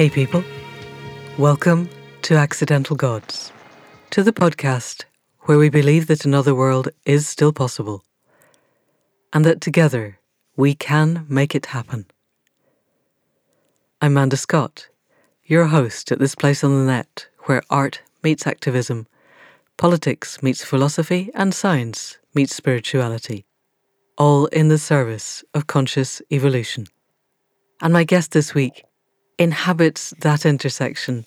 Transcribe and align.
Hey, 0.00 0.08
people. 0.08 0.42
Welcome 1.36 1.90
to 2.22 2.34
Accidental 2.34 2.96
Gods, 2.96 3.52
to 4.08 4.22
the 4.22 4.32
podcast 4.32 5.04
where 5.40 5.58
we 5.58 5.68
believe 5.68 6.06
that 6.06 6.24
another 6.24 6.54
world 6.54 6.88
is 7.04 7.28
still 7.28 7.52
possible 7.52 8.02
and 9.34 9.44
that 9.44 9.60
together 9.60 10.18
we 10.56 10.74
can 10.74 11.26
make 11.28 11.54
it 11.54 11.66
happen. 11.66 12.06
I'm 14.00 14.14
Manda 14.14 14.38
Scott, 14.38 14.88
your 15.44 15.66
host 15.66 16.10
at 16.10 16.18
this 16.18 16.34
place 16.34 16.64
on 16.64 16.70
the 16.70 16.90
net 16.90 17.28
where 17.40 17.60
art 17.68 18.00
meets 18.22 18.46
activism, 18.46 19.06
politics 19.76 20.42
meets 20.42 20.64
philosophy, 20.64 21.30
and 21.34 21.54
science 21.54 22.16
meets 22.34 22.56
spirituality, 22.56 23.44
all 24.16 24.46
in 24.46 24.68
the 24.68 24.78
service 24.78 25.44
of 25.52 25.66
conscious 25.66 26.22
evolution. 26.32 26.86
And 27.82 27.92
my 27.92 28.04
guest 28.04 28.32
this 28.32 28.54
week 28.54 28.84
inhabits 29.40 30.12
that 30.20 30.44
intersection 30.44 31.24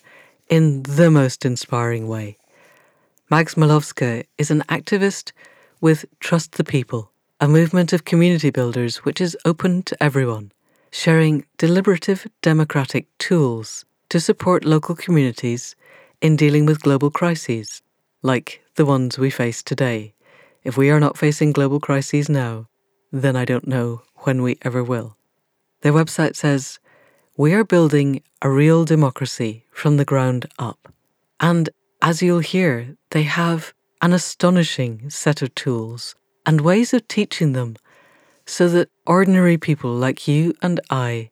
in 0.48 0.84
the 0.84 1.10
most 1.10 1.44
inspiring 1.44 2.06
way. 2.06 2.38
Mags 3.28 3.56
Malowska 3.56 4.24
is 4.38 4.52
an 4.52 4.62
activist 4.68 5.32
with 5.80 6.04
Trust 6.20 6.52
the 6.52 6.62
People, 6.62 7.10
a 7.40 7.48
movement 7.48 7.92
of 7.92 8.04
community 8.04 8.50
builders 8.50 8.98
which 8.98 9.20
is 9.20 9.36
open 9.44 9.82
to 9.82 10.00
everyone, 10.00 10.52
sharing 10.92 11.44
deliberative 11.58 12.28
democratic 12.40 13.06
tools 13.18 13.84
to 14.10 14.20
support 14.20 14.64
local 14.64 14.94
communities 14.94 15.74
in 16.22 16.36
dealing 16.36 16.66
with 16.66 16.82
global 16.82 17.10
crises, 17.10 17.82
like 18.22 18.62
the 18.76 18.86
ones 18.86 19.18
we 19.18 19.28
face 19.28 19.60
today. 19.60 20.14
If 20.62 20.76
we 20.76 20.88
are 20.88 21.00
not 21.00 21.18
facing 21.18 21.50
global 21.50 21.80
crises 21.80 22.28
now, 22.28 22.68
then 23.10 23.34
I 23.34 23.44
don't 23.44 23.66
know 23.66 24.02
when 24.18 24.40
we 24.40 24.56
ever 24.62 24.84
will. 24.84 25.16
Their 25.80 25.92
website 25.92 26.36
says, 26.36 26.78
We 27.36 27.52
are 27.54 27.64
building 27.64 28.22
a 28.42 28.48
real 28.48 28.84
democracy 28.84 29.64
from 29.72 29.96
the 29.96 30.04
ground 30.04 30.46
up. 30.56 30.92
And 31.40 31.68
as 32.00 32.22
you'll 32.22 32.38
hear, 32.38 32.96
they 33.10 33.24
have 33.24 33.74
an 34.00 34.12
astonishing 34.12 35.10
set 35.10 35.42
of 35.42 35.52
tools 35.56 36.14
and 36.46 36.60
ways 36.60 36.94
of 36.94 37.08
teaching 37.08 37.52
them 37.52 37.74
so 38.46 38.68
that 38.68 38.88
ordinary 39.04 39.58
people 39.58 39.92
like 39.92 40.28
you 40.28 40.54
and 40.62 40.78
I 40.90 41.30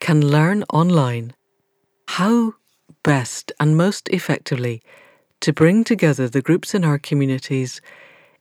can 0.00 0.20
learn 0.20 0.64
online 0.64 1.32
how 2.08 2.56
best 3.02 3.52
and 3.58 3.74
most 3.74 4.10
effectively 4.10 4.82
to 5.40 5.50
bring 5.50 5.82
together 5.82 6.28
the 6.28 6.42
groups 6.42 6.74
in 6.74 6.84
our 6.84 6.98
communities 6.98 7.80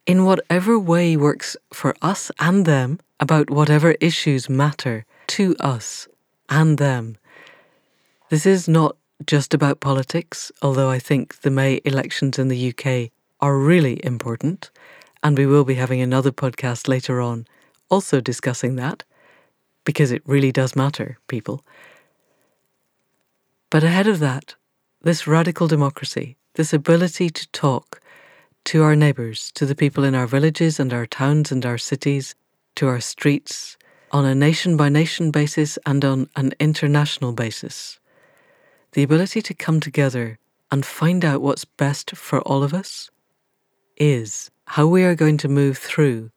in 0.06 0.26
whatever 0.26 0.78
way 0.78 1.16
works 1.16 1.56
for 1.72 1.96
us 2.02 2.31
and 2.38 2.66
them 2.66 3.00
about 3.22 3.50
whatever 3.50 3.92
issues 4.02 4.50
matter 4.50 5.06
to 5.28 5.56
us 5.62 6.09
and 6.50 6.78
them. 6.78 7.18
This 8.30 8.46
is 8.46 8.68
not 8.68 8.96
just 9.26 9.54
about 9.54 9.80
politics, 9.80 10.52
although 10.62 10.90
I 10.90 11.00
think 11.00 11.42
the 11.42 11.50
May 11.50 11.82
elections 11.86 12.38
in 12.38 12.48
the 12.48 12.70
UK 12.70 13.12
are 13.40 13.58
really 13.58 14.04
important, 14.06 14.70
and 15.24 15.38
we 15.38 15.46
will 15.46 15.64
be 15.64 15.76
having 15.76 16.02
another 16.02 16.32
podcast 16.32 16.88
later 16.88 17.22
on 17.22 17.48
also 17.90 18.20
discussing 18.20 18.76
that, 18.76 19.04
because 19.84 20.12
it 20.12 20.22
really 20.26 20.52
does 20.52 20.76
matter, 20.76 21.18
people. 21.28 21.64
But 23.70 23.84
ahead 23.84 24.08
of 24.08 24.20
that, 24.20 24.56
this 25.02 25.28
radical 25.28 25.68
democracy, 25.68 26.38
this 26.56 26.74
ability 26.74 27.30
to 27.30 27.48
talk 27.52 28.02
to 28.66 28.82
our 28.82 28.96
neighbours, 28.96 29.52
to 29.52 29.66
the 29.66 29.76
people 29.76 30.04
in 30.04 30.16
our 30.16 30.26
villages 30.26 30.80
and 30.80 30.92
our 30.92 31.06
towns 31.06 31.52
and 31.52 31.66
our 31.66 31.78
cities, 31.78 32.34
to 32.76 32.88
our 32.88 33.00
streets, 33.00 33.78
on 34.16 34.24
a 34.24 34.34
nation 34.34 34.78
by 34.78 34.88
nation 34.88 35.30
basis 35.30 35.78
and 35.86 36.06
on 36.06 36.30
an 36.38 36.53
international 36.58 37.34
basis. 37.34 38.00
The 38.94 39.03
ability 39.03 39.42
to 39.42 39.53
come 39.53 39.81
together 39.81 40.40
and 40.72 40.86
find 40.86 41.26
out 41.26 41.42
what's 41.42 41.66
best 41.66 42.16
for 42.16 42.40
all 42.44 42.64
of 42.64 42.74
us 42.74 43.12
is 43.98 44.52
how 44.68 44.88
we 44.88 45.04
are 45.04 45.16
going 45.16 45.36
to 45.40 45.50
move 45.50 45.78
through 45.78 46.31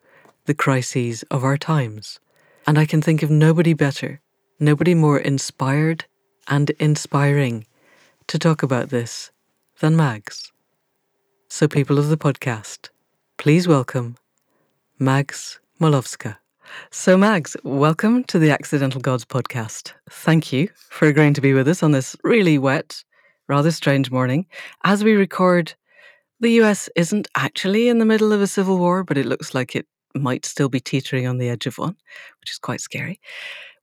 the 0.46 0.54
crises 0.54 1.22
of 1.30 1.44
our 1.44 1.56
times. 1.56 2.18
And 2.66 2.80
I 2.80 2.84
can 2.84 3.00
think 3.00 3.22
of 3.22 3.30
nobody 3.30 3.74
better, 3.74 4.20
nobody 4.58 4.94
more 4.96 5.20
inspired 5.20 6.06
and 6.48 6.70
inspiring 6.80 7.64
to 8.26 8.40
talk 8.40 8.64
about 8.64 8.88
this 8.88 9.30
than 9.78 9.94
Mags. 9.94 10.50
So, 11.48 11.68
people 11.68 12.00
of 12.00 12.08
the 12.08 12.18
podcast, 12.18 12.88
please 13.36 13.68
welcome 13.68 14.16
Mags 14.98 15.60
Malowska. 15.80 16.38
So, 16.90 17.16
Mags, 17.16 17.56
welcome 17.64 18.24
to 18.24 18.38
the 18.38 18.50
Accidental 18.50 19.00
Gods 19.00 19.24
podcast. 19.24 19.92
Thank 20.10 20.52
you 20.52 20.68
for 20.76 21.06
agreeing 21.08 21.34
to 21.34 21.40
be 21.40 21.52
with 21.52 21.68
us 21.68 21.82
on 21.82 21.92
this 21.92 22.16
really 22.24 22.58
wet, 22.58 23.02
rather 23.48 23.70
strange 23.70 24.10
morning. 24.10 24.46
As 24.84 25.04
we 25.04 25.12
record, 25.14 25.74
the 26.40 26.52
US 26.62 26.88
isn't 26.96 27.28
actually 27.36 27.88
in 27.88 27.98
the 27.98 28.04
middle 28.04 28.32
of 28.32 28.40
a 28.40 28.46
civil 28.46 28.78
war, 28.78 29.04
but 29.04 29.18
it 29.18 29.26
looks 29.26 29.54
like 29.54 29.74
it 29.74 29.86
might 30.14 30.44
still 30.44 30.68
be 30.68 30.80
teetering 30.80 31.26
on 31.26 31.38
the 31.38 31.48
edge 31.48 31.66
of 31.66 31.78
one, 31.78 31.96
which 32.40 32.50
is 32.50 32.58
quite 32.58 32.80
scary. 32.80 33.20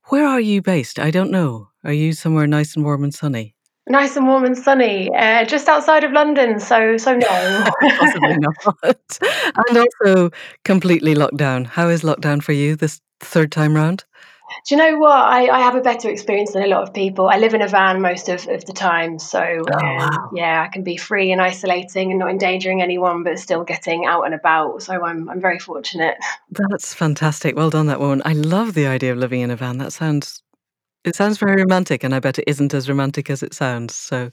Where 0.05 0.27
are 0.27 0.41
you 0.41 0.61
based? 0.61 0.99
I 0.99 1.11
don't 1.11 1.31
know. 1.31 1.69
Are 1.83 1.93
you 1.93 2.13
somewhere 2.13 2.47
nice 2.47 2.75
and 2.75 2.85
warm 2.85 3.03
and 3.03 3.13
sunny? 3.13 3.54
Nice 3.87 4.15
and 4.15 4.27
warm 4.27 4.45
and 4.45 4.57
sunny, 4.57 5.13
uh, 5.15 5.45
just 5.45 5.69
outside 5.69 6.03
of 6.03 6.11
London. 6.11 6.59
So, 6.59 6.97
so 6.97 7.15
no, 7.15 7.27
possibly 7.99 8.37
not. 8.37 9.19
and 9.69 9.77
also 9.77 10.31
completely 10.63 11.13
locked 11.13 11.37
down. 11.37 11.65
How 11.65 11.89
is 11.89 12.01
lockdown 12.01 12.41
for 12.41 12.51
you 12.53 12.75
this 12.75 12.99
third 13.19 13.51
time 13.51 13.75
round? 13.75 14.03
Do 14.67 14.75
you 14.75 14.81
know 14.81 14.97
what? 14.97 15.11
I, 15.11 15.47
I 15.47 15.59
have 15.59 15.75
a 15.75 15.81
better 15.81 16.09
experience 16.09 16.53
than 16.53 16.63
a 16.63 16.67
lot 16.67 16.83
of 16.83 16.93
people. 16.93 17.27
I 17.27 17.37
live 17.37 17.53
in 17.53 17.61
a 17.61 17.67
van 17.67 18.01
most 18.01 18.29
of, 18.29 18.47
of 18.47 18.65
the 18.65 18.73
time. 18.73 19.19
So, 19.19 19.39
oh, 19.39 19.73
um, 19.73 19.97
wow. 19.97 20.29
yeah, 20.33 20.63
I 20.67 20.71
can 20.71 20.83
be 20.83 20.97
free 20.97 21.31
and 21.31 21.41
isolating 21.41 22.11
and 22.11 22.19
not 22.19 22.29
endangering 22.29 22.81
anyone, 22.81 23.23
but 23.23 23.39
still 23.39 23.63
getting 23.63 24.05
out 24.05 24.23
and 24.23 24.33
about. 24.33 24.83
So, 24.83 25.03
I'm, 25.03 25.29
I'm 25.29 25.41
very 25.41 25.59
fortunate. 25.59 26.15
That's 26.49 26.93
fantastic. 26.93 27.55
Well 27.55 27.69
done, 27.69 27.87
that 27.87 27.99
woman. 27.99 28.21
I 28.25 28.33
love 28.33 28.73
the 28.73 28.87
idea 28.87 29.11
of 29.11 29.17
living 29.17 29.41
in 29.41 29.51
a 29.51 29.55
van. 29.55 29.77
That 29.79 29.93
sounds 29.93 30.41
it 31.05 31.15
sounds 31.15 31.37
very 31.37 31.61
romantic, 31.61 32.03
and 32.03 32.13
I 32.13 32.19
bet 32.19 32.39
it 32.39 32.45
isn't 32.47 32.73
as 32.73 32.89
romantic 32.89 33.29
as 33.29 33.43
it 33.43 33.53
sounds. 33.53 33.95
So 33.95 34.31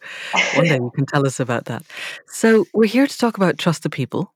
one 0.54 0.66
day 0.66 0.76
you 0.76 0.90
can 0.94 1.06
tell 1.06 1.26
us 1.26 1.40
about 1.40 1.66
that. 1.66 1.82
So 2.28 2.64
we're 2.74 2.86
here 2.86 3.06
to 3.06 3.18
talk 3.18 3.36
about 3.36 3.58
trust 3.58 3.82
the 3.82 3.90
people 3.90 4.32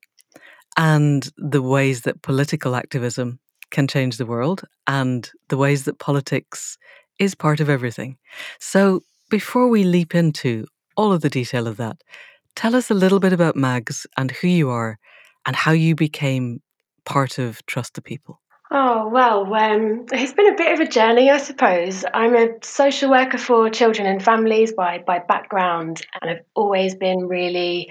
and 0.77 1.31
the 1.37 1.63
ways 1.63 2.03
that 2.03 2.23
political 2.23 2.77
activism 2.77 3.39
can 3.71 3.89
change 3.89 4.17
the 4.17 4.27
world 4.27 4.63
and 4.87 5.31
the 5.49 5.57
ways 5.57 5.85
that 5.85 5.99
politics 5.99 6.79
is 7.19 7.35
part 7.35 7.61
of 7.61 7.69
everything. 7.69 8.17
So 8.61 9.03
before 9.31 9.69
we 9.69 9.85
leap 9.85 10.15
into 10.15 10.67
all 10.97 11.13
of 11.13 11.23
the 11.23 11.31
detail 11.31 11.67
of 11.67 11.77
that, 11.79 11.97
tell 12.55 12.77
us 12.77 12.91
a 12.91 12.95
little 12.95 13.21
bit 13.21 13.33
about 13.33 13.57
Mags 13.57 14.07
and 14.17 14.31
who 14.31 14.49
you 14.49 14.71
are 14.71 14.99
and 15.47 15.57
how 15.57 15.73
you 15.73 15.95
became 15.95 16.61
part 17.05 17.39
of 17.39 17.65
Trust 17.67 17.95
the 17.95 18.03
People. 18.03 18.41
Oh, 18.79 19.09
well, 19.09 19.55
um, 19.55 20.05
it's 20.13 20.35
been 20.35 20.53
a 20.53 20.55
bit 20.55 20.75
of 20.75 20.81
a 20.81 20.87
journey, 20.87 21.31
I 21.31 21.39
suppose. 21.39 22.05
I'm 22.13 22.37
a 22.37 22.49
social 22.61 23.09
worker 23.09 23.39
for 23.39 23.71
children 23.71 24.07
and 24.07 24.23
families 24.23 24.75
by, 24.75 24.99
by 24.99 25.19
background, 25.19 26.03
and 26.21 26.31
I've 26.31 26.45
always 26.55 26.95
been 26.95 27.27
really 27.27 27.91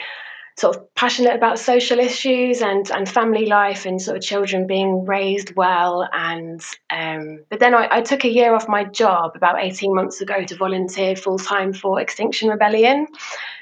sort 0.59 0.75
of 0.75 0.93
passionate 0.93 1.33
about 1.33 1.57
social 1.57 1.97
issues 1.97 2.61
and, 2.61 2.91
and 2.91 3.09
family 3.09 3.47
life 3.47 3.87
and 3.87 3.99
sort 3.99 4.15
of 4.15 4.21
children 4.21 4.67
being 4.67 5.05
raised 5.05 5.55
well. 5.55 6.07
And 6.13 6.61
um, 6.91 7.43
but 7.49 7.59
then 7.59 7.73
I, 7.73 7.87
I 7.89 8.01
took 8.01 8.23
a 8.23 8.31
year 8.31 8.53
off 8.53 8.69
my 8.69 8.83
job 8.83 9.31
about 9.35 9.63
18 9.63 9.95
months 9.95 10.21
ago 10.21 10.43
to 10.43 10.55
volunteer 10.55 11.15
full 11.15 11.39
time 11.39 11.73
for 11.73 11.99
Extinction 11.99 12.49
Rebellion 12.49 13.07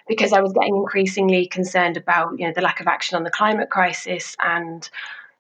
because 0.09 0.33
I 0.33 0.41
was 0.41 0.51
getting 0.51 0.75
increasingly 0.75 1.47
concerned 1.47 1.95
about 1.95 2.37
you 2.37 2.47
know 2.47 2.53
the 2.53 2.61
lack 2.61 2.81
of 2.81 2.87
action 2.87 3.15
on 3.15 3.23
the 3.23 3.31
climate 3.31 3.69
crisis 3.69 4.35
and 4.43 4.89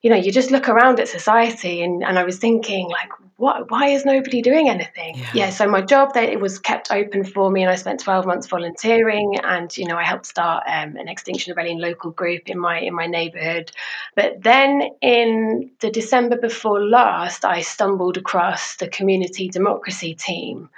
you 0.03 0.09
know, 0.09 0.17
you 0.17 0.33
just 0.33 0.51
look 0.51 0.67
around 0.67 0.99
at 0.99 1.07
society 1.07 1.81
and, 1.81 2.03
and 2.03 2.19
I 2.19 2.25
was 2.25 2.37
thinking 2.37 2.89
like, 2.89 3.09
what, 3.37 3.71
why 3.71 3.87
is 3.87 4.03
nobody 4.03 4.41
doing 4.41 4.69
anything? 4.69 5.17
Yeah. 5.17 5.29
yeah. 5.33 5.49
So 5.49 5.65
my 5.65 5.81
job 5.81 6.13
that 6.13 6.25
it 6.25 6.41
was 6.41 6.59
kept 6.59 6.91
open 6.91 7.23
for 7.23 7.49
me 7.49 7.63
and 7.63 7.71
I 7.71 7.75
spent 7.75 8.01
12 8.01 8.25
months 8.25 8.47
volunteering 8.47 9.39
and, 9.39 9.75
you 9.77 9.85
know, 9.85 9.95
I 9.95 10.03
helped 10.03 10.25
start 10.25 10.65
um, 10.67 10.97
an 10.97 11.07
Extinction 11.07 11.51
Rebellion 11.51 11.79
local 11.79 12.11
group 12.11 12.49
in 12.49 12.59
my, 12.59 12.79
in 12.79 12.93
my 12.93 13.07
neighborhood. 13.07 13.71
But 14.13 14.43
then 14.43 14.89
in 15.01 15.71
the 15.79 15.89
December 15.89 16.37
before 16.37 16.83
last, 16.83 17.45
I 17.45 17.61
stumbled 17.61 18.17
across 18.17 18.75
the 18.75 18.89
community 18.89 19.47
democracy 19.47 20.15
team 20.15 20.69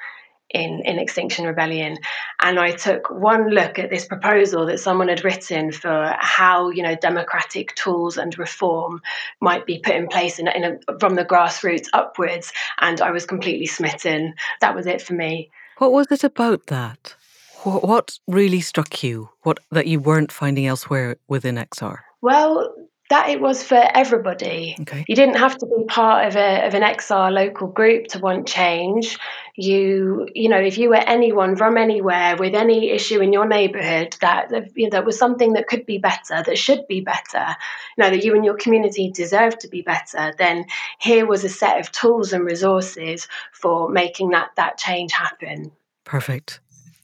in, 0.55 0.81
in 0.85 0.99
Extinction 0.99 1.45
Rebellion. 1.45 1.97
And 2.41 2.57
I 2.57 2.71
took 2.71 3.09
one 3.09 3.49
look 3.49 3.77
at 3.77 3.89
this 3.89 4.05
proposal 4.05 4.65
that 4.67 4.79
someone 4.79 5.09
had 5.09 5.25
written 5.25 5.73
for 5.73 6.15
how, 6.17 6.69
you 6.69 6.81
know, 6.81 6.95
democratic 6.95 7.75
tools 7.75 8.17
and 8.17 8.37
reform 8.39 9.01
might 9.41 9.65
be 9.65 9.79
put 9.79 9.95
in 9.95 10.07
place 10.07 10.39
in, 10.39 10.47
in 10.47 10.63
a, 10.63 10.99
from 10.99 11.15
the 11.15 11.25
grassroots 11.25 11.87
upwards. 11.91 12.53
And 12.79 13.01
I 13.01 13.11
was 13.11 13.25
completely 13.25 13.65
smitten. 13.65 14.33
That 14.61 14.75
was 14.75 14.87
it 14.87 15.01
for 15.01 15.13
me. 15.13 15.51
What 15.77 15.91
was 15.91 16.09
it 16.11 16.23
about 16.23 16.67
that? 16.67 17.15
What 17.63 18.17
really 18.27 18.61
struck 18.61 19.03
you? 19.03 19.29
What 19.41 19.59
that 19.71 19.87
you 19.87 19.99
weren't 19.99 20.31
finding 20.31 20.67
elsewhere 20.67 21.17
within 21.27 21.55
XR? 21.55 21.97
Well, 22.21 22.73
that 23.09 23.29
it 23.29 23.39
was 23.39 23.61
for 23.61 23.81
everybody. 23.93 24.75
Okay. 24.81 25.05
You 25.07 25.15
didn't 25.15 25.35
have 25.35 25.57
to 25.59 25.65
be 25.65 25.85
part 25.85 26.27
of 26.27 26.35
a 26.35 26.65
of 26.65 26.73
an 26.73 26.81
XR 26.81 27.31
local 27.31 27.67
group 27.67 28.07
to 28.07 28.19
want 28.19 28.47
change. 28.47 29.19
You 29.55 30.27
you 30.33 30.49
know 30.49 30.59
if 30.59 30.77
you 30.77 30.89
were 30.89 30.95
anyone 30.95 31.55
from 31.55 31.77
anywhere 31.77 32.35
with 32.35 32.55
any 32.55 32.89
issue 32.89 33.21
in 33.21 33.31
your 33.31 33.47
neighbourhood 33.47 34.17
that 34.21 34.51
you 34.75 34.85
know, 34.85 34.89
that 34.91 35.05
was 35.05 35.19
something 35.19 35.53
that 35.53 35.67
could 35.67 35.85
be 35.85 35.99
better, 35.99 36.41
that 36.43 36.57
should 36.57 36.87
be 36.87 37.01
better, 37.01 37.55
you 37.97 38.03
know 38.03 38.09
that 38.09 38.23
you 38.23 38.35
and 38.35 38.43
your 38.43 38.55
community 38.55 39.11
deserve 39.11 39.57
to 39.59 39.67
be 39.67 39.81
better, 39.81 40.33
then 40.37 40.65
here 40.99 41.27
was 41.27 41.43
a 41.43 41.49
set 41.49 41.79
of 41.79 41.91
tools 41.91 42.33
and 42.33 42.43
resources 42.43 43.27
for 43.53 43.89
making 43.89 44.31
that 44.31 44.49
that 44.55 44.77
change 44.77 45.11
happen. 45.11 45.71
Perfect. 46.05 46.59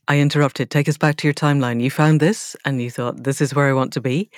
I 0.07 0.19
interrupted. 0.19 0.69
Take 0.69 0.89
us 0.89 0.97
back 0.97 1.15
to 1.17 1.27
your 1.27 1.33
timeline. 1.33 1.81
You 1.81 1.89
found 1.89 2.19
this 2.19 2.55
and 2.65 2.81
you 2.81 2.91
thought, 2.91 3.23
this 3.23 3.39
is 3.39 3.55
where 3.55 3.69
I 3.69 3.73
want 3.73 3.93
to 3.93 4.01
be. 4.01 4.29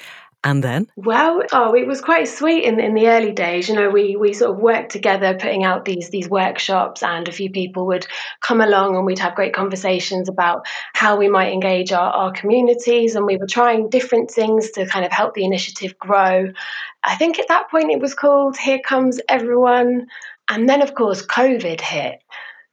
And 0.46 0.62
then? 0.62 0.88
Well, 0.98 1.42
oh, 1.54 1.74
it 1.74 1.88
was 1.88 2.02
quite 2.02 2.28
sweet 2.28 2.66
in, 2.66 2.78
in 2.78 2.96
the 2.96 3.08
early 3.08 3.32
days. 3.32 3.70
You 3.70 3.76
know, 3.76 3.90
we 3.90 4.18
we 4.18 4.34
sort 4.34 4.52
of 4.52 4.58
worked 4.58 4.92
together, 4.92 5.36
putting 5.36 5.64
out 5.64 5.86
these 5.86 6.10
these 6.10 6.30
workshops, 6.30 7.02
and 7.02 7.28
a 7.28 7.32
few 7.32 7.50
people 7.50 7.88
would 7.88 8.06
come 8.42 8.60
along, 8.60 8.98
and 8.98 9.06
we'd 9.06 9.20
have 9.20 9.36
great 9.36 9.54
conversations 9.54 10.28
about 10.28 10.66
how 10.94 11.16
we 11.16 11.30
might 11.30 11.54
engage 11.54 11.94
our, 11.94 12.12
our 12.12 12.32
communities, 12.34 13.16
and 13.16 13.26
we 13.26 13.38
were 13.38 13.48
trying 13.48 13.90
different 13.90 14.30
things 14.30 14.72
to 14.72 14.86
kind 14.86 15.06
of 15.06 15.14
help 15.14 15.34
the 15.34 15.46
initiative 15.46 15.98
grow. 15.98 16.52
I 17.04 17.16
think 17.16 17.40
at 17.40 17.48
that 17.48 17.72
point 17.72 17.92
it 17.92 18.02
was 18.02 18.14
called 18.14 18.58
"Here 18.58 18.80
Comes 18.80 19.22
Everyone," 19.30 20.08
and 20.50 20.68
then 20.68 20.82
of 20.82 20.94
course 20.94 21.26
COVID 21.26 21.80
hit. 21.80 22.22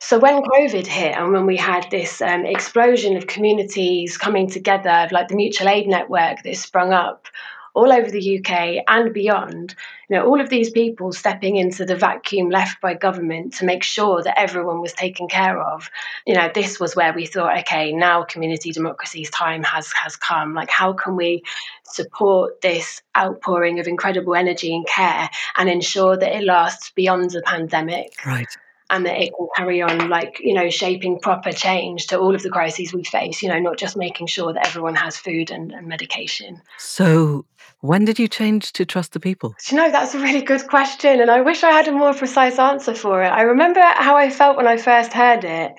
So 0.02 0.18
when 0.18 0.42
COVID 0.42 0.86
hit 0.86 1.14
and 1.14 1.30
when 1.32 1.44
we 1.44 1.58
had 1.58 1.86
this 1.90 2.22
um, 2.22 2.46
explosion 2.46 3.16
of 3.18 3.26
communities 3.26 4.16
coming 4.16 4.48
together, 4.48 5.06
like 5.12 5.28
the 5.28 5.36
mutual 5.36 5.68
aid 5.68 5.86
network 5.86 6.42
that 6.42 6.56
sprung 6.56 6.94
up, 6.94 7.26
all 7.74 7.92
over 7.92 8.10
the 8.10 8.38
UK 8.38 8.84
and 8.88 9.12
beyond, 9.12 9.74
you 10.08 10.16
know, 10.16 10.26
all 10.26 10.40
of 10.40 10.48
these 10.48 10.70
people 10.70 11.12
stepping 11.12 11.56
into 11.56 11.84
the 11.84 11.96
vacuum 11.96 12.50
left 12.50 12.80
by 12.80 12.94
government 12.94 13.54
to 13.54 13.64
make 13.64 13.82
sure 13.82 14.22
that 14.22 14.38
everyone 14.38 14.80
was 14.80 14.92
taken 14.92 15.28
care 15.28 15.60
of. 15.60 15.90
You 16.26 16.34
know, 16.34 16.50
this 16.52 16.80
was 16.80 16.96
where 16.96 17.12
we 17.12 17.26
thought, 17.26 17.58
okay, 17.60 17.92
now 17.92 18.24
community 18.24 18.72
democracy's 18.72 19.30
time 19.30 19.62
has 19.62 19.92
has 19.92 20.16
come. 20.16 20.54
Like, 20.54 20.70
how 20.70 20.92
can 20.92 21.16
we 21.16 21.42
support 21.84 22.60
this 22.60 23.02
outpouring 23.16 23.80
of 23.80 23.86
incredible 23.86 24.34
energy 24.34 24.74
and 24.74 24.86
care 24.86 25.28
and 25.56 25.68
ensure 25.68 26.16
that 26.16 26.36
it 26.36 26.44
lasts 26.44 26.90
beyond 26.90 27.30
the 27.30 27.42
pandemic? 27.42 28.14
Right 28.24 28.48
and 28.90 29.06
that 29.06 29.16
it 29.16 29.32
can 29.34 29.48
carry 29.56 29.80
on 29.80 30.08
like 30.08 30.40
you 30.40 30.52
know 30.52 30.68
shaping 30.68 31.18
proper 31.20 31.52
change 31.52 32.08
to 32.08 32.18
all 32.18 32.34
of 32.34 32.42
the 32.42 32.50
crises 32.50 32.92
we 32.92 33.04
face 33.04 33.42
you 33.42 33.48
know 33.48 33.58
not 33.58 33.78
just 33.78 33.96
making 33.96 34.26
sure 34.26 34.52
that 34.52 34.66
everyone 34.66 34.96
has 34.96 35.16
food 35.16 35.50
and, 35.50 35.72
and 35.72 35.86
medication. 35.86 36.60
So 36.76 37.46
when 37.80 38.04
did 38.04 38.18
you 38.18 38.28
change 38.28 38.72
to 38.74 38.84
trust 38.84 39.12
the 39.12 39.20
people? 39.20 39.54
You 39.70 39.76
know 39.76 39.90
that's 39.90 40.14
a 40.14 40.18
really 40.20 40.42
good 40.42 40.66
question 40.66 41.20
and 41.20 41.30
i 41.30 41.40
wish 41.40 41.62
i 41.62 41.70
had 41.70 41.88
a 41.88 41.92
more 41.92 42.12
precise 42.12 42.58
answer 42.58 42.94
for 42.94 43.22
it. 43.22 43.28
I 43.28 43.42
remember 43.42 43.80
how 43.80 44.16
i 44.16 44.28
felt 44.28 44.56
when 44.56 44.66
i 44.66 44.76
first 44.76 45.12
heard 45.12 45.44
it 45.44 45.72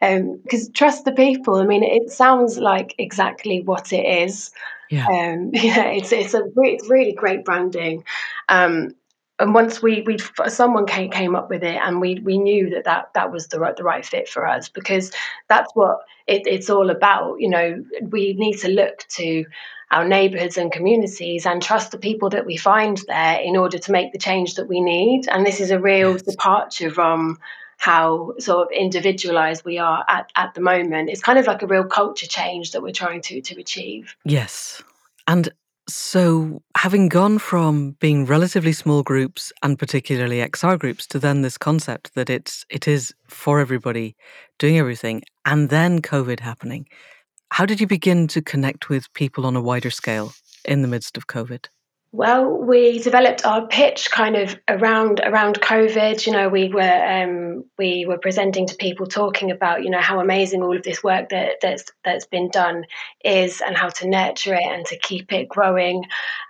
because 0.00 0.66
um, 0.68 0.72
trust 0.74 1.04
the 1.04 1.12
people 1.12 1.56
i 1.56 1.64
mean 1.64 1.82
it 1.82 2.10
sounds 2.10 2.58
like 2.58 2.94
exactly 2.98 3.62
what 3.62 3.92
it 3.92 4.04
is. 4.28 4.50
Yeah, 4.90 5.06
um, 5.06 5.50
yeah 5.54 5.86
it's 5.86 6.12
it's 6.12 6.34
a 6.34 6.42
it's 6.56 6.88
really 6.88 7.12
great 7.12 7.44
branding. 7.44 8.04
Um, 8.48 8.94
and 9.38 9.54
once 9.54 9.82
we 9.82 10.02
we 10.02 10.18
someone 10.48 10.86
came 10.86 11.10
came 11.10 11.36
up 11.36 11.48
with 11.48 11.62
it 11.62 11.76
and 11.76 12.00
we 12.00 12.18
we 12.20 12.38
knew 12.38 12.70
that 12.70 12.84
that 12.84 13.10
that 13.14 13.30
was 13.30 13.48
the 13.48 13.60
right 13.60 13.76
the 13.76 13.84
right 13.84 14.04
fit 14.04 14.28
for 14.28 14.46
us 14.46 14.68
because 14.68 15.12
that's 15.48 15.70
what 15.74 16.00
it, 16.26 16.42
it's 16.46 16.70
all 16.70 16.90
about. 16.90 17.36
You 17.38 17.48
know 17.48 17.84
we 18.10 18.34
need 18.34 18.58
to 18.58 18.68
look 18.68 19.04
to 19.10 19.44
our 19.90 20.06
neighborhoods 20.06 20.58
and 20.58 20.70
communities 20.70 21.46
and 21.46 21.62
trust 21.62 21.92
the 21.92 21.98
people 21.98 22.28
that 22.30 22.44
we 22.44 22.56
find 22.56 23.00
there 23.06 23.40
in 23.40 23.56
order 23.56 23.78
to 23.78 23.92
make 23.92 24.12
the 24.12 24.18
change 24.18 24.54
that 24.56 24.68
we 24.68 24.80
need. 24.80 25.26
And 25.28 25.46
this 25.46 25.60
is 25.60 25.70
a 25.70 25.80
real 25.80 26.12
yes. 26.12 26.22
departure 26.22 26.90
from 26.90 27.38
how 27.78 28.34
sort 28.38 28.66
of 28.66 28.72
individualized 28.72 29.64
we 29.64 29.78
are 29.78 30.04
at, 30.08 30.30
at 30.36 30.52
the 30.52 30.60
moment. 30.60 31.08
It's 31.08 31.22
kind 31.22 31.38
of 31.38 31.46
like 31.46 31.62
a 31.62 31.66
real 31.66 31.84
culture 31.84 32.26
change 32.26 32.72
that 32.72 32.82
we're 32.82 32.92
trying 32.92 33.22
to 33.22 33.40
to 33.40 33.58
achieve. 33.58 34.14
Yes. 34.24 34.82
And 35.26 35.48
so, 35.88 36.62
having 36.76 37.08
gone 37.08 37.38
from 37.38 37.92
being 37.92 38.26
relatively 38.26 38.72
small 38.72 39.02
groups 39.02 39.52
and 39.62 39.78
particularly 39.78 40.38
XR 40.38 40.78
groups 40.78 41.06
to 41.06 41.18
then 41.18 41.40
this 41.40 41.56
concept 41.56 42.14
that 42.14 42.28
it's 42.28 42.66
it 42.68 42.86
is 42.86 43.14
for 43.26 43.58
everybody 43.60 44.14
doing 44.58 44.78
everything 44.78 45.22
and 45.46 45.70
then 45.70 46.02
COVID 46.02 46.40
happening, 46.40 46.86
how 47.50 47.64
did 47.66 47.80
you 47.80 47.86
begin 47.86 48.28
to 48.28 48.42
connect 48.42 48.90
with 48.90 49.12
people 49.14 49.46
on 49.46 49.56
a 49.56 49.62
wider 49.62 49.90
scale 49.90 50.32
in 50.64 50.82
the 50.82 50.88
midst 50.88 51.16
of 51.16 51.26
COVID? 51.26 51.66
Well, 52.10 52.56
we 52.56 53.00
developed 53.00 53.44
our 53.44 53.66
pitch 53.66 54.10
kind 54.10 54.34
of 54.34 54.58
around 54.66 55.20
around 55.22 55.60
COVID. 55.60 56.26
You 56.26 56.32
know, 56.32 56.48
we 56.48 56.68
were 56.70 56.80
um, 56.82 57.64
we 57.76 58.06
were 58.06 58.16
presenting 58.16 58.66
to 58.66 58.76
people, 58.76 59.06
talking 59.06 59.50
about 59.50 59.82
you 59.84 59.90
know 59.90 60.00
how 60.00 60.18
amazing 60.18 60.62
all 60.62 60.74
of 60.74 60.82
this 60.82 61.04
work 61.04 61.28
that 61.28 61.60
that's 61.60 61.84
that's 62.04 62.24
been 62.24 62.48
done 62.48 62.86
is, 63.22 63.60
and 63.60 63.76
how 63.76 63.90
to 63.90 64.08
nurture 64.08 64.54
it 64.54 64.64
and 64.64 64.86
to 64.86 64.98
keep 64.98 65.34
it 65.34 65.50
growing, 65.50 66.02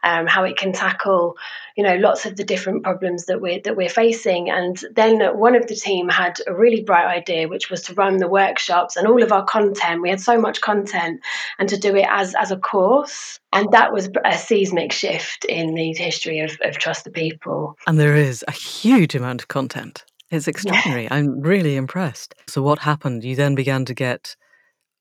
um, 0.05 0.29
how 0.29 0.45
it 0.45 0.57
can 0.57 0.73
tackle 0.73 1.37
you 1.79 1.85
know 1.85 1.95
lots 1.95 2.27
of 2.27 2.37
the 2.37 2.45
different 2.45 2.83
problems 2.83 3.27
that 3.27 3.41
we're 3.41 3.61
that 3.63 3.77
we're 3.77 3.89
facing. 3.89 4.51
And 4.51 4.85
then 4.95 5.21
one 5.39 5.55
of 5.55 5.69
the 5.69 5.77
team 5.77 6.09
had 6.09 6.39
a 6.47 6.55
really 6.55 6.83
bright 6.83 7.07
idea, 7.07 7.49
which 7.49 7.71
was 7.71 7.83
to 7.83 7.95
run 7.95 8.19
the 8.19 8.29
workshops 8.29 8.97
and 8.97 9.07
all 9.07 9.23
of 9.23 9.33
our 9.33 9.45
content. 9.45 10.03
We 10.03 10.11
had 10.11 10.21
so 10.21 10.39
much 10.39 10.61
content, 10.61 11.21
and 11.59 11.69
to 11.69 11.79
do 11.79 11.95
it 11.97 12.07
as 12.11 12.35
as 12.35 12.51
a 12.51 12.59
course 12.59 13.39
and 13.53 13.71
that 13.73 13.93
was 13.93 14.11
a 14.25 14.37
seismic 14.37 14.93
shift 14.93 15.45
in 15.47 15.75
the 15.75 15.95
history 15.95 16.41
of, 16.41 16.59
of 16.63 16.77
Trust 16.77 17.05
the 17.05 17.11
People. 17.11 17.77
And 17.87 17.99
there 17.99 18.15
is 18.15 18.45
a 18.47 18.53
huge 18.53 19.15
amount 19.15 19.41
of 19.41 19.49
content. 19.49 20.05
It's 20.31 20.49
extraordinary. 20.49 21.05
Yeah. 21.05 21.15
I'm 21.15 21.41
really 21.41 21.77
impressed. 21.77 22.35
So, 22.47 22.61
what 22.61 22.81
happened? 22.81 23.25
You 23.25 23.37
then 23.37 23.55
began 23.55 23.87
to 23.87 23.95
get 23.95 24.37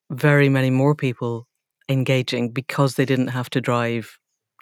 very 0.10 0.48
many 0.48 0.70
more 0.70 0.96
people 0.96 1.48
engaging 1.90 2.52
because 2.52 2.96
they 2.96 3.06
didn't 3.06 3.30
have 3.30 3.50
to 3.50 3.60
drive 3.60 4.18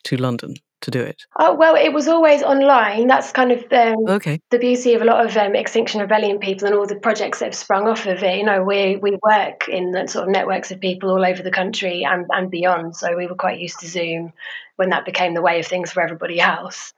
to 0.06 0.17
London 0.17 0.56
to 0.85 0.91
do 0.91 1.01
it? 1.01 1.23
Oh 1.37 1.53
well, 1.53 1.75
it 1.75 1.93
was 1.93 2.07
always 2.07 2.41
online. 2.41 3.07
That's 3.07 3.31
kind 3.31 3.51
of 3.51 3.65
um, 3.71 4.07
okay. 4.07 4.39
the 4.51 4.59
beauty 4.59 4.93
of 4.93 5.01
a 5.01 5.05
lot 5.05 5.25
of 5.25 5.35
um, 5.35 5.55
Extinction 5.55 5.99
Rebellion 5.99 6.39
people 6.39 6.67
and 6.67 6.75
all 6.75 6.85
the 6.85 6.95
projects 6.95 7.39
that 7.39 7.45
have 7.45 7.55
sprung 7.55 7.87
off 7.87 8.05
of 8.05 8.23
it. 8.23 8.37
You 8.37 8.45
know, 8.45 8.63
we 8.63 8.95
we 8.95 9.17
work 9.21 9.67
in 9.67 10.07
sort 10.07 10.27
of 10.27 10.31
networks 10.31 10.71
of 10.71 10.79
people 10.79 11.09
all 11.09 11.25
over 11.25 11.43
the 11.43 11.51
country 11.51 12.05
and 12.05 12.25
and 12.29 12.49
beyond. 12.49 12.95
So 12.95 13.15
we 13.15 13.27
were 13.27 13.35
quite 13.35 13.59
used 13.59 13.79
to 13.79 13.87
Zoom 13.87 14.31
when 14.77 14.89
that 14.89 15.05
became 15.05 15.33
the 15.33 15.41
way 15.41 15.60
of 15.60 15.67
things 15.67 15.91
for 15.91 16.01
everybody 16.01 16.39
else. 16.39 16.93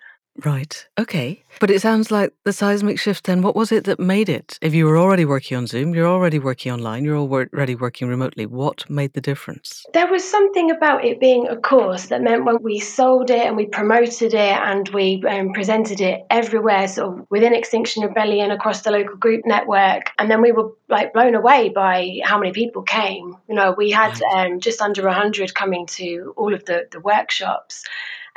Right. 0.45 0.87
Okay. 0.99 1.43
But 1.59 1.71
it 1.71 1.81
sounds 1.81 2.11
like 2.11 2.33
the 2.43 2.53
seismic 2.53 2.99
shift 2.99 3.25
then, 3.25 3.41
what 3.41 3.55
was 3.55 3.71
it 3.71 3.85
that 3.85 3.99
made 3.99 4.29
it? 4.29 4.59
If 4.61 4.73
you 4.73 4.85
were 4.85 4.97
already 4.97 5.25
working 5.25 5.57
on 5.57 5.65
Zoom, 5.65 5.95
you're 5.95 6.07
already 6.07 6.37
working 6.37 6.71
online, 6.71 7.03
you're 7.03 7.17
already 7.17 7.73
working 7.73 8.07
remotely, 8.07 8.45
what 8.45 8.87
made 8.89 9.13
the 9.13 9.21
difference? 9.21 9.85
There 9.93 10.05
was 10.07 10.23
something 10.23 10.69
about 10.69 11.03
it 11.03 11.19
being 11.19 11.47
a 11.47 11.57
course 11.57 12.07
that 12.07 12.21
meant 12.21 12.45
when 12.45 12.61
we 12.61 12.79
sold 12.79 13.31
it 13.31 13.45
and 13.47 13.57
we 13.57 13.65
promoted 13.65 14.35
it 14.35 14.37
and 14.37 14.87
we 14.89 15.23
um, 15.27 15.53
presented 15.53 16.01
it 16.01 16.25
everywhere, 16.29 16.87
sort 16.87 17.17
of 17.17 17.25
within 17.31 17.55
Extinction 17.55 18.03
Rebellion, 18.03 18.51
across 18.51 18.81
the 18.81 18.91
local 18.91 19.15
group 19.15 19.43
network, 19.45 20.11
and 20.19 20.29
then 20.29 20.41
we 20.41 20.51
were 20.51 20.71
like 20.89 21.13
blown 21.13 21.33
away 21.33 21.69
by 21.69 22.19
how 22.23 22.37
many 22.37 22.51
people 22.51 22.83
came. 22.83 23.35
You 23.49 23.55
know, 23.55 23.73
we 23.75 23.89
had 23.89 24.21
um, 24.35 24.59
just 24.59 24.81
under 24.81 25.03
100 25.03 25.55
coming 25.55 25.87
to 25.87 26.33
all 26.37 26.53
of 26.53 26.65
the, 26.65 26.87
the 26.91 26.99
workshops. 26.99 27.83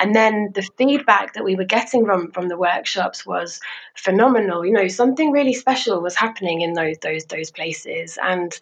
And 0.00 0.14
then 0.14 0.50
the 0.54 0.68
feedback 0.78 1.34
that 1.34 1.44
we 1.44 1.56
were 1.56 1.64
getting 1.64 2.06
from 2.06 2.32
from 2.32 2.48
the 2.48 2.56
workshops 2.58 3.26
was 3.26 3.60
phenomenal. 3.96 4.64
You 4.64 4.72
know, 4.72 4.88
something 4.88 5.30
really 5.30 5.54
special 5.54 6.00
was 6.00 6.16
happening 6.16 6.62
in 6.62 6.72
those 6.72 6.98
those 6.98 7.24
those 7.26 7.50
places. 7.50 8.18
And 8.22 8.58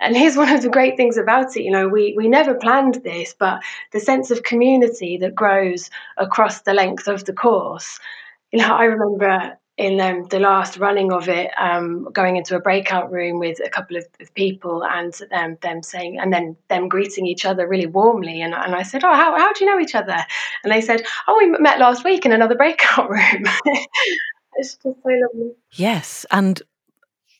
and 0.00 0.16
here's 0.16 0.36
one 0.36 0.50
of 0.52 0.62
the 0.62 0.68
great 0.70 0.96
things 0.96 1.16
about 1.16 1.56
it. 1.56 1.62
You 1.62 1.70
know, 1.70 1.88
we 1.88 2.14
we 2.16 2.28
never 2.28 2.54
planned 2.54 2.96
this, 3.04 3.34
but 3.38 3.62
the 3.92 4.00
sense 4.00 4.30
of 4.30 4.42
community 4.42 5.16
that 5.18 5.34
grows 5.34 5.90
across 6.16 6.62
the 6.62 6.74
length 6.74 7.06
of 7.08 7.24
the 7.24 7.32
course. 7.32 7.98
You 8.52 8.60
know, 8.60 8.74
I 8.74 8.84
remember 8.84 9.56
in 9.78 10.00
um, 10.00 10.24
the 10.24 10.38
last 10.38 10.76
running 10.76 11.12
of 11.12 11.28
it, 11.28 11.50
um, 11.58 12.04
going 12.12 12.36
into 12.36 12.56
a 12.56 12.60
breakout 12.60 13.10
room 13.10 13.38
with 13.38 13.58
a 13.64 13.70
couple 13.70 13.96
of, 13.96 14.04
of 14.20 14.32
people 14.34 14.84
and 14.84 15.18
um, 15.32 15.56
them 15.62 15.82
saying, 15.82 16.18
and 16.18 16.32
then 16.32 16.56
them 16.68 16.88
greeting 16.88 17.26
each 17.26 17.46
other 17.46 17.66
really 17.66 17.86
warmly. 17.86 18.42
And, 18.42 18.54
and 18.54 18.74
I 18.74 18.82
said, 18.82 19.02
Oh, 19.02 19.14
how, 19.14 19.36
how 19.36 19.52
do 19.52 19.64
you 19.64 19.70
know 19.70 19.80
each 19.80 19.94
other? 19.94 20.16
And 20.62 20.72
they 20.72 20.82
said, 20.82 21.02
Oh, 21.26 21.36
we 21.38 21.48
met 21.58 21.78
last 21.78 22.04
week 22.04 22.26
in 22.26 22.32
another 22.32 22.54
breakout 22.62 23.08
room. 23.08 23.44
it's 24.54 24.74
just 24.74 24.82
so 24.82 24.92
lovely. 25.04 25.52
Yes. 25.72 26.26
And 26.30 26.62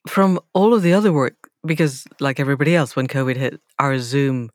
from 0.08 0.40
all 0.54 0.72
of 0.72 0.82
the 0.82 0.94
other 0.94 1.12
work, 1.12 1.50
because 1.64 2.06
like 2.18 2.40
everybody 2.40 2.74
else, 2.74 2.96
when 2.96 3.08
COVID 3.08 3.36
hit, 3.36 3.60
our 3.78 3.98
Zoom 3.98 4.50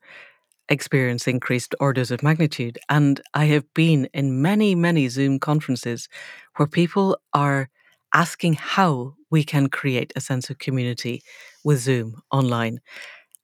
experience 0.68 1.26
increased 1.26 1.74
orders 1.80 2.10
of 2.10 2.22
magnitude. 2.22 2.78
And 2.88 3.20
I 3.34 3.46
have 3.46 3.64
been 3.74 4.08
in 4.12 4.42
many, 4.42 4.74
many 4.74 5.08
Zoom 5.08 5.38
conferences 5.38 6.08
where 6.56 6.68
people 6.68 7.18
are 7.32 7.68
asking 8.14 8.54
how 8.54 9.14
we 9.30 9.44
can 9.44 9.68
create 9.68 10.12
a 10.16 10.20
sense 10.20 10.50
of 10.50 10.58
community 10.58 11.22
with 11.64 11.80
Zoom 11.80 12.20
online. 12.30 12.80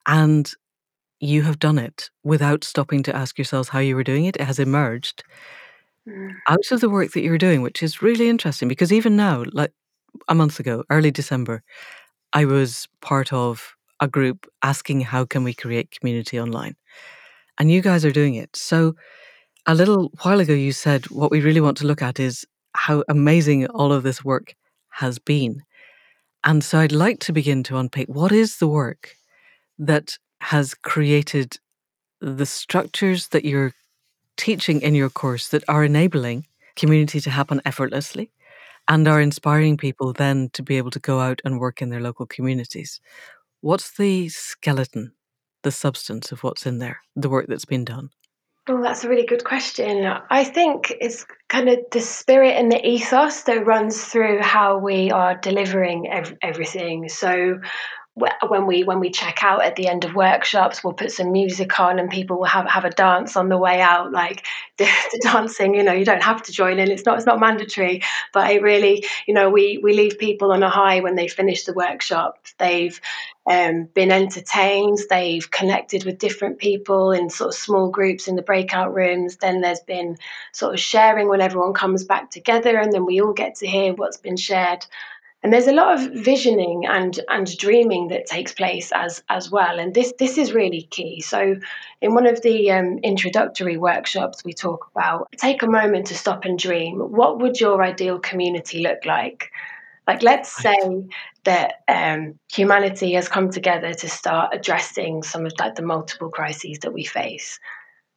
And 0.07 0.51
you 1.21 1.43
have 1.43 1.59
done 1.59 1.79
it 1.79 2.11
without 2.23 2.65
stopping 2.65 3.03
to 3.05 3.17
ask 3.17 3.39
yourselves 3.39 3.69
how 3.69 3.79
you 3.79 3.97
were 3.97 4.05
doing 4.05 4.27
it. 4.27 4.37
It 4.37 4.45
has 4.45 4.59
emerged 4.59 5.25
mm. 6.09 6.33
out 6.49 6.71
of 6.71 6.81
the 6.81 6.91
work 6.91 7.13
that 7.13 7.23
you're 7.23 7.39
doing, 7.39 7.63
which 7.63 7.83
is 7.83 8.03
really 8.03 8.29
interesting 8.29 8.69
because 8.69 8.93
even 8.93 9.17
now, 9.17 9.45
like 9.53 9.73
a 10.29 10.35
month 10.35 10.61
ago, 10.61 10.85
early 10.91 11.11
December, 11.11 11.63
I 12.33 12.45
was 12.45 12.89
part 13.01 13.33
of 13.33 13.74
a 14.01 14.09
group 14.09 14.47
asking 14.63 15.03
how 15.03 15.25
can 15.25 15.45
we 15.45 15.55
create 15.55 15.97
community 15.99 16.41
online. 16.41 16.77
And 17.59 17.71
you 17.71 17.81
guys 17.81 18.05
are 18.05 18.13
doing 18.13 18.35
it. 18.35 18.57
So 18.57 18.95
a 19.67 19.75
little 19.75 20.13
while 20.23 20.41
ago 20.41 20.53
you 20.53 20.73
said 20.73 21.11
what 21.11 21.31
we 21.31 21.41
really 21.41 21.61
want 21.61 21.77
to 21.79 21.87
look 21.87 22.03
at 22.03 22.21
is 22.21 22.45
how 22.75 23.05
amazing 23.09 23.67
all 23.69 23.93
of 23.93 24.03
this 24.03 24.25
work 24.25 24.55
has 24.91 25.19
been. 25.19 25.63
And 26.43 26.63
so 26.63 26.79
I'd 26.79 26.93
like 26.93 27.21
to 27.21 27.33
begin 27.33 27.63
to 27.65 27.79
unpick 27.79 28.09
what 28.09 28.33
is 28.33 28.59
the 28.59 28.69
work 28.69 29.15
that 29.79 30.19
has 30.41 30.75
created 30.75 31.57
the 32.21 32.47
structures 32.47 33.29
that 33.29 33.45
you're 33.45 33.73
teaching 34.37 34.81
in 34.83 34.95
your 34.95 35.11
course 35.11 35.49
that 35.49 35.65
are 35.69 35.85
enabling 35.85 36.47
community 36.77 37.21
to 37.21 37.31
happen 37.31 37.61
effortlessly 37.65 38.31
and 38.89 39.09
are 39.09 39.21
inspiring 39.21 39.77
people 39.77 40.13
then 40.13 40.51
to 40.53 40.63
be 40.63 40.77
able 40.77 40.91
to 40.91 40.99
go 40.99 41.21
out 41.21 41.41
and 41.45 41.61
work 41.61 41.81
in 41.81 41.89
their 41.89 42.01
local 42.01 42.27
communities. 42.27 43.01
What's 43.65 43.97
the 43.97 44.29
skeleton, 44.29 45.15
the 45.63 45.71
substance 45.71 46.31
of 46.31 46.45
what's 46.45 46.67
in 46.67 46.81
there, 46.81 47.01
the 47.17 47.31
work 47.31 47.47
that's 47.49 47.65
been 47.65 47.83
done? 47.83 48.11
Oh, 48.69 48.83
that's 48.83 49.05
a 49.05 49.09
really 49.09 49.25
good 49.25 49.43
question. 49.43 50.05
I 50.05 50.45
think 50.45 50.93
it's 51.01 51.25
kind 51.49 51.71
of 51.71 51.79
the 51.91 52.03
spirit 52.03 52.57
and 52.59 52.71
the 52.71 52.87
ethos 52.87 53.45
that 53.45 53.65
runs 53.65 54.05
through 54.05 54.43
how 54.43 54.77
we 54.77 55.11
are 55.11 55.35
delivering 55.35 56.09
ev- 56.13 56.37
everything. 56.43 57.09
So 57.09 57.59
when 58.15 58.67
we 58.67 58.85
when 58.85 59.01
we 59.01 59.11
check 59.11 59.43
out 59.43 59.65
at 59.65 59.75
the 59.75 59.89
end 59.89 60.05
of 60.05 60.15
workshops 60.15 60.85
we'll 60.85 60.93
put 60.93 61.11
some 61.11 61.33
music 61.33 61.81
on 61.81 61.99
and 61.99 62.11
people 62.11 62.39
will 62.39 62.45
have 62.45 62.67
have 62.67 62.85
a 62.85 62.91
dance 62.91 63.37
on 63.37 63.49
the 63.49 63.59
way 63.59 63.81
out 63.81 64.13
like 64.13 64.47
the, 64.79 64.89
the, 65.13 65.21
dancing 65.23 65.75
you 65.75 65.83
know 65.83 65.93
you 65.93 66.05
don't 66.05 66.23
have 66.23 66.43
to 66.43 66.53
join 66.53 66.79
in 66.79 66.91
it's 66.91 67.05
not 67.05 67.17
it's 67.17 67.27
not 67.27 67.41
mandatory. 67.41 68.03
But 68.33 68.51
it 68.51 68.63
really 68.63 69.05
you 69.27 69.35
know 69.35 69.51
we 69.51 69.79
we 69.83 69.95
leave 69.95 70.19
people 70.19 70.53
on 70.53 70.63
a 70.63 70.71
high 70.71 71.01
when 71.01 71.15
they 71.15 71.29
finish 71.29 71.65
the 71.65 71.73
workshop. 71.73 72.39
They've 72.59 73.01
um, 73.47 73.85
been 73.95 74.11
entertained 74.11 74.99
they've 75.11 75.51
connected 75.51 76.05
with 76.05 76.19
different 76.19 76.59
people 76.59 77.13
in 77.13 77.29
sort 77.29 77.49
of 77.49 77.55
small 77.55 77.91
groups 77.91 78.27
in 78.27 78.37
the 78.37 78.43
breakout 78.43 78.95
rooms. 78.95 79.37
Then 79.37 79.61
there's 79.61 79.81
been 79.81 80.17
sort 80.53 80.75
of 80.75 80.81
sharing 80.81 81.29
when 81.29 81.43
everyone 81.43 81.75
comes 81.75 82.05
back 82.05 82.31
together 82.31 82.79
and 82.79 82.93
then 82.93 83.05
we 83.05 83.21
all 83.21 83.35
get 83.35 83.57
to 83.57 83.67
hear 83.67 83.93
what's 83.93 84.17
been 84.17 84.37
shared 84.37 84.87
and 85.45 85.53
there's 85.53 85.67
a 85.67 85.73
lot 85.73 85.93
of 85.95 86.11
visioning 86.15 86.87
and 86.87 87.21
and 87.29 87.57
dreaming 87.59 88.09
that 88.09 88.25
takes 88.25 88.53
place 88.53 88.91
as 88.93 89.23
as 89.29 89.51
well. 89.51 89.79
And 89.79 89.95
this 89.95 90.15
this 90.19 90.39
is 90.39 90.55
really 90.55 90.89
key. 90.91 91.21
So 91.21 91.57
in 92.01 92.15
one 92.15 92.27
of 92.27 92.41
the 92.41 92.71
um, 92.71 92.99
introductory 93.03 93.77
workshops 93.77 94.43
we 94.43 94.55
talk 94.55 94.91
about 94.97 95.29
take 95.37 95.63
a 95.63 95.67
moment 95.67 96.07
to 96.07 96.15
stop 96.15 96.47
and 96.47 96.59
dream. 96.59 96.99
What 96.99 97.41
would 97.41 97.61
your 97.61 97.83
ideal 97.83 98.19
community 98.19 98.81
look 98.81 99.05
like? 99.05 99.51
Like 100.07 100.23
let's 100.23 100.51
say 100.51 100.79
that 101.45 101.75
um, 101.89 102.39
humanity 102.51 103.13
has 103.13 103.29
come 103.29 103.51
together 103.51 103.93
to 103.93 104.09
start 104.09 104.55
addressing 104.55 105.23
some 105.23 105.45
of 105.45 105.53
like 105.59 105.75
the 105.75 105.83
multiple 105.83 106.31
crises 106.31 106.79
that 106.81 106.95
we 106.95 107.05
face. 107.05 107.61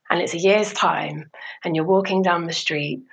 And 0.09 0.21
it's 0.21 0.33
a 0.33 0.39
year's 0.39 0.71
time 0.71 1.29
and 1.65 1.75
you're 1.75 1.83
walking 1.83 2.21
down 2.21 2.47
the 2.47 2.53
street. 2.53 3.03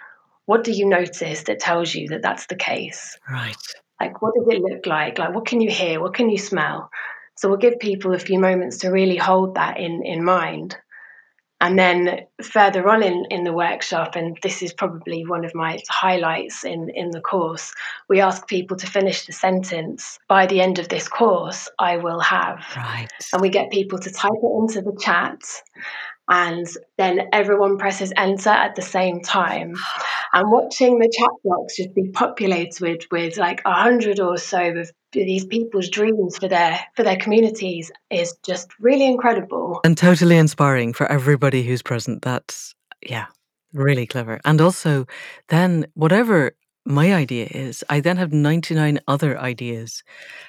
What 0.46 0.62
do 0.62 0.70
you 0.70 0.86
notice 0.86 1.42
that 1.44 1.58
tells 1.58 1.96
you 1.96 2.08
that 2.10 2.22
that's 2.22 2.46
the 2.46 2.54
case? 2.54 3.18
Right 3.28 3.56
like, 4.04 4.22
what 4.22 4.34
does 4.34 4.46
it 4.48 4.62
look 4.62 4.86
like? 4.86 5.18
Like, 5.18 5.34
what 5.34 5.46
can 5.46 5.60
you 5.60 5.70
hear? 5.70 6.00
What 6.00 6.14
can 6.14 6.28
you 6.28 6.38
smell? 6.38 6.90
So 7.36 7.48
we'll 7.48 7.58
give 7.58 7.78
people 7.78 8.14
a 8.14 8.18
few 8.18 8.38
moments 8.38 8.78
to 8.78 8.90
really 8.90 9.16
hold 9.16 9.56
that 9.56 9.78
in, 9.78 10.04
in 10.04 10.24
mind. 10.24 10.76
And 11.60 11.78
then 11.78 12.26
further 12.42 12.86
on 12.88 13.02
in, 13.02 13.24
in 13.30 13.44
the 13.44 13.52
workshop, 13.52 14.16
and 14.16 14.36
this 14.42 14.62
is 14.62 14.74
probably 14.74 15.24
one 15.24 15.44
of 15.44 15.54
my 15.54 15.78
highlights 15.88 16.64
in, 16.64 16.90
in 16.90 17.10
the 17.10 17.22
course, 17.22 17.72
we 18.08 18.20
ask 18.20 18.46
people 18.46 18.76
to 18.76 18.86
finish 18.86 19.24
the 19.24 19.32
sentence 19.32 20.18
by 20.28 20.46
the 20.46 20.60
end 20.60 20.78
of 20.78 20.88
this 20.88 21.08
course, 21.08 21.68
I 21.78 21.96
will 21.96 22.20
have. 22.20 22.60
Right. 22.76 23.08
And 23.32 23.40
we 23.40 23.48
get 23.48 23.70
people 23.70 23.98
to 23.98 24.10
type 24.10 24.32
it 24.42 24.58
into 24.60 24.82
the 24.82 24.96
chat 25.00 25.40
and 26.28 26.66
then 26.96 27.28
everyone 27.32 27.78
presses 27.78 28.12
enter 28.16 28.50
at 28.50 28.76
the 28.76 28.82
same 28.82 29.20
time. 29.20 29.74
And 30.32 30.50
watching 30.50 30.98
the 30.98 31.12
chat 31.16 31.30
box 31.44 31.76
just 31.76 31.94
be 31.94 32.08
populated 32.10 32.80
with, 32.80 33.02
with 33.10 33.36
like 33.36 33.60
a 33.64 33.72
hundred 33.72 34.20
or 34.20 34.36
so 34.36 34.62
of 34.62 34.90
these 35.12 35.44
people's 35.44 35.88
dreams 35.88 36.38
for 36.38 36.48
their 36.48 36.80
for 36.96 37.04
their 37.04 37.16
communities 37.16 37.92
is 38.10 38.34
just 38.44 38.68
really 38.80 39.06
incredible 39.06 39.80
and 39.84 39.96
totally 39.96 40.36
inspiring 40.36 40.92
for 40.92 41.10
everybody 41.10 41.62
who's 41.62 41.82
present. 41.82 42.22
That's 42.22 42.74
yeah, 43.06 43.26
really 43.72 44.06
clever. 44.06 44.40
And 44.44 44.60
also, 44.60 45.06
then 45.48 45.86
whatever 45.94 46.56
my 46.84 47.14
idea 47.14 47.48
is 47.50 47.84
I 47.88 48.00
then 48.00 48.16
have 48.16 48.32
99 48.32 49.00
other 49.08 49.38
ideas 49.38 50.02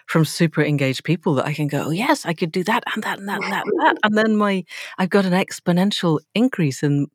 from 0.07 0.25
super 0.25 0.61
engaged 0.61 1.03
people 1.03 1.35
that 1.35 1.45
I 1.45 1.53
can 1.53 1.67
go, 1.67 1.85
oh, 1.85 1.91
yes, 1.91 2.25
I 2.25 2.33
could 2.33 2.51
do 2.51 2.63
that 2.65 2.83
and 2.93 3.03
that 3.03 3.19
and 3.19 3.29
that 3.29 3.41
and 3.41 3.51
that 3.51 3.65
and 3.65 3.79
that. 3.81 3.97
And 4.03 4.17
then 4.17 4.35
my 4.35 4.65
I've 4.97 5.09
got 5.09 5.25
an 5.25 5.33
exponential 5.33 6.19
increase 6.33 6.83
in 6.83 7.07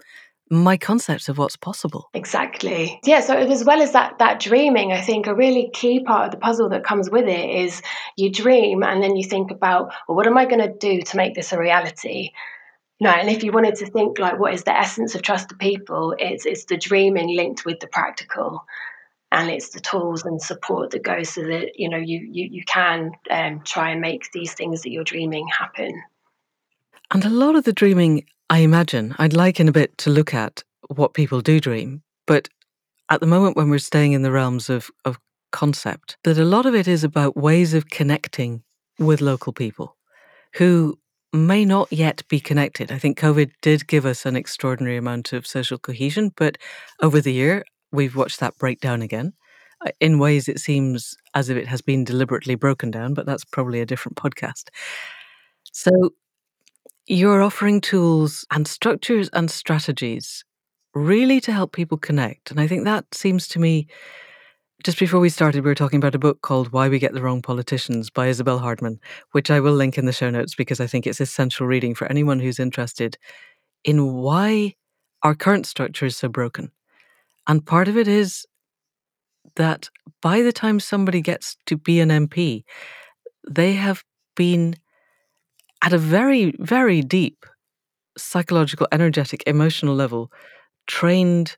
my 0.50 0.76
concepts 0.76 1.28
of 1.28 1.38
what's 1.38 1.56
possible. 1.56 2.08
Exactly. 2.12 2.98
Yeah. 3.04 3.20
So 3.20 3.36
as 3.36 3.64
well 3.64 3.80
as 3.80 3.92
that 3.92 4.18
that 4.18 4.40
dreaming, 4.40 4.92
I 4.92 5.00
think 5.00 5.26
a 5.26 5.34
really 5.34 5.70
key 5.72 6.02
part 6.02 6.26
of 6.26 6.30
the 6.32 6.38
puzzle 6.38 6.68
that 6.70 6.82
comes 6.82 7.08
with 7.08 7.28
it 7.28 7.50
is 7.50 7.82
you 8.16 8.32
dream 8.32 8.82
and 8.82 9.02
then 9.02 9.16
you 9.16 9.22
think 9.22 9.50
about, 9.50 9.92
well, 10.08 10.16
what 10.16 10.26
am 10.26 10.36
I 10.36 10.46
going 10.46 10.60
to 10.60 10.72
do 10.72 11.02
to 11.02 11.16
make 11.16 11.34
this 11.34 11.52
a 11.52 11.58
reality? 11.58 12.30
No, 13.00 13.10
and 13.10 13.30
if 13.30 13.44
you 13.44 13.52
wanted 13.52 13.76
to 13.76 13.86
think 13.86 14.18
like 14.18 14.38
what 14.38 14.52
is 14.52 14.64
the 14.64 14.76
essence 14.76 15.14
of 15.14 15.22
Trust 15.22 15.48
the 15.48 15.56
People, 15.56 16.14
it's 16.18 16.44
it's 16.44 16.64
the 16.64 16.76
dreaming 16.76 17.34
linked 17.34 17.64
with 17.64 17.80
the 17.80 17.86
practical 17.86 18.64
and 19.32 19.50
it's 19.50 19.70
the 19.70 19.80
tools 19.80 20.24
and 20.24 20.40
support 20.40 20.90
that 20.90 21.02
goes 21.02 21.30
so 21.30 21.42
that 21.42 21.78
you 21.78 21.88
know 21.88 21.98
you 21.98 22.18
you, 22.30 22.48
you 22.50 22.64
can 22.64 23.12
um, 23.30 23.60
try 23.64 23.90
and 23.90 24.00
make 24.00 24.30
these 24.32 24.52
things 24.54 24.82
that 24.82 24.90
you're 24.90 25.04
dreaming 25.04 25.46
happen 25.48 26.02
and 27.10 27.24
a 27.24 27.30
lot 27.30 27.54
of 27.54 27.64
the 27.64 27.72
dreaming 27.72 28.24
i 28.48 28.58
imagine 28.58 29.14
i'd 29.18 29.32
like 29.32 29.60
in 29.60 29.68
a 29.68 29.72
bit 29.72 29.96
to 29.98 30.10
look 30.10 30.34
at 30.34 30.62
what 30.88 31.14
people 31.14 31.40
do 31.40 31.60
dream 31.60 32.02
but 32.26 32.48
at 33.08 33.20
the 33.20 33.26
moment 33.26 33.56
when 33.56 33.70
we're 33.70 33.78
staying 33.78 34.12
in 34.12 34.22
the 34.22 34.32
realms 34.32 34.70
of, 34.70 34.90
of 35.04 35.18
concept 35.52 36.16
that 36.24 36.38
a 36.38 36.44
lot 36.44 36.66
of 36.66 36.74
it 36.74 36.86
is 36.86 37.04
about 37.04 37.36
ways 37.36 37.74
of 37.74 37.88
connecting 37.90 38.62
with 38.98 39.20
local 39.20 39.52
people 39.52 39.96
who 40.54 40.98
may 41.32 41.64
not 41.64 41.92
yet 41.92 42.26
be 42.28 42.40
connected. 42.40 42.90
I 42.90 42.98
think 42.98 43.18
COVID 43.18 43.52
did 43.62 43.86
give 43.86 44.04
us 44.04 44.26
an 44.26 44.36
extraordinary 44.36 44.96
amount 44.96 45.32
of 45.32 45.46
social 45.46 45.78
cohesion, 45.78 46.32
but 46.36 46.58
over 47.00 47.20
the 47.20 47.32
year, 47.32 47.64
we've 47.92 48.16
watched 48.16 48.40
that 48.40 48.56
break 48.58 48.80
down 48.80 49.02
again. 49.02 49.32
Uh, 49.84 49.90
in 50.00 50.18
ways, 50.18 50.48
it 50.48 50.60
seems 50.60 51.16
as 51.34 51.48
if 51.48 51.56
it 51.56 51.66
has 51.66 51.80
been 51.80 52.04
deliberately 52.04 52.54
broken 52.54 52.90
down, 52.90 53.14
but 53.14 53.26
that's 53.26 53.44
probably 53.44 53.80
a 53.80 53.86
different 53.86 54.16
podcast. 54.18 54.64
So, 55.72 55.90
you're 57.06 57.42
offering 57.42 57.80
tools 57.80 58.46
and 58.50 58.68
structures 58.68 59.28
and 59.32 59.50
strategies 59.50 60.44
really 60.94 61.40
to 61.40 61.52
help 61.52 61.72
people 61.72 61.98
connect. 61.98 62.50
And 62.50 62.60
I 62.60 62.66
think 62.66 62.84
that 62.84 63.12
seems 63.14 63.48
to 63.48 63.58
me, 63.58 63.86
just 64.84 64.98
before 64.98 65.20
we 65.20 65.28
started, 65.28 65.64
we 65.64 65.70
were 65.70 65.74
talking 65.74 65.98
about 65.98 66.14
a 66.14 66.20
book 66.20 66.42
called 66.42 66.72
Why 66.72 66.88
We 66.88 66.98
Get 66.98 67.12
the 67.12 67.22
Wrong 67.22 67.42
Politicians 67.42 68.10
by 68.10 68.28
Isabel 68.28 68.58
Hardman, 68.58 69.00
which 69.32 69.50
I 69.50 69.60
will 69.60 69.72
link 69.72 69.98
in 69.98 70.06
the 70.06 70.12
show 70.12 70.30
notes 70.30 70.54
because 70.54 70.80
I 70.80 70.86
think 70.86 71.06
it's 71.06 71.20
essential 71.20 71.66
reading 71.66 71.94
for 71.94 72.06
anyone 72.08 72.40
who's 72.40 72.60
interested 72.60 73.18
in 73.84 74.14
why 74.14 74.74
our 75.22 75.34
current 75.34 75.66
structure 75.66 76.06
is 76.06 76.16
so 76.16 76.28
broken 76.28 76.70
and 77.50 77.66
part 77.66 77.88
of 77.88 77.96
it 77.96 78.06
is 78.06 78.46
that 79.56 79.90
by 80.22 80.40
the 80.40 80.52
time 80.52 80.78
somebody 80.78 81.20
gets 81.20 81.56
to 81.66 81.76
be 81.76 81.98
an 81.98 82.10
MP, 82.10 82.62
they 83.50 83.72
have 83.72 84.04
been 84.36 84.76
at 85.82 85.92
a 85.92 85.98
very, 85.98 86.54
very 86.60 87.02
deep 87.02 87.44
psychological, 88.16 88.86
energetic, 88.92 89.42
emotional 89.48 89.96
level 89.96 90.30
trained 90.86 91.56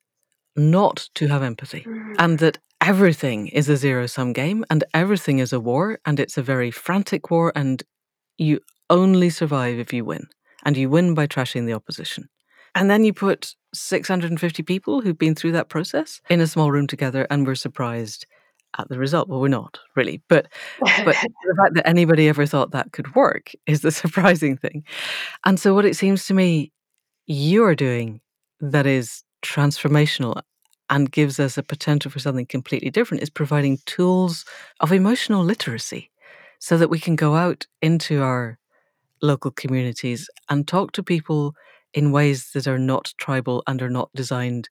not 0.57 1.11
to 1.15 1.27
have 1.27 1.43
empathy 1.43 1.85
mm. 1.87 2.15
and 2.19 2.39
that 2.39 2.57
everything 2.81 3.49
is 3.49 3.69
a 3.69 3.77
zero 3.77 4.07
sum 4.07 4.33
game 4.33 4.65
and 4.71 4.85
everything 4.95 5.41
is 5.41 5.53
a 5.53 5.61
war 5.61 5.99
and 6.07 6.19
it's 6.19 6.39
a 6.39 6.43
very 6.43 6.71
frantic 6.71 7.31
war 7.31 7.53
and 7.55 7.83
you 8.39 8.61
only 8.89 9.29
survive 9.29 9.79
if 9.79 9.93
you 9.93 10.07
win 10.07 10.27
and 10.65 10.75
you 10.75 10.89
win 10.89 11.13
by 11.13 11.27
trashing 11.27 11.67
the 11.67 11.75
opposition. 11.75 12.31
And 12.75 12.91
then 12.91 13.05
you 13.05 13.13
put 13.13 13.55
650 13.75 14.63
people 14.63 15.01
who've 15.01 15.19
been 15.19 15.35
through 15.35 15.53
that 15.53 15.69
process 15.69 16.21
in 16.29 16.41
a 16.41 16.47
small 16.47 16.71
room 16.71 16.87
together 16.87 17.27
and 17.31 17.47
we're 17.47 17.55
surprised 17.55 18.27
at 18.79 18.89
the 18.89 18.99
result. 18.99 19.29
Well, 19.29 19.41
we're 19.41 19.49
not 19.49 19.79
really, 19.97 20.23
but 20.29 20.49
but 20.81 21.05
the 21.05 21.55
fact 21.57 21.75
that 21.75 21.87
anybody 21.87 22.29
ever 22.29 22.47
thought 22.47 22.71
that 22.73 22.93
could 22.93 23.15
work 23.15 23.53
is 23.67 23.83
the 23.83 23.91
surprising 24.03 24.57
thing. 24.57 24.85
And 25.45 25.61
so, 25.61 25.75
what 25.75 25.85
it 25.85 25.97
seems 25.97 26.27
to 26.27 26.35
me 26.35 26.73
you're 27.27 27.75
doing 27.75 28.21
that 28.61 28.87
is 28.87 29.23
transformational 29.43 30.41
and 30.91 31.11
gives 31.11 31.41
us 31.41 31.57
a 31.57 31.63
potential 31.63 32.11
for 32.11 32.19
something 32.19 32.47
completely 32.47 32.91
different 32.91 33.23
is 33.23 33.31
providing 33.31 33.79
tools 33.87 34.45
of 34.81 34.93
emotional 34.93 35.45
literacy 35.45 36.11
so 36.59 36.77
that 36.77 36.91
we 36.91 36.99
can 36.99 37.17
go 37.17 37.35
out 37.35 37.67
into 37.81 38.23
our 38.23 38.59
local 39.21 39.51
communities 39.51 40.29
and 40.49 40.67
talk 40.69 40.93
to 40.93 41.03
people 41.03 41.55
in 41.95 42.13
ways 42.13 42.51
that 42.55 42.67
are 42.67 42.79
not 42.79 43.13
tribal 43.19 43.63
and 43.67 43.83
are 43.83 43.91
not 43.91 44.11
designed 44.15 44.69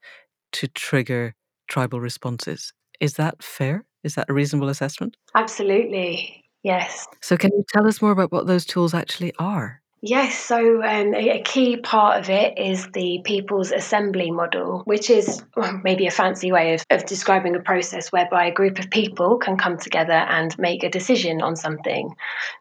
to 0.53 0.67
trigger 0.69 1.35
tribal 1.67 1.99
responses. 1.99 2.73
Is 2.99 3.15
that 3.15 3.41
fair? 3.41 3.85
Is 4.03 4.15
that 4.15 4.29
a 4.29 4.33
reasonable 4.33 4.69
assessment? 4.69 5.17
Absolutely, 5.35 6.43
yes. 6.63 7.07
So, 7.21 7.37
can 7.37 7.51
you 7.53 7.63
tell 7.69 7.87
us 7.87 8.01
more 8.01 8.11
about 8.11 8.31
what 8.31 8.47
those 8.47 8.65
tools 8.65 8.93
actually 8.93 9.33
are? 9.39 9.80
Yes, 10.03 10.35
so 10.35 10.81
um, 10.81 11.13
a, 11.13 11.43
key 11.43 11.77
part 11.77 12.19
of 12.19 12.27
it 12.31 12.57
is 12.57 12.87
the 12.87 13.21
People's 13.23 13.71
Assembly 13.71 14.31
model, 14.31 14.81
which 14.85 15.11
is 15.11 15.43
maybe 15.83 16.07
a 16.07 16.11
fancy 16.11 16.51
way 16.51 16.73
of, 16.73 16.83
of 16.89 17.05
describing 17.05 17.55
a 17.55 17.59
process 17.59 18.11
whereby 18.11 18.47
a 18.47 18.51
group 18.51 18.79
of 18.79 18.89
people 18.89 19.37
can 19.37 19.57
come 19.57 19.77
together 19.77 20.13
and 20.13 20.57
make 20.57 20.83
a 20.83 20.89
decision 20.89 21.43
on 21.43 21.55
something. 21.55 22.15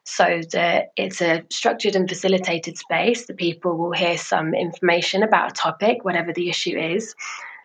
So 0.04 0.42
the, 0.52 0.88
it's 0.98 1.22
a 1.22 1.42
structured 1.48 1.96
and 1.96 2.06
facilitated 2.06 2.76
space. 2.76 3.24
The 3.24 3.32
people 3.32 3.78
will 3.78 3.92
hear 3.92 4.18
some 4.18 4.52
information 4.52 5.22
about 5.22 5.52
a 5.52 5.54
topic, 5.54 6.04
whatever 6.04 6.34
the 6.34 6.50
issue 6.50 6.76
is, 6.78 7.14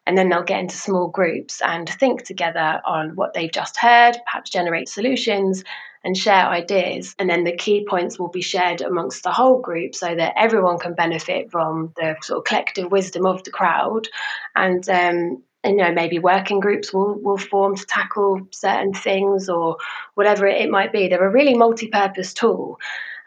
and 0.08 0.18
then 0.18 0.30
they'll 0.30 0.44
get 0.44 0.62
into 0.62 0.78
small 0.78 1.10
groups 1.10 1.62
and 1.62 1.90
think 1.90 2.24
together 2.24 2.80
on 2.86 3.18
what 3.18 3.34
they've 3.34 3.52
just 3.52 3.76
heard, 3.76 4.16
perhaps 4.26 4.52
generate 4.52 4.88
solutions 4.88 5.66
and 6.06 6.16
share 6.16 6.48
ideas. 6.48 7.16
And 7.20 7.30
then 7.30 7.44
the 7.44 7.58
key 7.58 7.86
points 7.90 8.18
will 8.18 8.30
be 8.30 8.42
shared 8.42 8.82
amongst 8.82 9.24
the 9.24 9.32
whole 9.32 9.60
group 9.60 9.96
so 9.96 10.16
that 10.16 10.36
everyone 10.38 10.78
can 10.78 10.94
benefit 10.94 11.52
from 11.52 11.92
the 11.98 12.16
sort 12.22 12.38
of 12.38 12.46
collective 12.46 12.92
wisdom 12.92 13.26
of 13.26 13.44
the 13.44 13.52
crowd. 13.52 14.08
And 14.56 14.88
um, 14.88 15.44
you 15.66 15.78
know 15.78 15.92
maybe 15.92 16.20
working 16.20 16.60
groups 16.60 16.94
will 16.94 17.16
will 17.16 17.40
form 17.40 17.76
to 17.76 17.86
tackle 17.86 18.48
certain 18.52 18.94
things 18.94 19.50
or 19.50 19.78
whatever 20.14 20.46
it 20.46 20.70
might 20.70 20.94
be. 20.94 21.08
They're 21.08 21.28
a 21.28 21.32
really 21.32 21.56
multi-purpose 21.56 22.36
tool 22.36 22.78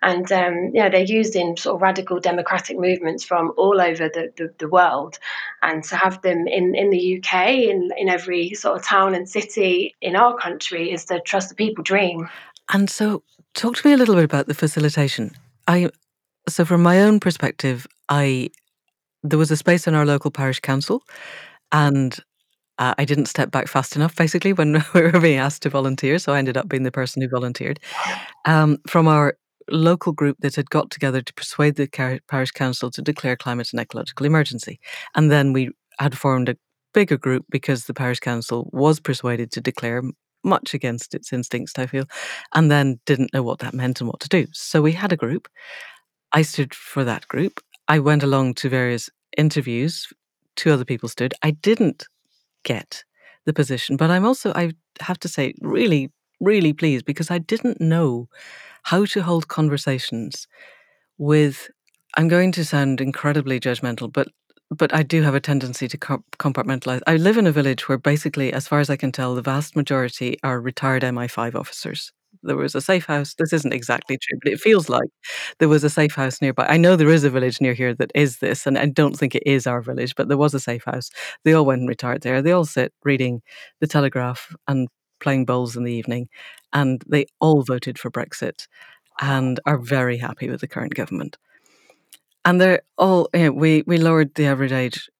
and 0.02 0.30
um, 0.32 0.70
you 0.72 0.82
know 0.82 0.90
they're 0.90 1.02
used 1.02 1.34
in 1.34 1.56
sort 1.56 1.76
of 1.76 1.82
radical 1.82 2.20
democratic 2.20 2.78
movements 2.78 3.24
from 3.24 3.52
all 3.56 3.80
over 3.80 4.08
the, 4.08 4.32
the, 4.36 4.52
the, 4.58 4.68
world 4.68 5.18
and 5.62 5.82
to 5.84 5.96
have 5.96 6.22
them 6.22 6.46
in, 6.46 6.74
in 6.74 6.90
the 6.90 7.18
UK 7.18 7.48
in, 7.48 7.90
in 7.96 8.08
every 8.08 8.54
sort 8.54 8.76
of 8.76 8.84
town 8.84 9.14
and 9.14 9.28
city 9.28 9.94
in 10.00 10.14
our 10.14 10.36
country 10.36 10.92
is 10.92 11.06
the 11.06 11.20
trust 11.20 11.48
the 11.48 11.54
people 11.54 11.82
dream 11.82 12.28
and 12.72 12.90
so, 12.90 13.22
talk 13.54 13.76
to 13.76 13.86
me 13.86 13.94
a 13.94 13.96
little 13.96 14.14
bit 14.14 14.24
about 14.24 14.46
the 14.46 14.54
facilitation. 14.54 15.32
I 15.66 15.90
so 16.48 16.64
from 16.64 16.82
my 16.82 17.00
own 17.00 17.20
perspective, 17.20 17.86
I 18.08 18.50
there 19.22 19.38
was 19.38 19.50
a 19.50 19.56
space 19.56 19.86
in 19.86 19.94
our 19.94 20.06
local 20.06 20.30
parish 20.30 20.60
council, 20.60 21.02
and 21.72 22.18
uh, 22.78 22.94
I 22.96 23.04
didn't 23.04 23.26
step 23.26 23.50
back 23.50 23.68
fast 23.68 23.96
enough. 23.96 24.16
Basically, 24.16 24.52
when 24.52 24.84
we 24.94 25.02
were 25.02 25.20
being 25.20 25.38
asked 25.38 25.62
to 25.62 25.70
volunteer, 25.70 26.18
so 26.18 26.32
I 26.32 26.38
ended 26.38 26.56
up 26.56 26.68
being 26.68 26.84
the 26.84 26.92
person 26.92 27.22
who 27.22 27.28
volunteered 27.28 27.80
um, 28.44 28.78
from 28.86 29.08
our 29.08 29.36
local 29.70 30.12
group 30.12 30.38
that 30.40 30.56
had 30.56 30.70
got 30.70 30.90
together 30.90 31.20
to 31.20 31.34
persuade 31.34 31.76
the 31.76 32.20
parish 32.28 32.50
council 32.52 32.90
to 32.90 33.02
declare 33.02 33.36
climate 33.36 33.68
and 33.72 33.80
ecological 33.80 34.26
emergency, 34.26 34.80
and 35.14 35.30
then 35.30 35.52
we 35.52 35.70
had 35.98 36.16
formed 36.16 36.48
a 36.48 36.56
bigger 36.94 37.18
group 37.18 37.44
because 37.50 37.84
the 37.84 37.94
parish 37.94 38.20
council 38.20 38.70
was 38.72 38.98
persuaded 39.00 39.52
to 39.52 39.60
declare 39.60 40.02
much 40.48 40.74
against 40.74 41.14
its 41.14 41.32
instincts, 41.32 41.74
I 41.78 41.86
feel, 41.86 42.06
and 42.54 42.70
then 42.70 42.98
didn't 43.06 43.32
know 43.32 43.42
what 43.42 43.60
that 43.60 43.74
meant 43.74 44.00
and 44.00 44.08
what 44.08 44.20
to 44.20 44.28
do. 44.28 44.46
So 44.52 44.82
we 44.82 44.92
had 44.92 45.12
a 45.12 45.16
group. 45.16 45.48
I 46.32 46.42
stood 46.42 46.74
for 46.74 47.04
that 47.04 47.28
group. 47.28 47.60
I 47.86 47.98
went 48.00 48.22
along 48.22 48.54
to 48.54 48.68
various 48.68 49.08
interviews. 49.36 50.06
Two 50.56 50.72
other 50.72 50.84
people 50.84 51.08
stood. 51.08 51.34
I 51.42 51.52
didn't 51.52 52.06
get 52.64 53.04
the 53.46 53.52
position, 53.52 53.96
but 53.96 54.10
I'm 54.10 54.26
also, 54.26 54.52
I 54.54 54.72
have 55.00 55.18
to 55.20 55.28
say, 55.28 55.54
really, 55.60 56.10
really 56.40 56.72
pleased 56.72 57.04
because 57.04 57.30
I 57.30 57.38
didn't 57.38 57.80
know 57.80 58.28
how 58.82 59.04
to 59.06 59.22
hold 59.22 59.48
conversations 59.48 60.48
with. 61.16 61.68
I'm 62.16 62.28
going 62.28 62.52
to 62.52 62.64
sound 62.64 63.00
incredibly 63.00 63.60
judgmental, 63.60 64.12
but 64.12 64.28
but 64.70 64.94
I 64.94 65.02
do 65.02 65.22
have 65.22 65.34
a 65.34 65.40
tendency 65.40 65.88
to 65.88 65.98
compartmentalize. 65.98 67.00
I 67.06 67.16
live 67.16 67.38
in 67.38 67.46
a 67.46 67.52
village 67.52 67.88
where 67.88 67.98
basically, 67.98 68.52
as 68.52 68.68
far 68.68 68.80
as 68.80 68.90
I 68.90 68.96
can 68.96 69.12
tell, 69.12 69.34
the 69.34 69.42
vast 69.42 69.76
majority 69.76 70.38
are 70.42 70.60
retired 70.60 71.02
MI5 71.02 71.54
officers. 71.54 72.12
There 72.42 72.56
was 72.56 72.74
a 72.74 72.80
safe 72.80 73.06
house. 73.06 73.34
This 73.34 73.52
isn't 73.52 73.72
exactly 73.72 74.18
true, 74.18 74.38
but 74.42 74.52
it 74.52 74.60
feels 74.60 74.88
like 74.88 75.08
there 75.58 75.68
was 75.68 75.82
a 75.82 75.90
safe 75.90 76.14
house 76.14 76.40
nearby. 76.40 76.66
I 76.68 76.76
know 76.76 76.94
there 76.94 77.08
is 77.08 77.24
a 77.24 77.30
village 77.30 77.60
near 77.60 77.74
here 77.74 77.94
that 77.94 78.12
is 78.14 78.38
this, 78.38 78.66
and 78.66 78.78
I 78.78 78.86
don't 78.86 79.16
think 79.16 79.34
it 79.34 79.42
is 79.46 79.66
our 79.66 79.80
village, 79.80 80.14
but 80.14 80.28
there 80.28 80.36
was 80.36 80.54
a 80.54 80.60
safe 80.60 80.84
house. 80.84 81.10
They 81.44 81.54
all 81.54 81.64
went 81.64 81.80
and 81.80 81.88
retired 81.88 82.22
there. 82.22 82.42
They 82.42 82.52
all 82.52 82.66
sit 82.66 82.92
reading 83.04 83.42
the 83.80 83.86
Telegraph 83.86 84.54
and 84.68 84.88
playing 85.20 85.46
bowls 85.46 85.76
in 85.76 85.84
the 85.84 85.92
evening, 85.92 86.28
and 86.72 87.02
they 87.08 87.26
all 87.40 87.62
voted 87.62 87.98
for 87.98 88.10
Brexit 88.10 88.68
and 89.20 89.58
are 89.66 89.78
very 89.78 90.18
happy 90.18 90.48
with 90.48 90.60
the 90.60 90.68
current 90.68 90.94
government 90.94 91.38
and 92.48 92.58
they're 92.58 92.80
all 92.96 93.28
you 93.34 93.44
know, 93.44 93.52
we 93.52 93.82
we 93.86 93.98
lowered 93.98 94.34
the 94.34 94.46
average 94.46 94.72
age 94.72 95.10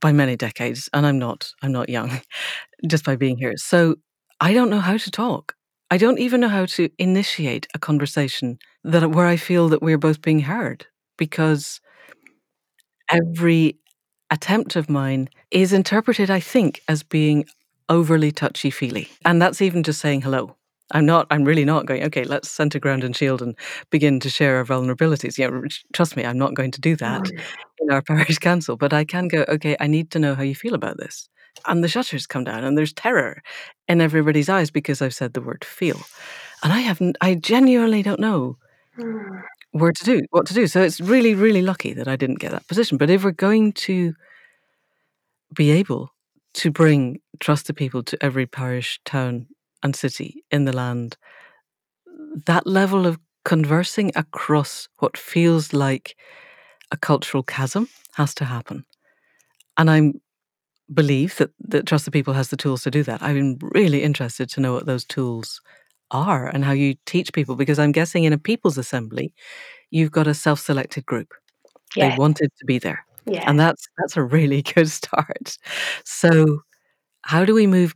by 0.00 0.12
many 0.12 0.36
decades, 0.36 0.88
and 0.92 1.04
I'm 1.04 1.18
not 1.18 1.50
I'm 1.60 1.72
not 1.72 1.88
young, 1.88 2.20
just 2.86 3.04
by 3.04 3.16
being 3.16 3.36
here. 3.36 3.54
So 3.56 3.96
I 4.40 4.54
don't 4.54 4.70
know 4.70 4.78
how 4.80 4.96
to 4.96 5.10
talk. 5.10 5.56
I 5.90 5.98
don't 5.98 6.20
even 6.20 6.40
know 6.40 6.48
how 6.48 6.66
to 6.66 6.88
initiate 6.98 7.66
a 7.74 7.80
conversation 7.80 8.58
that 8.84 9.10
where 9.10 9.26
I 9.26 9.36
feel 9.36 9.68
that 9.70 9.82
we're 9.82 9.98
both 9.98 10.22
being 10.22 10.40
heard 10.40 10.86
because 11.18 11.80
every 13.10 13.76
attempt 14.30 14.76
of 14.76 14.88
mine 14.88 15.28
is 15.50 15.72
interpreted, 15.72 16.30
I 16.30 16.40
think, 16.40 16.80
as 16.88 17.02
being 17.02 17.44
overly 17.88 18.30
touchy 18.30 18.70
feely. 18.70 19.08
And 19.24 19.42
that's 19.42 19.60
even 19.60 19.82
just 19.82 20.00
saying 20.00 20.22
hello. 20.22 20.56
I'm 20.92 21.06
not, 21.06 21.26
I'm 21.30 21.44
really 21.44 21.64
not 21.64 21.86
going, 21.86 22.04
okay, 22.04 22.24
let's 22.24 22.50
center 22.50 22.78
ground 22.78 23.02
and 23.02 23.16
shield 23.16 23.42
and 23.42 23.56
begin 23.90 24.20
to 24.20 24.30
share 24.30 24.58
our 24.58 24.64
vulnerabilities. 24.64 25.38
Yeah, 25.38 25.50
trust 25.92 26.16
me, 26.16 26.24
I'm 26.24 26.38
not 26.38 26.54
going 26.54 26.70
to 26.70 26.80
do 26.80 26.96
that 26.96 27.22
mm. 27.22 27.40
in 27.80 27.90
our 27.90 28.02
parish 28.10 28.38
council, 28.38 28.76
but 28.76 28.92
I 28.92 29.04
can 29.04 29.28
go, 29.28 29.44
okay, 29.48 29.76
I 29.80 29.86
need 29.86 30.10
to 30.12 30.18
know 30.18 30.34
how 30.34 30.42
you 30.42 30.54
feel 30.54 30.74
about 30.74 30.98
this. 30.98 31.28
And 31.66 31.82
the 31.82 31.88
shutters 31.88 32.26
come 32.26 32.44
down 32.44 32.64
and 32.64 32.78
there's 32.78 32.92
terror 32.92 33.42
in 33.88 34.00
everybody's 34.00 34.48
eyes 34.48 34.70
because 34.70 35.02
I've 35.02 35.14
said 35.14 35.34
the 35.34 35.42
word 35.42 35.64
feel. 35.64 36.00
And 36.62 36.72
I 36.72 36.80
haven't, 36.80 37.16
I 37.20 37.34
genuinely 37.34 38.02
don't 38.02 38.20
know 38.20 38.56
mm. 38.98 39.42
where 39.72 39.92
to 39.92 40.04
do, 40.04 40.22
what 40.30 40.46
to 40.46 40.54
do. 40.54 40.66
So 40.66 40.82
it's 40.82 41.00
really, 41.00 41.34
really 41.34 41.62
lucky 41.62 41.92
that 41.94 42.08
I 42.08 42.16
didn't 42.16 42.38
get 42.38 42.52
that 42.52 42.68
position. 42.68 42.98
But 42.98 43.10
if 43.10 43.24
we're 43.24 43.32
going 43.32 43.72
to 43.72 44.14
be 45.54 45.70
able 45.70 46.10
to 46.54 46.70
bring 46.70 47.20
Trust 47.40 47.66
the 47.66 47.74
People 47.74 48.02
to 48.04 48.22
every 48.22 48.46
parish, 48.46 49.00
town, 49.04 49.46
and 49.82 49.94
city 49.96 50.44
in 50.50 50.64
the 50.64 50.72
land, 50.76 51.16
that 52.46 52.66
level 52.66 53.06
of 53.06 53.18
conversing 53.44 54.12
across 54.14 54.88
what 54.98 55.16
feels 55.16 55.72
like 55.72 56.16
a 56.90 56.96
cultural 56.96 57.42
chasm 57.42 57.88
has 58.14 58.34
to 58.34 58.44
happen. 58.44 58.84
And 59.76 59.90
I 59.90 60.12
believe 60.92 61.36
that, 61.36 61.50
that 61.60 61.86
Trust 61.86 62.04
the 62.04 62.10
People 62.10 62.34
has 62.34 62.48
the 62.48 62.56
tools 62.56 62.82
to 62.82 62.90
do 62.90 63.02
that. 63.04 63.22
I'm 63.22 63.58
really 63.60 64.02
interested 64.02 64.48
to 64.50 64.60
know 64.60 64.74
what 64.74 64.86
those 64.86 65.04
tools 65.04 65.60
are 66.10 66.46
and 66.46 66.64
how 66.64 66.72
you 66.72 66.94
teach 67.06 67.32
people, 67.32 67.56
because 67.56 67.78
I'm 67.78 67.92
guessing 67.92 68.24
in 68.24 68.32
a 68.32 68.38
people's 68.38 68.78
assembly, 68.78 69.34
you've 69.90 70.12
got 70.12 70.26
a 70.26 70.34
self 70.34 70.60
selected 70.60 71.06
group. 71.06 71.32
Yeah. 71.96 72.10
They 72.10 72.16
wanted 72.16 72.50
to 72.58 72.64
be 72.66 72.78
there. 72.78 73.04
Yeah. 73.26 73.44
And 73.46 73.58
that's 73.58 73.86
that's 73.98 74.16
a 74.16 74.22
really 74.22 74.62
good 74.74 74.88
start. 74.90 75.56
So 76.04 76.60
how 77.22 77.44
do 77.44 77.54
we 77.54 77.66
move 77.66 77.94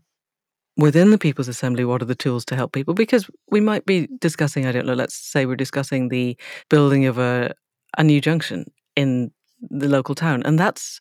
within 0.76 1.10
the 1.10 1.18
People's 1.18 1.48
Assembly, 1.48 1.84
what 1.84 2.02
are 2.02 2.06
the 2.06 2.14
tools 2.14 2.44
to 2.46 2.56
help 2.56 2.72
people? 2.72 2.94
Because 2.94 3.28
we 3.50 3.60
might 3.60 3.86
be 3.86 4.08
discussing, 4.20 4.66
I 4.66 4.72
don't 4.72 4.86
know, 4.86 4.94
let's 4.94 5.14
say 5.16 5.46
we're 5.46 5.56
discussing 5.56 6.08
the 6.08 6.36
building 6.70 7.06
of 7.06 7.18
a, 7.18 7.54
a 7.98 8.04
new 8.04 8.20
junction 8.20 8.66
in 8.96 9.30
the 9.70 9.88
local 9.88 10.14
town. 10.14 10.42
And 10.44 10.58
that's 10.58 11.00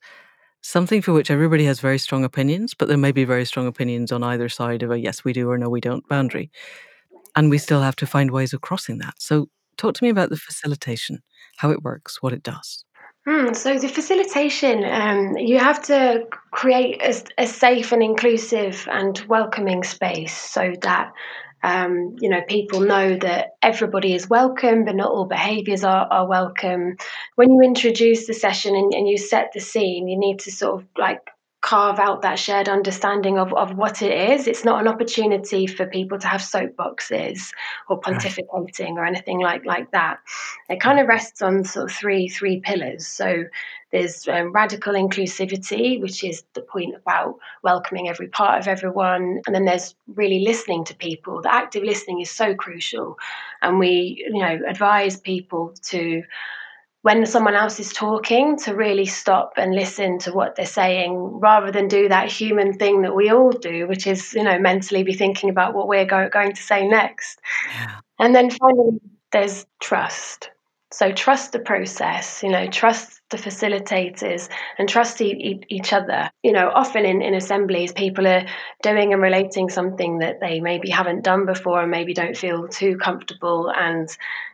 something 0.61 1.01
for 1.01 1.13
which 1.13 1.31
everybody 1.31 1.65
has 1.65 1.79
very 1.81 1.99
strong 1.99 2.23
opinions, 2.23 2.73
but 2.73 2.87
there 2.87 2.97
may 2.97 3.11
be 3.13 3.25
very 3.25 3.45
strong 3.45 3.67
opinions 3.67 4.11
on 4.11 4.23
either 4.23 4.49
side 4.49 4.83
of 4.83 4.91
a 4.91 4.99
yes, 4.99 5.25
we 5.25 5.33
do 5.33 5.49
or 5.49 5.57
no, 5.57 5.69
we 5.69 5.81
don't 5.81 6.07
boundary. 6.09 6.51
And 7.35 7.49
we 7.51 7.59
still 7.59 7.81
have 7.81 7.97
to 7.97 8.07
find 8.07 8.31
ways 8.31 8.53
of 8.53 8.61
crossing 8.61 8.99
that. 8.99 9.15
So, 9.19 9.49
talk 9.77 9.95
to 9.95 10.05
me 10.05 10.09
about 10.11 10.29
the 10.31 10.37
facilitation, 10.37 11.21
how 11.57 11.71
it 11.71 11.83
works, 11.83 12.23
what 12.23 12.33
it 12.33 12.43
does. 12.43 12.84
Mm, 13.27 13.55
so 13.55 13.79
the 13.79 13.87
facilitation, 13.87 14.83
um, 14.85 15.35
you 15.37 15.57
have 15.57 15.81
to 15.83 16.27
create 16.51 17.01
a, 17.01 17.43
a, 17.43 17.47
safe 17.47 17.91
and 17.91 18.03
inclusive 18.03 18.87
and 18.91 19.17
welcoming 19.27 19.83
space 19.83 20.37
so 20.37 20.73
that 20.81 21.11
um, 21.63 22.15
you 22.19 22.29
know 22.29 22.41
people 22.47 22.81
know 22.81 23.17
that 23.17 23.55
everybody 23.63 24.13
is 24.13 24.29
welcome, 24.29 24.85
but 24.85 24.95
not 24.95 25.09
all 25.11 25.25
behaviours 25.25 25.83
are, 25.83 26.07
are 26.11 26.27
welcome. 26.27 26.97
When 27.33 27.49
you 27.49 27.61
introduce 27.61 28.27
the 28.27 28.35
session 28.35 28.75
and, 28.75 28.93
and 28.93 29.09
you 29.09 29.17
set 29.17 29.53
the 29.53 29.59
scene, 29.59 30.07
you 30.07 30.19
need 30.19 30.37
to 30.41 30.51
sort 30.51 30.81
of 30.81 30.87
like 30.95 31.31
carve 31.65 31.97
out 31.97 32.21
that 32.21 32.37
shared 32.37 32.69
understanding 32.69 33.39
of, 33.39 33.51
of 33.55 33.75
what 33.75 34.03
it 34.03 34.31
is. 34.31 34.45
It's 34.45 34.63
not 34.63 34.79
an 34.79 34.87
opportunity 34.87 35.65
for 35.65 35.87
people 35.87 36.19
to 36.19 36.27
have 36.27 36.41
soapboxes 36.41 37.51
or 37.89 37.99
pontificating 37.99 38.91
or 38.97 39.03
anything 39.03 39.39
like 39.39 39.65
like 39.65 39.89
that. 39.89 40.19
It 40.69 40.79
kind 40.79 40.99
of 40.99 41.07
rests 41.07 41.41
on 41.41 41.63
sort 41.63 41.89
of 41.89 41.97
three 41.97 42.27
three 42.29 42.59
pillars. 42.59 43.07
So 43.07 43.45
there's 43.91 44.27
um, 44.27 44.51
radical 44.51 44.93
inclusivity, 44.93 45.99
which 45.99 46.23
is 46.23 46.43
the 46.53 46.61
point 46.61 46.95
about 46.95 47.39
welcoming 47.63 48.09
every 48.09 48.27
part 48.27 48.59
of 48.59 48.67
everyone, 48.67 49.41
and 49.47 49.55
then 49.55 49.65
there's 49.65 49.95
really 50.13 50.41
listening 50.41 50.85
to 50.85 50.95
people. 50.95 51.41
The 51.41 51.53
active 51.53 51.81
listening 51.81 52.21
is 52.21 52.29
so 52.29 52.53
crucial, 52.53 53.17
and 53.63 53.79
we 53.79 54.23
you 54.31 54.39
know 54.39 54.59
advise 54.67 55.19
people 55.19 55.73
to 55.85 56.21
when 57.05 57.23
someone 57.27 57.53
else 57.53 57.79
is 57.79 57.93
talking 57.93 58.57
to 58.57 58.73
really 58.73 59.05
stop 59.05 59.53
and 59.57 59.75
listen 59.75 60.17
to 60.17 60.33
what 60.33 60.55
they're 60.55 60.65
saying 60.65 61.13
rather 61.39 61.71
than 61.71 61.87
do 61.87 62.09
that 62.09 62.31
human 62.31 62.73
thing 62.73 63.03
that 63.03 63.15
we 63.15 63.29
all 63.29 63.51
do, 63.51 63.87
which 63.87 64.07
is, 64.07 64.33
you 64.33 64.41
know, 64.41 64.57
mentally 64.57 65.03
be 65.03 65.13
thinking 65.13 65.51
about 65.51 65.75
what 65.75 65.87
we're 65.87 66.07
go- 66.07 66.29
going 66.29 66.51
to 66.51 66.63
say 66.63 66.87
next. 66.87 67.39
Yeah. 67.75 67.99
And 68.17 68.33
then 68.33 68.49
finally, 68.49 68.99
there's 69.31 69.67
trust. 69.79 70.49
So 70.95 71.11
trust 71.11 71.51
the 71.51 71.59
process, 71.59 72.41
you 72.41 72.49
know, 72.49 72.67
trust 72.67 73.19
the 73.29 73.35
facilitators 73.35 74.47
and 74.77 74.87
trust 74.87 75.19
e- 75.19 75.61
each 75.67 75.91
other. 75.91 76.31
You 76.41 76.53
know, 76.53 76.71
often 76.73 77.03
in, 77.03 77.21
in 77.21 77.33
assemblies, 77.33 77.91
people 77.91 78.25
are 78.25 78.45
doing 78.81 79.11
and 79.11 79.21
relating 79.21 79.69
something 79.69 80.19
that 80.19 80.39
they 80.39 80.61
maybe 80.61 80.89
haven't 80.89 81.25
done 81.25 81.45
before 81.45 81.81
and 81.81 81.91
maybe 81.91 82.13
don't 82.13 82.37
feel 82.37 82.69
too 82.69 82.95
comfortable. 82.95 83.73
And, 83.75 84.07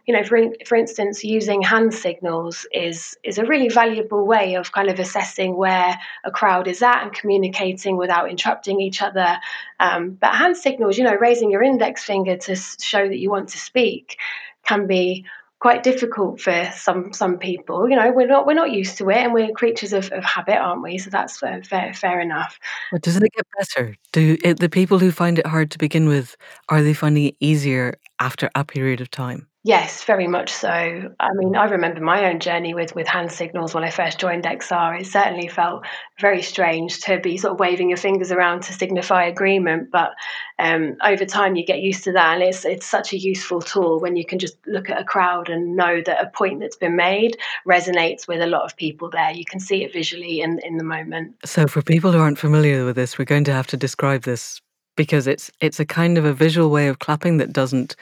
you 0.07 0.15
know, 0.15 0.23
for, 0.23 0.35
in, 0.35 0.55
for 0.65 0.75
instance, 0.75 1.23
using 1.23 1.61
hand 1.61 1.93
signals 1.93 2.65
is, 2.73 3.15
is 3.23 3.37
a 3.37 3.45
really 3.45 3.69
valuable 3.69 4.25
way 4.25 4.55
of 4.55 4.71
kind 4.71 4.89
of 4.89 4.97
assessing 4.97 5.55
where 5.55 5.95
a 6.23 6.31
crowd 6.31 6.67
is 6.67 6.81
at 6.81 7.03
and 7.03 7.13
communicating 7.13 7.97
without 7.97 8.31
interrupting 8.31 8.81
each 8.81 9.03
other. 9.03 9.37
Um, 9.79 10.17
but 10.19 10.33
hand 10.33 10.57
signals, 10.57 10.97
you 10.97 11.03
know, 11.03 11.17
raising 11.21 11.51
your 11.51 11.61
index 11.61 12.03
finger 12.03 12.35
to 12.35 12.55
show 12.55 13.07
that 13.07 13.19
you 13.19 13.29
want 13.29 13.49
to 13.49 13.59
speak 13.59 14.17
can 14.63 14.87
be 14.87 15.25
quite 15.61 15.83
difficult 15.83 16.41
for 16.41 16.69
some 16.75 17.13
some 17.13 17.37
people. 17.37 17.89
You 17.89 17.95
know, 17.95 18.11
we're 18.11 18.27
not 18.27 18.45
we're 18.45 18.53
not 18.53 18.71
used 18.71 18.97
to 18.97 19.09
it, 19.09 19.17
and 19.17 19.33
we're 19.33 19.51
creatures 19.51 19.93
of, 19.93 20.11
of 20.11 20.23
habit, 20.23 20.57
aren't 20.57 20.81
we? 20.81 20.97
So 20.97 21.09
that's 21.09 21.41
uh, 21.41 21.61
fair 21.63 21.93
fair 21.93 22.19
enough. 22.19 22.59
But 22.91 23.03
does 23.03 23.15
it 23.15 23.31
get 23.31 23.45
better? 23.57 23.95
Do 24.11 24.37
it, 24.43 24.59
the 24.59 24.69
people 24.69 24.99
who 24.99 25.11
find 25.11 25.39
it 25.39 25.47
hard 25.47 25.71
to 25.71 25.77
begin 25.77 26.07
with 26.07 26.35
are 26.67 26.81
they 26.81 26.93
finding 26.93 27.27
it 27.27 27.35
easier 27.39 27.97
after 28.19 28.49
a 28.55 28.65
period 28.65 28.99
of 28.99 29.09
time? 29.11 29.47
Yes, 29.63 30.03
very 30.05 30.27
much 30.27 30.51
so. 30.51 30.67
I 30.67 31.29
mean, 31.35 31.55
I 31.55 31.65
remember 31.65 32.01
my 32.01 32.31
own 32.31 32.39
journey 32.39 32.73
with, 32.73 32.95
with 32.95 33.07
hand 33.07 33.31
signals 33.31 33.75
when 33.75 33.83
I 33.83 33.91
first 33.91 34.19
joined 34.19 34.43
XR. 34.43 34.99
It 34.99 35.05
certainly 35.05 35.47
felt 35.47 35.85
very 36.19 36.41
strange 36.41 37.01
to 37.01 37.19
be 37.19 37.37
sort 37.37 37.53
of 37.53 37.59
waving 37.59 37.89
your 37.89 37.97
fingers 37.97 38.31
around 38.31 38.63
to 38.63 38.73
signify 38.73 39.25
agreement, 39.25 39.91
but 39.91 40.13
um, 40.57 40.97
over 41.05 41.25
time 41.25 41.55
you 41.55 41.63
get 41.63 41.79
used 41.79 42.03
to 42.05 42.11
that, 42.13 42.33
and 42.33 42.43
it's 42.43 42.65
it's 42.65 42.87
such 42.87 43.13
a 43.13 43.19
useful 43.19 43.61
tool 43.61 43.99
when 43.99 44.15
you 44.15 44.25
can 44.25 44.39
just 44.39 44.57
look 44.65 44.89
at 44.89 44.99
a 44.99 45.03
crowd 45.03 45.47
and 45.47 45.75
know 45.75 46.01
that 46.07 46.23
a 46.23 46.29
point 46.31 46.59
that's 46.59 46.75
been 46.75 46.95
made 46.95 47.37
resonates 47.67 48.27
with 48.27 48.41
a 48.41 48.47
lot 48.47 48.63
of 48.63 48.75
people 48.75 49.11
there. 49.11 49.29
You 49.29 49.45
can 49.45 49.59
see 49.59 49.83
it 49.83 49.93
visually 49.93 50.41
in 50.41 50.57
in 50.63 50.77
the 50.77 50.83
moment. 50.83 51.35
So, 51.45 51.67
for 51.67 51.83
people 51.83 52.11
who 52.11 52.19
aren't 52.19 52.39
familiar 52.39 52.83
with 52.83 52.95
this, 52.95 53.19
we're 53.19 53.25
going 53.25 53.43
to 53.43 53.53
have 53.53 53.67
to 53.67 53.77
describe 53.77 54.23
this 54.23 54.59
because 54.95 55.27
it's 55.27 55.51
it's 55.59 55.79
a 55.79 55.85
kind 55.85 56.17
of 56.17 56.25
a 56.25 56.33
visual 56.33 56.71
way 56.71 56.87
of 56.87 56.97
clapping 56.97 57.37
that 57.37 57.53
doesn't 57.53 57.95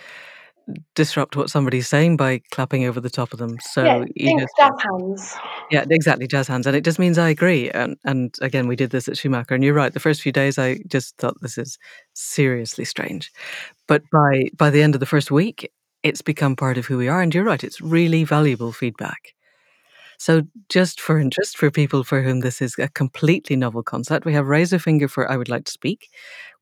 disrupt 0.95 1.35
what 1.35 1.49
somebody's 1.49 1.87
saying 1.87 2.17
by 2.17 2.41
clapping 2.51 2.85
over 2.85 2.99
the 2.99 3.09
top 3.09 3.33
of 3.33 3.39
them. 3.39 3.57
So 3.61 3.83
yeah, 3.83 4.05
you 4.15 4.45
jazz 4.57 4.73
hands. 4.83 5.35
Yeah, 5.71 5.85
exactly, 5.89 6.27
jazz 6.27 6.47
hands, 6.47 6.67
and 6.67 6.75
it 6.75 6.83
just 6.83 6.99
means 6.99 7.17
I 7.17 7.29
agree. 7.29 7.69
And 7.71 7.97
and 8.05 8.35
again, 8.41 8.67
we 8.67 8.75
did 8.75 8.91
this 8.91 9.07
at 9.07 9.17
Schumacher, 9.17 9.55
and 9.55 9.63
you're 9.63 9.73
right. 9.73 9.93
The 9.93 9.99
first 9.99 10.21
few 10.21 10.31
days, 10.31 10.57
I 10.57 10.79
just 10.87 11.17
thought 11.17 11.35
this 11.41 11.57
is 11.57 11.77
seriously 12.13 12.85
strange, 12.85 13.31
but 13.87 14.03
by 14.11 14.49
by 14.57 14.69
the 14.69 14.81
end 14.83 14.95
of 14.95 14.99
the 14.99 15.05
first 15.05 15.31
week, 15.31 15.71
it's 16.03 16.21
become 16.21 16.55
part 16.55 16.77
of 16.77 16.85
who 16.87 16.97
we 16.97 17.07
are. 17.07 17.21
And 17.21 17.33
you're 17.33 17.43
right; 17.43 17.63
it's 17.63 17.81
really 17.81 18.23
valuable 18.23 18.71
feedback. 18.71 19.33
So, 20.17 20.43
just 20.69 20.99
for 21.01 21.19
interest, 21.19 21.57
for 21.57 21.71
people 21.71 22.03
for 22.03 22.21
whom 22.21 22.41
this 22.41 22.61
is 22.61 22.75
a 22.79 22.89
completely 22.89 23.55
novel 23.55 23.83
concept, 23.83 24.25
we 24.25 24.33
have 24.33 24.47
raise 24.47 24.73
a 24.73 24.79
finger 24.79 25.07
for 25.07 25.31
"I 25.31 25.37
would 25.37 25.49
like 25.49 25.65
to 25.65 25.71
speak." 25.71 26.09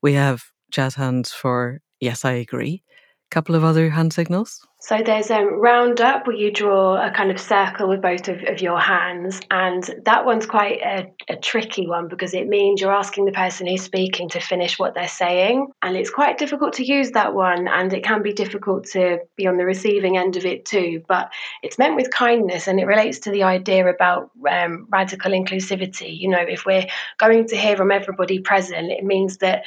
We 0.02 0.14
have 0.14 0.44
jazz 0.70 0.94
hands 0.94 1.32
for 1.32 1.80
"Yes, 2.00 2.24
I 2.24 2.32
agree." 2.32 2.82
Couple 3.30 3.54
of 3.54 3.64
other 3.64 3.90
hand 3.90 4.12
signals? 4.12 4.66
So 4.80 5.02
there's 5.04 5.28
a 5.30 5.38
um, 5.38 5.60
round 5.60 6.00
up 6.00 6.26
where 6.26 6.36
you 6.36 6.52
draw 6.52 7.04
a 7.04 7.10
kind 7.10 7.32
of 7.32 7.40
circle 7.40 7.88
with 7.88 8.00
both 8.00 8.28
of, 8.28 8.44
of 8.44 8.60
your 8.60 8.78
hands, 8.78 9.40
and 9.50 9.82
that 10.04 10.24
one's 10.24 10.46
quite 10.46 10.80
a, 10.80 11.12
a, 11.28 11.36
tricky 11.36 11.88
one 11.88 12.06
because 12.06 12.32
it 12.32 12.46
means 12.46 12.80
you're 12.80 12.94
asking 12.94 13.24
the 13.24 13.32
person 13.32 13.66
who's 13.66 13.82
speaking 13.82 14.28
to 14.30 14.40
finish 14.40 14.78
what 14.78 14.94
they're 14.94 15.08
saying, 15.08 15.66
and 15.82 15.96
it's 15.96 16.10
quite 16.10 16.38
difficult 16.38 16.74
to 16.74 16.86
use 16.86 17.10
that 17.10 17.34
one, 17.34 17.66
and 17.66 17.92
it 17.92 18.04
can 18.04 18.22
be 18.22 18.32
difficult 18.32 18.84
to 18.92 19.18
be 19.34 19.48
on 19.48 19.56
the 19.56 19.64
receiving 19.64 20.16
end 20.16 20.36
of 20.36 20.46
it 20.46 20.64
too. 20.64 21.02
But 21.08 21.32
it's 21.64 21.76
meant 21.76 21.96
with 21.96 22.10
kindness, 22.12 22.68
and 22.68 22.78
it 22.78 22.86
relates 22.86 23.18
to 23.20 23.32
the 23.32 23.42
idea 23.42 23.84
about 23.88 24.30
um, 24.48 24.86
radical 24.90 25.32
inclusivity. 25.32 26.16
You 26.16 26.28
know, 26.28 26.40
if 26.40 26.64
we're 26.64 26.86
going 27.18 27.48
to 27.48 27.56
hear 27.56 27.76
from 27.76 27.90
everybody 27.90 28.38
present, 28.38 28.92
it 28.92 29.04
means 29.04 29.38
that 29.38 29.64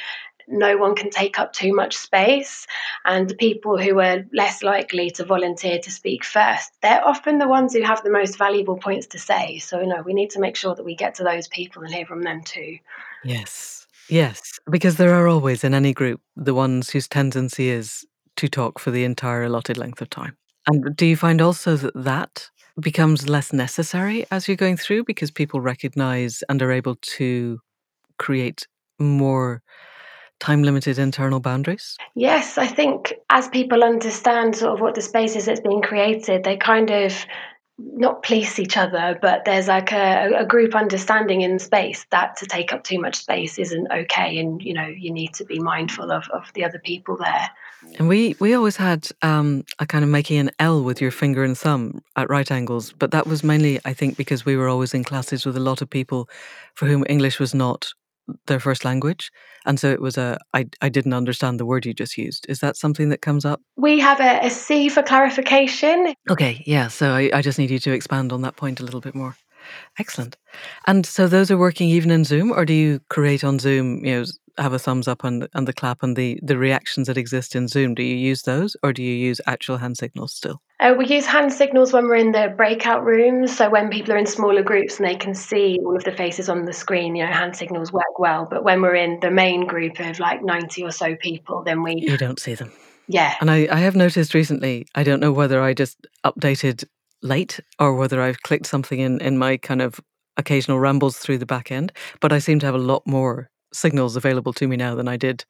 no 0.48 0.76
one 0.76 0.94
can 0.94 1.10
take 1.10 1.38
up 1.38 1.52
too 1.52 1.74
much 1.74 1.96
space. 1.96 2.66
And 3.04 3.28
the 3.28 3.34
people 3.34 3.78
who 3.78 4.00
are 4.00 4.24
less 4.32 4.62
likely 4.62 5.10
to 5.12 5.24
volunteer 5.24 5.78
to 5.78 5.90
speak 5.90 6.24
first, 6.24 6.72
they're 6.82 7.06
often 7.06 7.38
the 7.38 7.48
ones 7.48 7.74
who 7.74 7.82
have 7.82 8.02
the 8.02 8.10
most 8.10 8.38
valuable 8.38 8.76
points 8.76 9.06
to 9.08 9.18
say. 9.18 9.58
So, 9.58 9.80
you 9.80 9.86
know, 9.86 10.02
we 10.02 10.14
need 10.14 10.30
to 10.30 10.40
make 10.40 10.56
sure 10.56 10.74
that 10.74 10.84
we 10.84 10.94
get 10.94 11.14
to 11.16 11.24
those 11.24 11.48
people 11.48 11.82
and 11.82 11.92
hear 11.92 12.06
from 12.06 12.22
them 12.22 12.42
too. 12.42 12.78
Yes. 13.24 13.86
Yes. 14.08 14.58
Because 14.70 14.96
there 14.96 15.14
are 15.14 15.28
always 15.28 15.64
in 15.64 15.74
any 15.74 15.92
group 15.92 16.20
the 16.36 16.54
ones 16.54 16.90
whose 16.90 17.08
tendency 17.08 17.68
is 17.70 18.06
to 18.36 18.48
talk 18.48 18.78
for 18.78 18.90
the 18.90 19.04
entire 19.04 19.44
allotted 19.44 19.76
length 19.78 20.00
of 20.00 20.10
time. 20.10 20.36
And 20.66 20.94
do 20.96 21.06
you 21.06 21.16
find 21.16 21.40
also 21.40 21.76
that 21.76 21.94
that 21.94 22.50
becomes 22.80 23.28
less 23.28 23.52
necessary 23.52 24.24
as 24.30 24.48
you're 24.48 24.56
going 24.56 24.76
through 24.76 25.04
because 25.04 25.30
people 25.30 25.60
recognize 25.60 26.42
and 26.48 26.62
are 26.62 26.72
able 26.72 26.96
to 26.96 27.60
create 28.18 28.66
more 28.98 29.62
time 30.42 30.64
limited 30.64 30.98
internal 30.98 31.38
boundaries? 31.38 31.96
Yes, 32.16 32.58
I 32.58 32.66
think 32.66 33.14
as 33.30 33.48
people 33.48 33.84
understand 33.84 34.56
sort 34.56 34.74
of 34.74 34.80
what 34.80 34.96
the 34.96 35.00
space 35.00 35.36
is 35.36 35.46
that's 35.46 35.60
being 35.60 35.82
created, 35.82 36.42
they 36.42 36.56
kind 36.56 36.90
of 36.90 37.24
not 37.78 38.22
police 38.22 38.58
each 38.58 38.76
other, 38.76 39.18
but 39.22 39.44
there's 39.44 39.68
like 39.68 39.92
a, 39.92 40.30
a, 40.36 40.44
group 40.44 40.74
understanding 40.74 41.40
in 41.40 41.58
space 41.58 42.06
that 42.10 42.36
to 42.36 42.46
take 42.46 42.72
up 42.72 42.84
too 42.84 43.00
much 43.00 43.16
space 43.16 43.58
isn't 43.58 43.90
okay, 43.90 44.38
and 44.38 44.60
you 44.62 44.74
know 44.74 44.86
you 44.86 45.10
need 45.10 45.32
to 45.34 45.44
be 45.44 45.58
mindful 45.58 46.10
of, 46.10 46.28
of 46.32 46.52
the 46.54 46.64
other 46.64 46.78
people 46.78 47.16
there. 47.16 47.50
And 47.98 48.08
we 48.08 48.36
we 48.40 48.54
always 48.54 48.76
had 48.76 49.08
um, 49.22 49.64
a 49.78 49.86
kind 49.86 50.04
of 50.04 50.10
making 50.10 50.38
an 50.38 50.50
L 50.58 50.82
with 50.82 51.00
your 51.00 51.10
finger 51.10 51.44
and 51.44 51.56
thumb 51.56 52.02
at 52.16 52.28
right 52.28 52.50
angles, 52.50 52.92
but 52.92 53.10
that 53.12 53.26
was 53.26 53.42
mainly 53.42 53.80
I 53.84 53.94
think 53.94 54.16
because 54.16 54.44
we 54.44 54.56
were 54.56 54.68
always 54.68 54.92
in 54.92 55.04
classes 55.04 55.46
with 55.46 55.56
a 55.56 55.60
lot 55.60 55.82
of 55.82 55.88
people 55.88 56.28
for 56.74 56.86
whom 56.86 57.04
English 57.08 57.40
was 57.40 57.54
not 57.54 57.92
their 58.46 58.60
first 58.60 58.84
language 58.84 59.30
and 59.66 59.78
so 59.78 59.90
it 59.90 60.00
was 60.00 60.16
a 60.16 60.38
I, 60.54 60.66
I 60.80 60.88
didn't 60.88 61.12
understand 61.12 61.58
the 61.58 61.66
word 61.66 61.86
you 61.86 61.94
just 61.94 62.16
used. 62.16 62.46
Is 62.48 62.60
that 62.60 62.76
something 62.76 63.08
that 63.10 63.22
comes 63.22 63.44
up? 63.44 63.60
We 63.76 64.00
have 64.00 64.20
a, 64.20 64.46
a 64.46 64.50
c 64.50 64.88
for 64.88 65.02
clarification. 65.02 66.14
Okay 66.30 66.62
yeah 66.66 66.88
so 66.88 67.12
I, 67.12 67.30
I 67.32 67.42
just 67.42 67.58
need 67.58 67.70
you 67.70 67.78
to 67.80 67.92
expand 67.92 68.32
on 68.32 68.42
that 68.42 68.56
point 68.56 68.80
a 68.80 68.84
little 68.84 69.00
bit 69.00 69.14
more 69.14 69.36
excellent 69.98 70.36
and 70.86 71.04
so 71.06 71.26
those 71.26 71.50
are 71.50 71.58
working 71.58 71.88
even 71.88 72.10
in 72.10 72.24
zoom 72.24 72.50
or 72.52 72.64
do 72.64 72.72
you 72.72 73.00
create 73.08 73.44
on 73.44 73.58
zoom 73.58 74.04
you 74.04 74.18
know 74.18 74.24
have 74.58 74.72
a 74.72 74.78
thumbs 74.78 75.08
up 75.08 75.24
and, 75.24 75.48
and 75.54 75.66
the 75.66 75.72
clap 75.72 76.02
and 76.02 76.16
the, 76.16 76.38
the 76.42 76.58
reactions 76.58 77.06
that 77.06 77.16
exist 77.16 77.54
in 77.54 77.68
Zoom, 77.68 77.94
do 77.94 78.02
you 78.02 78.16
use 78.16 78.42
those 78.42 78.76
or 78.82 78.92
do 78.92 79.02
you 79.02 79.14
use 79.14 79.40
actual 79.46 79.78
hand 79.78 79.96
signals 79.96 80.34
still? 80.34 80.60
Uh, 80.80 80.94
we 80.96 81.06
use 81.06 81.26
hand 81.26 81.52
signals 81.52 81.92
when 81.92 82.06
we're 82.06 82.16
in 82.16 82.32
the 82.32 82.52
breakout 82.56 83.04
rooms. 83.04 83.56
So 83.56 83.70
when 83.70 83.88
people 83.88 84.12
are 84.12 84.18
in 84.18 84.26
smaller 84.26 84.62
groups 84.62 84.98
and 84.98 85.06
they 85.06 85.14
can 85.14 85.34
see 85.34 85.78
all 85.84 85.96
of 85.96 86.04
the 86.04 86.12
faces 86.12 86.48
on 86.48 86.64
the 86.64 86.72
screen, 86.72 87.14
you 87.16 87.24
know, 87.24 87.32
hand 87.32 87.56
signals 87.56 87.92
work 87.92 88.18
well. 88.18 88.46
But 88.50 88.64
when 88.64 88.82
we're 88.82 88.96
in 88.96 89.20
the 89.20 89.30
main 89.30 89.66
group 89.66 90.00
of 90.00 90.18
like 90.18 90.42
90 90.42 90.82
or 90.82 90.90
so 90.90 91.14
people, 91.16 91.62
then 91.64 91.82
we. 91.82 91.94
You 91.96 92.16
don't 92.16 92.40
see 92.40 92.54
them. 92.54 92.72
Yeah. 93.08 93.34
And 93.40 93.50
I, 93.50 93.68
I 93.70 93.78
have 93.80 93.96
noticed 93.96 94.34
recently, 94.34 94.86
I 94.94 95.02
don't 95.02 95.20
know 95.20 95.32
whether 95.32 95.62
I 95.62 95.74
just 95.74 96.06
updated 96.24 96.84
late 97.22 97.60
or 97.78 97.94
whether 97.94 98.20
I've 98.20 98.42
clicked 98.42 98.66
something 98.66 99.00
in, 99.00 99.20
in 99.20 99.38
my 99.38 99.56
kind 99.56 99.82
of 99.82 100.00
occasional 100.36 100.80
rambles 100.80 101.18
through 101.18 101.38
the 101.38 101.46
back 101.46 101.70
end, 101.70 101.92
but 102.20 102.32
I 102.32 102.38
seem 102.38 102.58
to 102.60 102.66
have 102.66 102.74
a 102.74 102.78
lot 102.78 103.02
more 103.06 103.50
signals 103.72 104.16
available 104.16 104.52
to 104.54 104.68
me 104.68 104.76
now 104.76 104.94
than 104.94 105.08
I 105.08 105.16
did 105.16 105.44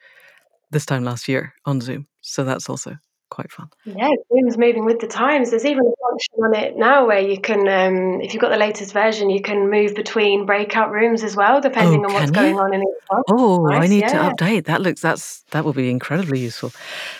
this 0.70 0.86
time 0.86 1.04
last 1.04 1.28
year 1.28 1.54
on 1.66 1.80
Zoom. 1.80 2.06
So 2.20 2.44
that's 2.44 2.68
also 2.68 2.96
quite 3.32 3.50
fun. 3.50 3.68
Yeah, 3.86 4.10
Zoom's 4.28 4.58
moving 4.58 4.84
with 4.84 5.00
the 5.00 5.06
times. 5.06 5.50
There's 5.50 5.64
even 5.64 5.86
a 5.86 5.94
function 6.06 6.34
on 6.44 6.54
it 6.54 6.76
now 6.76 7.06
where 7.06 7.18
you 7.18 7.40
can, 7.40 7.60
um, 7.66 8.20
if 8.20 8.34
you've 8.34 8.42
got 8.42 8.50
the 8.50 8.58
latest 8.58 8.92
version, 8.92 9.30
you 9.30 9.40
can 9.40 9.70
move 9.70 9.94
between 9.94 10.44
breakout 10.44 10.92
rooms 10.92 11.24
as 11.24 11.34
well, 11.34 11.60
depending 11.60 12.04
oh, 12.04 12.08
on 12.08 12.12
what's 12.12 12.26
you? 12.26 12.32
going 12.32 12.58
on 12.58 12.74
in 12.74 12.82
each 12.82 13.08
one. 13.08 13.22
Oh, 13.30 13.64
nice, 13.64 13.84
I 13.84 13.86
need 13.86 14.00
yeah. 14.00 14.28
to 14.28 14.34
update. 14.34 14.66
That 14.66 14.82
looks 14.82 15.00
that's 15.00 15.42
that 15.50 15.64
will 15.64 15.72
be 15.72 15.90
incredibly 15.90 16.40
useful. 16.40 16.72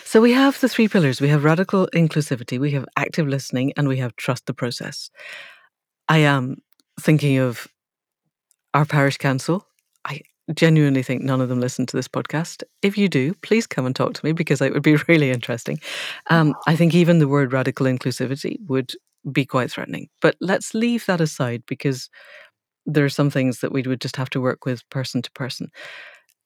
So 0.05 0.21
we 0.21 0.33
have 0.33 0.59
the 0.61 0.69
three 0.69 0.87
pillars. 0.87 1.19
We 1.19 1.29
have 1.29 1.43
radical 1.43 1.89
inclusivity, 1.95 2.59
we 2.59 2.71
have 2.71 2.85
active 2.95 3.27
listening, 3.27 3.73
and 3.75 3.87
we 3.87 3.97
have 3.97 4.15
trust 4.15 4.45
the 4.45 4.53
process. 4.53 5.09
I 6.07 6.19
am 6.19 6.61
thinking 7.01 7.39
of 7.39 7.67
our 8.75 8.85
parish 8.85 9.17
council. 9.17 9.65
I 10.05 10.21
genuinely 10.53 11.03
think 11.03 11.21
none 11.21 11.41
of 11.41 11.49
them 11.49 11.59
listen 11.59 11.85
to 11.85 11.97
this 11.97 12.07
podcast. 12.07 12.63
If 12.81 12.97
you 12.97 13.07
do, 13.07 13.33
please 13.41 13.67
come 13.67 13.85
and 13.85 13.95
talk 13.95 14.13
to 14.13 14.25
me 14.25 14.31
because 14.31 14.61
it 14.61 14.73
would 14.73 14.83
be 14.83 14.95
really 15.07 15.31
interesting. 15.31 15.79
Um, 16.29 16.55
I 16.67 16.75
think 16.75 16.93
even 16.93 17.19
the 17.19 17.27
word 17.27 17.53
radical 17.53 17.85
inclusivity 17.85 18.57
would 18.67 18.93
be 19.31 19.45
quite 19.45 19.71
threatening. 19.71 20.09
But 20.21 20.35
let's 20.41 20.73
leave 20.73 21.05
that 21.05 21.21
aside 21.21 21.63
because 21.67 22.09
there 22.85 23.05
are 23.05 23.09
some 23.09 23.29
things 23.29 23.59
that 23.59 23.71
we 23.71 23.83
would 23.83 24.01
just 24.01 24.17
have 24.17 24.29
to 24.31 24.41
work 24.41 24.65
with 24.65 24.87
person 24.89 25.21
to 25.21 25.31
person. 25.31 25.69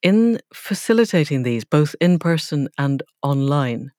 In 0.04 0.40
facilitating 0.54 1.42
these, 1.42 1.66
both 1.66 1.96
in 2.00 2.20
person 2.20 2.70
and 2.78 3.02
online, 3.24 3.92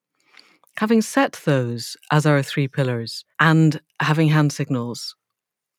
Having 0.79 1.03
set 1.03 1.41
those 1.45 1.97
as 2.13 2.25
our 2.25 2.41
three 2.41 2.69
pillars 2.69 3.25
and 3.41 3.81
having 4.01 4.29
hand 4.29 4.53
signals, 4.53 5.17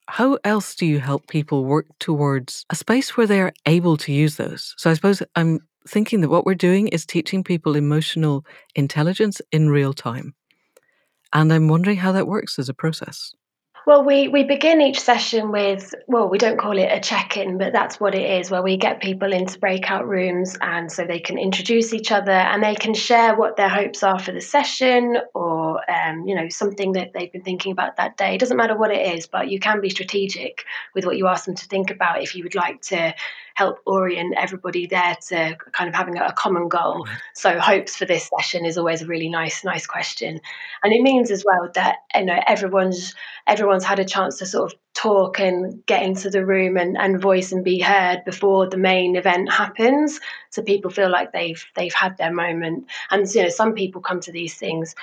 how 0.09 0.39
else 0.43 0.73
do 0.73 0.87
you 0.87 0.99
help 0.99 1.27
people 1.27 1.65
work 1.65 1.85
towards 1.99 2.65
a 2.71 2.75
space 2.75 3.15
where 3.15 3.27
they 3.27 3.39
are 3.41 3.53
able 3.67 3.95
to 3.97 4.11
use 4.11 4.37
those? 4.37 4.73
So 4.75 4.89
I 4.89 4.95
suppose 4.95 5.21
I'm 5.35 5.59
thinking 5.87 6.21
that 6.21 6.29
what 6.29 6.47
we're 6.47 6.55
doing 6.55 6.87
is 6.87 7.05
teaching 7.05 7.43
people 7.43 7.75
emotional 7.75 8.43
intelligence 8.73 9.39
in 9.51 9.69
real 9.69 9.93
time. 9.93 10.33
And 11.31 11.53
I'm 11.53 11.67
wondering 11.67 11.97
how 11.97 12.11
that 12.13 12.27
works 12.27 12.57
as 12.57 12.69
a 12.69 12.73
process. 12.73 13.33
Well, 13.89 14.03
we, 14.03 14.27
we 14.27 14.43
begin 14.43 14.81
each 14.81 14.99
session 14.99 15.51
with, 15.51 15.95
well, 16.05 16.29
we 16.29 16.37
don't 16.37 16.59
call 16.59 16.77
it 16.77 16.91
a 16.91 16.99
check 16.99 17.37
in, 17.37 17.57
but 17.57 17.73
that's 17.73 17.99
what 17.99 18.13
it 18.13 18.39
is, 18.39 18.51
where 18.51 18.61
we 18.61 18.77
get 18.77 19.01
people 19.01 19.33
into 19.33 19.57
breakout 19.57 20.07
rooms 20.07 20.55
and 20.61 20.91
so 20.91 21.05
they 21.05 21.19
can 21.19 21.39
introduce 21.39 21.91
each 21.91 22.11
other 22.11 22.31
and 22.31 22.61
they 22.61 22.75
can 22.75 22.93
share 22.93 23.35
what 23.35 23.57
their 23.57 23.67
hopes 23.67 24.03
are 24.03 24.19
for 24.19 24.31
the 24.31 24.41
session 24.41 25.17
or, 25.33 25.81
um, 25.89 26.27
you 26.27 26.35
know, 26.35 26.49
something 26.49 26.91
that 26.91 27.13
they've 27.13 27.31
been 27.31 27.41
thinking 27.41 27.71
about 27.71 27.97
that 27.97 28.15
day. 28.15 28.35
It 28.35 28.39
doesn't 28.39 28.57
matter 28.57 28.77
what 28.77 28.91
it 28.91 29.17
is, 29.17 29.25
but 29.25 29.49
you 29.49 29.59
can 29.59 29.81
be 29.81 29.89
strategic 29.89 30.65
with 30.93 31.03
what 31.03 31.17
you 31.17 31.25
ask 31.25 31.45
them 31.45 31.55
to 31.55 31.65
think 31.65 31.89
about 31.89 32.21
if 32.21 32.35
you 32.35 32.43
would 32.43 32.53
like 32.53 32.83
to 32.83 33.15
help 33.59 33.79
orient 33.85 34.33
everybody 34.37 34.87
there 34.87 35.17
to 35.27 35.57
kind 35.73 35.89
of 35.89 35.93
having 35.93 36.17
a, 36.17 36.31
common 36.31 36.69
goal. 36.69 37.05
So 37.33 37.59
hopes 37.59 37.93
for 37.93 38.05
this 38.05 38.29
session 38.37 38.65
is 38.65 38.77
always 38.77 39.01
a 39.01 39.05
really 39.05 39.27
nice, 39.27 39.65
nice 39.65 39.85
question. 39.85 40.39
And 40.81 40.93
it 40.93 41.01
means 41.01 41.29
as 41.29 41.43
well 41.45 41.69
that, 41.75 41.97
you 42.15 42.23
know, 42.23 42.39
everyone's 42.47 43.13
everyone's 43.47 43.83
had 43.83 43.99
a 43.99 44.05
chance 44.05 44.37
to 44.37 44.45
sort 44.45 44.71
of 44.71 44.79
talk 44.93 45.41
and 45.41 45.85
get 45.85 46.03
into 46.03 46.29
the 46.29 46.45
room 46.45 46.77
and, 46.77 46.97
and 46.97 47.21
voice 47.21 47.51
and 47.51 47.65
be 47.65 47.79
heard 47.79 48.23
before 48.23 48.69
the 48.69 48.77
main 48.77 49.17
event 49.17 49.51
happens. 49.51 50.21
So 50.51 50.61
people 50.61 50.89
feel 50.89 51.11
like 51.11 51.33
they've 51.33 51.63
they've 51.75 51.93
had 51.93 52.15
their 52.15 52.33
moment. 52.33 52.85
And 53.11 53.27
you 53.35 53.43
know, 53.43 53.49
some 53.49 53.73
people 53.73 54.01
come 54.01 54.21
to 54.21 54.31
these 54.31 54.53
things 54.53 54.95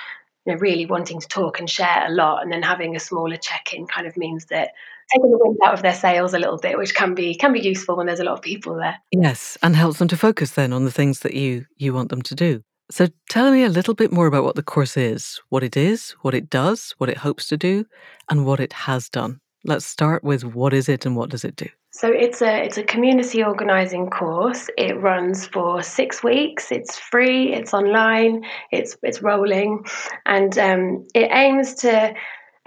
you 0.45 0.53
know, 0.53 0.59
really 0.59 0.87
wanting 0.87 1.19
to 1.19 1.27
talk 1.27 1.59
and 1.59 1.69
share 1.69 2.05
a 2.07 2.11
lot, 2.11 2.41
and 2.41 2.51
then 2.51 2.63
having 2.63 2.95
a 2.95 2.99
smaller 2.99 3.37
check-in 3.37 3.85
kind 3.85 4.07
of 4.07 4.17
means 4.17 4.45
that 4.45 4.71
taking 5.13 5.31
the 5.31 5.37
wind 5.39 5.57
out 5.65 5.73
of 5.73 5.81
their 5.81 5.93
sails 5.93 6.33
a 6.33 6.39
little 6.39 6.57
bit, 6.57 6.77
which 6.77 6.95
can 6.95 7.13
be 7.13 7.35
can 7.35 7.53
be 7.53 7.61
useful 7.61 7.97
when 7.97 8.07
there's 8.07 8.19
a 8.19 8.23
lot 8.23 8.33
of 8.33 8.41
people 8.41 8.75
there. 8.75 8.97
Yes, 9.11 9.57
and 9.61 9.75
helps 9.75 9.99
them 9.99 10.07
to 10.09 10.17
focus 10.17 10.51
then 10.51 10.73
on 10.73 10.85
the 10.85 10.91
things 10.91 11.19
that 11.21 11.33
you 11.33 11.65
you 11.77 11.93
want 11.93 12.09
them 12.09 12.21
to 12.23 12.35
do. 12.35 12.63
So 12.89 13.07
tell 13.29 13.51
me 13.51 13.63
a 13.63 13.69
little 13.69 13.93
bit 13.93 14.13
more 14.13 14.27
about 14.27 14.45
what 14.45 14.55
the 14.55 14.63
course 14.63 14.95
is, 14.95 15.41
what 15.49 15.63
it 15.63 15.75
is, 15.75 16.11
what 16.21 16.33
it 16.33 16.49
does, 16.49 16.95
what 16.99 17.09
it 17.09 17.17
hopes 17.17 17.47
to 17.49 17.57
do, 17.57 17.85
and 18.29 18.45
what 18.45 18.61
it 18.61 18.71
has 18.71 19.09
done. 19.09 19.41
Let's 19.65 19.85
start 19.85 20.23
with 20.23 20.45
what 20.45 20.73
is 20.73 20.87
it 20.87 21.05
and 21.05 21.15
what 21.15 21.29
does 21.29 21.43
it 21.43 21.57
do? 21.57 21.67
So 21.91 22.09
it's 22.09 22.41
a 22.41 22.63
it's 22.63 22.77
a 22.77 22.83
community 22.83 23.43
organizing 23.43 24.09
course. 24.09 24.69
It 24.77 25.01
runs 25.01 25.47
for 25.47 25.81
six 25.81 26.23
weeks. 26.23 26.71
It's 26.71 26.97
free. 26.97 27.53
It's 27.53 27.73
online. 27.73 28.45
It's 28.71 28.95
it's 29.03 29.21
rolling, 29.21 29.83
and 30.25 30.57
um, 30.57 31.07
it 31.15 31.29
aims 31.31 31.73
to 31.75 32.13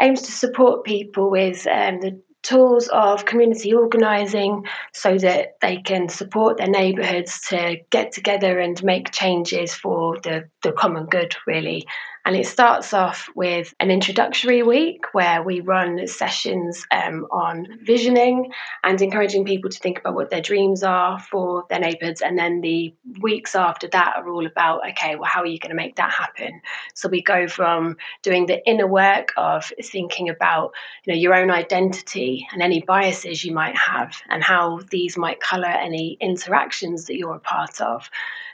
aims 0.00 0.22
to 0.22 0.32
support 0.32 0.84
people 0.84 1.30
with 1.30 1.66
um, 1.68 2.00
the 2.00 2.20
tools 2.42 2.88
of 2.88 3.24
community 3.24 3.74
organising 3.74 4.66
so 4.92 5.18
that 5.18 5.56
they 5.60 5.78
can 5.78 6.08
support 6.08 6.56
their 6.56 6.68
neighbourhoods 6.68 7.40
to 7.48 7.76
get 7.90 8.12
together 8.12 8.58
and 8.58 8.82
make 8.82 9.10
changes 9.12 9.74
for 9.74 10.18
the, 10.20 10.48
the 10.62 10.72
common 10.72 11.06
good, 11.06 11.34
really. 11.46 11.86
And 12.24 12.36
it 12.36 12.46
starts 12.46 12.92
off 12.92 13.28
with 13.34 13.74
an 13.80 13.90
introductory 13.90 14.62
week 14.62 15.04
where 15.12 15.42
we 15.42 15.60
run 15.60 16.06
sessions 16.06 16.86
um, 16.90 17.26
on 17.30 17.66
visioning 17.82 18.52
and 18.84 19.00
encouraging 19.00 19.44
people 19.44 19.70
to 19.70 19.78
think 19.78 19.98
about 19.98 20.14
what 20.14 20.30
their 20.30 20.42
dreams 20.42 20.82
are 20.82 21.18
for 21.18 21.64
their 21.70 21.80
neighbourhoods. 21.80 22.20
And 22.20 22.38
then 22.38 22.60
the 22.60 22.94
weeks 23.20 23.54
after 23.54 23.88
that 23.88 24.16
are 24.16 24.28
all 24.28 24.46
about, 24.46 24.88
okay, 24.90 25.16
well, 25.16 25.30
how 25.30 25.40
are 25.40 25.46
you 25.46 25.58
going 25.58 25.70
to 25.70 25.76
make 25.76 25.96
that 25.96 26.12
happen? 26.12 26.60
So 26.94 27.08
we 27.08 27.22
go 27.22 27.48
from 27.48 27.96
doing 28.22 28.46
the 28.46 28.64
inner 28.68 28.86
work 28.86 29.32
of 29.36 29.72
thinking 29.82 30.28
about, 30.28 30.72
you 31.04 31.14
know, 31.14 31.18
your 31.18 31.34
own 31.34 31.50
identity 31.50 32.46
and 32.52 32.62
any 32.62 32.82
biases 32.82 33.44
you 33.44 33.54
might 33.54 33.76
have 33.76 34.20
and 34.28 34.42
how 34.42 34.80
these 34.90 35.16
might 35.16 35.40
colour 35.40 35.66
any 35.66 36.18
interactions 36.20 37.06
that 37.06 37.16
you're 37.16 37.36
a 37.36 37.40
part 37.40 37.80
of 37.80 38.10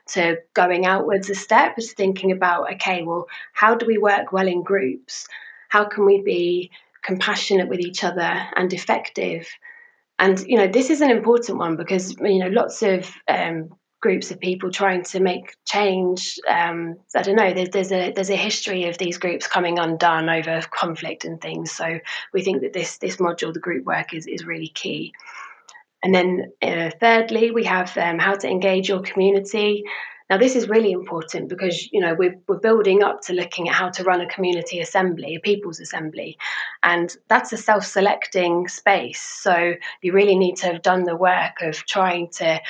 to 0.09 0.39
going 0.55 0.87
outwards 0.87 1.31
a 1.31 1.35
step 1.35 1.79
is 1.79 1.93
thinking 1.93 2.33
about 2.33 2.73
okay 2.75 3.03
well 3.03 3.27
how 3.53 3.75
do 3.75 3.87
we 3.87 3.99
work 3.99 4.33
well 4.33 4.49
in 4.49 4.63
groups? 4.63 5.27
How 5.69 5.85
can 5.85 6.07
we 6.07 6.23
be 6.23 6.71
compassionate 7.03 7.69
with 7.69 7.81
each 7.81 8.05
other 8.05 8.47
and 8.57 8.73
effective? 8.73 9.49
And 10.19 10.39
you 10.47 10.57
know 10.57 10.69
this 10.69 10.91
is 10.91 11.01
an 11.01 11.11
important 11.11 11.59
one 11.59 11.77
because 11.77 12.17
you 12.21 12.39
know 12.39 12.49
lots 12.49 12.83
of 12.83 13.11
um, 13.29 13.71
groups 14.01 14.31
of 14.31 14.41
people 14.41 14.71
trying 14.71 15.03
to 15.03 15.21
make 15.21 15.57
change 15.65 16.39
um, 16.49 16.97
i 17.15 17.23
don't 17.23 17.35
know 17.35 17.53
there's, 17.53 17.71
there's 17.71 17.93
a 17.93 18.13
there's 18.13 18.31
a 18.31 18.37
history 18.37 18.85
of 18.85 18.99
these 18.99 19.19
groups 19.19 19.47
coming 19.47 19.79
undone 19.79 20.29
over 20.29 20.61
conflict 20.71 21.25
and 21.25 21.41
things. 21.41 21.73
So 21.73 21.99
we 22.33 22.43
think 22.43 22.63
that 22.63 22.73
this 22.73 22.99
this 22.99 23.17
module 23.17 23.53
the 23.53 23.61
group 23.61 23.85
work 23.85 24.15
is, 24.15 24.27
is 24.27 24.47
really 24.47 24.69
key 24.69 25.13
and 26.07 26.15
then, 26.15 26.53
uh, 26.63 26.91
thirdly, 27.01 27.51
we 27.51 27.65
have 27.65 27.99
um, 27.99 28.21
how 28.21 28.37
to 28.37 28.49
engage 28.49 28.89
your 28.89 29.01
community. 29.01 29.83
Now, 30.31 30.39
this 30.39 30.55
is 30.55 30.69
really 30.69 30.93
important 30.93 31.49
because 31.49 31.91
you 31.93 32.01
know 32.01 32.15
we're, 32.17 32.37
we're 32.47 32.61
building 32.61 33.03
up 33.03 33.23
to 33.23 33.33
looking 33.33 33.69
at 33.69 33.75
how 33.75 33.89
to 33.91 34.05
run 34.05 34.21
a 34.21 34.29
community 34.29 34.79
assembly, 34.79 35.35
a 35.35 35.41
people's 35.41 35.81
assembly, 35.81 36.39
and 36.85 37.13
that's 37.27 37.53
a 37.53 37.57
self-selecting 37.57 38.69
space. 38.69 39.21
So 39.21 39.75
you 40.01 40.13
really 40.13 40.37
need 40.37 40.55
to 40.59 40.67
have 40.67 40.83
done 40.83 41.03
the 41.03 41.17
work 41.17 41.61
of 41.63 41.75
trying 41.87 42.29
to 42.35 42.61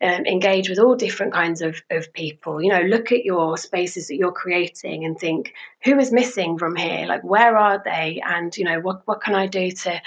um, 0.00 0.24
engage 0.24 0.68
with 0.68 0.78
all 0.78 0.94
different 0.94 1.32
kinds 1.32 1.62
of, 1.62 1.82
of 1.90 2.12
people. 2.12 2.62
You 2.62 2.70
know, 2.70 2.82
look 2.82 3.10
at 3.10 3.24
your 3.24 3.56
spaces 3.56 4.06
that 4.06 4.16
you're 4.16 4.30
creating 4.30 5.04
and 5.04 5.18
think 5.18 5.52
who 5.82 5.98
is 5.98 6.12
missing 6.12 6.58
from 6.58 6.76
here. 6.76 7.06
Like, 7.06 7.24
where 7.24 7.56
are 7.56 7.82
they? 7.84 8.22
And 8.24 8.56
you 8.56 8.64
know, 8.64 8.78
what 8.78 9.02
what 9.06 9.20
can 9.20 9.34
I 9.34 9.48
do 9.48 9.72
to 9.72 10.00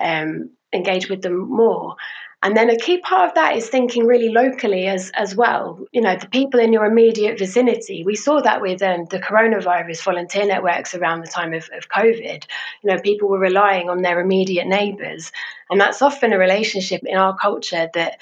um, 0.00 0.50
engage 0.72 1.08
with 1.08 1.22
them 1.22 1.38
more? 1.48 1.94
And 2.42 2.56
then 2.56 2.70
a 2.70 2.76
key 2.76 2.98
part 2.98 3.28
of 3.28 3.34
that 3.36 3.56
is 3.56 3.68
thinking 3.68 4.04
really 4.04 4.28
locally 4.28 4.88
as, 4.88 5.12
as 5.14 5.36
well. 5.36 5.78
You 5.92 6.00
know, 6.00 6.16
the 6.16 6.26
people 6.26 6.58
in 6.58 6.72
your 6.72 6.84
immediate 6.84 7.38
vicinity. 7.38 8.02
We 8.04 8.16
saw 8.16 8.40
that 8.40 8.60
with 8.60 8.82
um, 8.82 9.04
the 9.04 9.20
coronavirus 9.20 10.02
volunteer 10.02 10.46
networks 10.46 10.94
around 10.94 11.20
the 11.20 11.30
time 11.30 11.54
of, 11.54 11.70
of 11.72 11.88
COVID. 11.88 12.44
You 12.82 12.90
know, 12.90 13.00
people 13.00 13.28
were 13.28 13.38
relying 13.38 13.88
on 13.88 14.02
their 14.02 14.18
immediate 14.18 14.66
neighbours. 14.66 15.30
And 15.70 15.80
that's 15.80 16.02
often 16.02 16.32
a 16.32 16.38
relationship 16.38 17.02
in 17.04 17.16
our 17.16 17.36
culture 17.36 17.88
that 17.94 18.18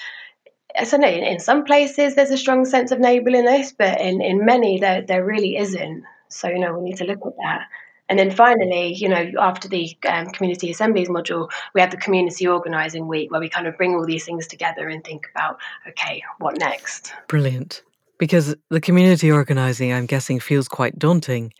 I 0.77 0.85
don't 0.85 1.01
know, 1.01 1.07
in 1.07 1.39
some 1.39 1.65
places 1.65 2.15
there's 2.15 2.29
a 2.31 2.37
strong 2.37 2.65
sense 2.65 2.91
of 2.91 2.99
neighbourliness, 2.99 3.73
but 3.73 3.99
in, 3.99 4.21
in 4.21 4.45
many 4.45 4.79
there, 4.79 5.01
there 5.01 5.25
really 5.25 5.57
isn't. 5.57 6.03
So, 6.29 6.47
you 6.47 6.59
know, 6.59 6.77
we 6.77 6.89
need 6.89 6.97
to 6.97 7.05
look 7.05 7.25
at 7.25 7.35
that. 7.37 7.67
And 8.11 8.19
then 8.19 8.29
finally, 8.29 8.93
you 8.93 9.07
know, 9.07 9.31
after 9.39 9.69
the 9.69 9.97
um, 10.05 10.25
community 10.31 10.69
assemblies 10.69 11.07
module, 11.07 11.49
we 11.73 11.79
have 11.79 11.91
the 11.91 11.97
community 11.97 12.45
organising 12.45 13.07
week 13.07 13.31
where 13.31 13.39
we 13.39 13.47
kind 13.47 13.67
of 13.67 13.77
bring 13.77 13.95
all 13.95 14.05
these 14.05 14.25
things 14.25 14.47
together 14.47 14.89
and 14.89 15.01
think 15.01 15.29
about, 15.33 15.61
okay, 15.87 16.21
what 16.39 16.57
next? 16.57 17.13
Brilliant. 17.29 17.83
Because 18.17 18.53
the 18.67 18.81
community 18.81 19.31
organising, 19.31 19.93
I'm 19.93 20.07
guessing, 20.07 20.41
feels 20.41 20.67
quite 20.67 20.99
daunting 20.99 21.53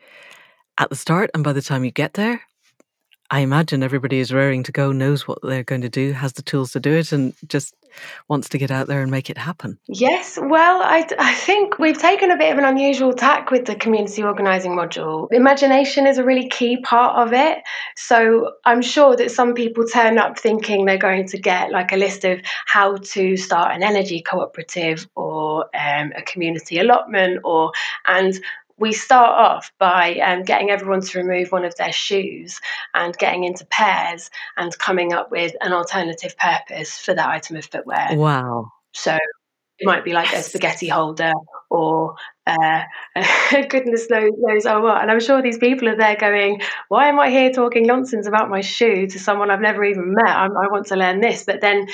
at 0.77 0.89
the 0.89 0.97
start. 0.97 1.31
And 1.33 1.41
by 1.41 1.53
the 1.53 1.61
time 1.61 1.85
you 1.85 1.91
get 1.91 2.15
there, 2.15 2.41
I 3.33 3.39
imagine 3.39 3.81
everybody 3.81 4.19
is 4.19 4.33
raring 4.33 4.63
to 4.63 4.73
go, 4.73 4.91
knows 4.91 5.25
what 5.25 5.39
they're 5.41 5.63
going 5.63 5.81
to 5.81 5.89
do, 5.89 6.11
has 6.11 6.33
the 6.33 6.41
tools 6.41 6.73
to 6.73 6.81
do 6.81 6.91
it, 6.91 7.13
and 7.13 7.33
just 7.47 7.73
wants 8.27 8.49
to 8.49 8.57
get 8.57 8.71
out 8.71 8.87
there 8.87 9.01
and 9.01 9.09
make 9.09 9.29
it 9.29 9.37
happen. 9.37 9.77
Yes, 9.87 10.37
well, 10.41 10.81
I, 10.81 11.07
I 11.17 11.33
think 11.33 11.79
we've 11.79 11.97
taken 11.97 12.29
a 12.29 12.37
bit 12.37 12.51
of 12.51 12.57
an 12.57 12.65
unusual 12.65 13.13
tack 13.13 13.49
with 13.49 13.65
the 13.65 13.75
community 13.75 14.21
organising 14.21 14.73
module. 14.73 15.27
Imagination 15.31 16.07
is 16.07 16.17
a 16.17 16.25
really 16.25 16.49
key 16.49 16.81
part 16.81 17.15
of 17.25 17.33
it. 17.33 17.59
So 17.95 18.53
I'm 18.65 18.81
sure 18.81 19.15
that 19.15 19.31
some 19.31 19.53
people 19.53 19.85
turn 19.85 20.17
up 20.17 20.37
thinking 20.37 20.85
they're 20.85 20.97
going 20.97 21.27
to 21.27 21.37
get 21.37 21.71
like 21.71 21.93
a 21.93 21.97
list 21.97 22.25
of 22.25 22.41
how 22.65 22.97
to 22.97 23.37
start 23.37 23.73
an 23.73 23.81
energy 23.81 24.21
cooperative 24.21 25.07
or 25.15 25.65
um, 25.75 26.11
a 26.17 26.21
community 26.21 26.79
allotment 26.79 27.39
or 27.43 27.71
and 28.05 28.39
we 28.81 28.91
start 28.93 29.37
off 29.37 29.71
by 29.77 30.15
um, 30.15 30.41
getting 30.41 30.71
everyone 30.71 31.01
to 31.01 31.19
remove 31.19 31.51
one 31.51 31.63
of 31.63 31.75
their 31.75 31.91
shoes 31.93 32.59
and 32.95 33.15
getting 33.15 33.43
into 33.43 33.63
pairs 33.67 34.31
and 34.57 34.77
coming 34.79 35.13
up 35.13 35.29
with 35.29 35.53
an 35.61 35.71
alternative 35.71 36.35
purpose 36.35 36.97
for 36.97 37.13
that 37.13 37.29
item 37.29 37.57
of 37.57 37.65
footwear. 37.65 38.07
Wow. 38.13 38.71
So 38.93 39.13
it 39.13 39.85
might 39.85 40.03
be 40.03 40.13
like 40.13 40.33
a 40.33 40.41
spaghetti 40.41 40.87
holder 40.87 41.31
or 41.69 42.15
uh, 42.47 42.81
goodness 43.69 44.09
knows, 44.09 44.31
knows 44.35 44.65
oh 44.65 44.81
what. 44.81 44.99
And 44.99 45.11
I'm 45.11 45.19
sure 45.19 45.43
these 45.43 45.59
people 45.59 45.87
are 45.87 45.95
there 45.95 46.15
going, 46.15 46.61
why 46.89 47.07
am 47.07 47.19
I 47.19 47.29
here 47.29 47.51
talking 47.51 47.85
nonsense 47.85 48.27
about 48.27 48.49
my 48.49 48.61
shoe 48.61 49.05
to 49.05 49.19
someone 49.19 49.51
I've 49.51 49.61
never 49.61 49.85
even 49.85 50.15
met? 50.15 50.35
I'm, 50.35 50.57
I 50.57 50.67
want 50.71 50.87
to 50.87 50.95
learn 50.95 51.21
this. 51.21 51.43
But 51.43 51.61
then 51.61 51.85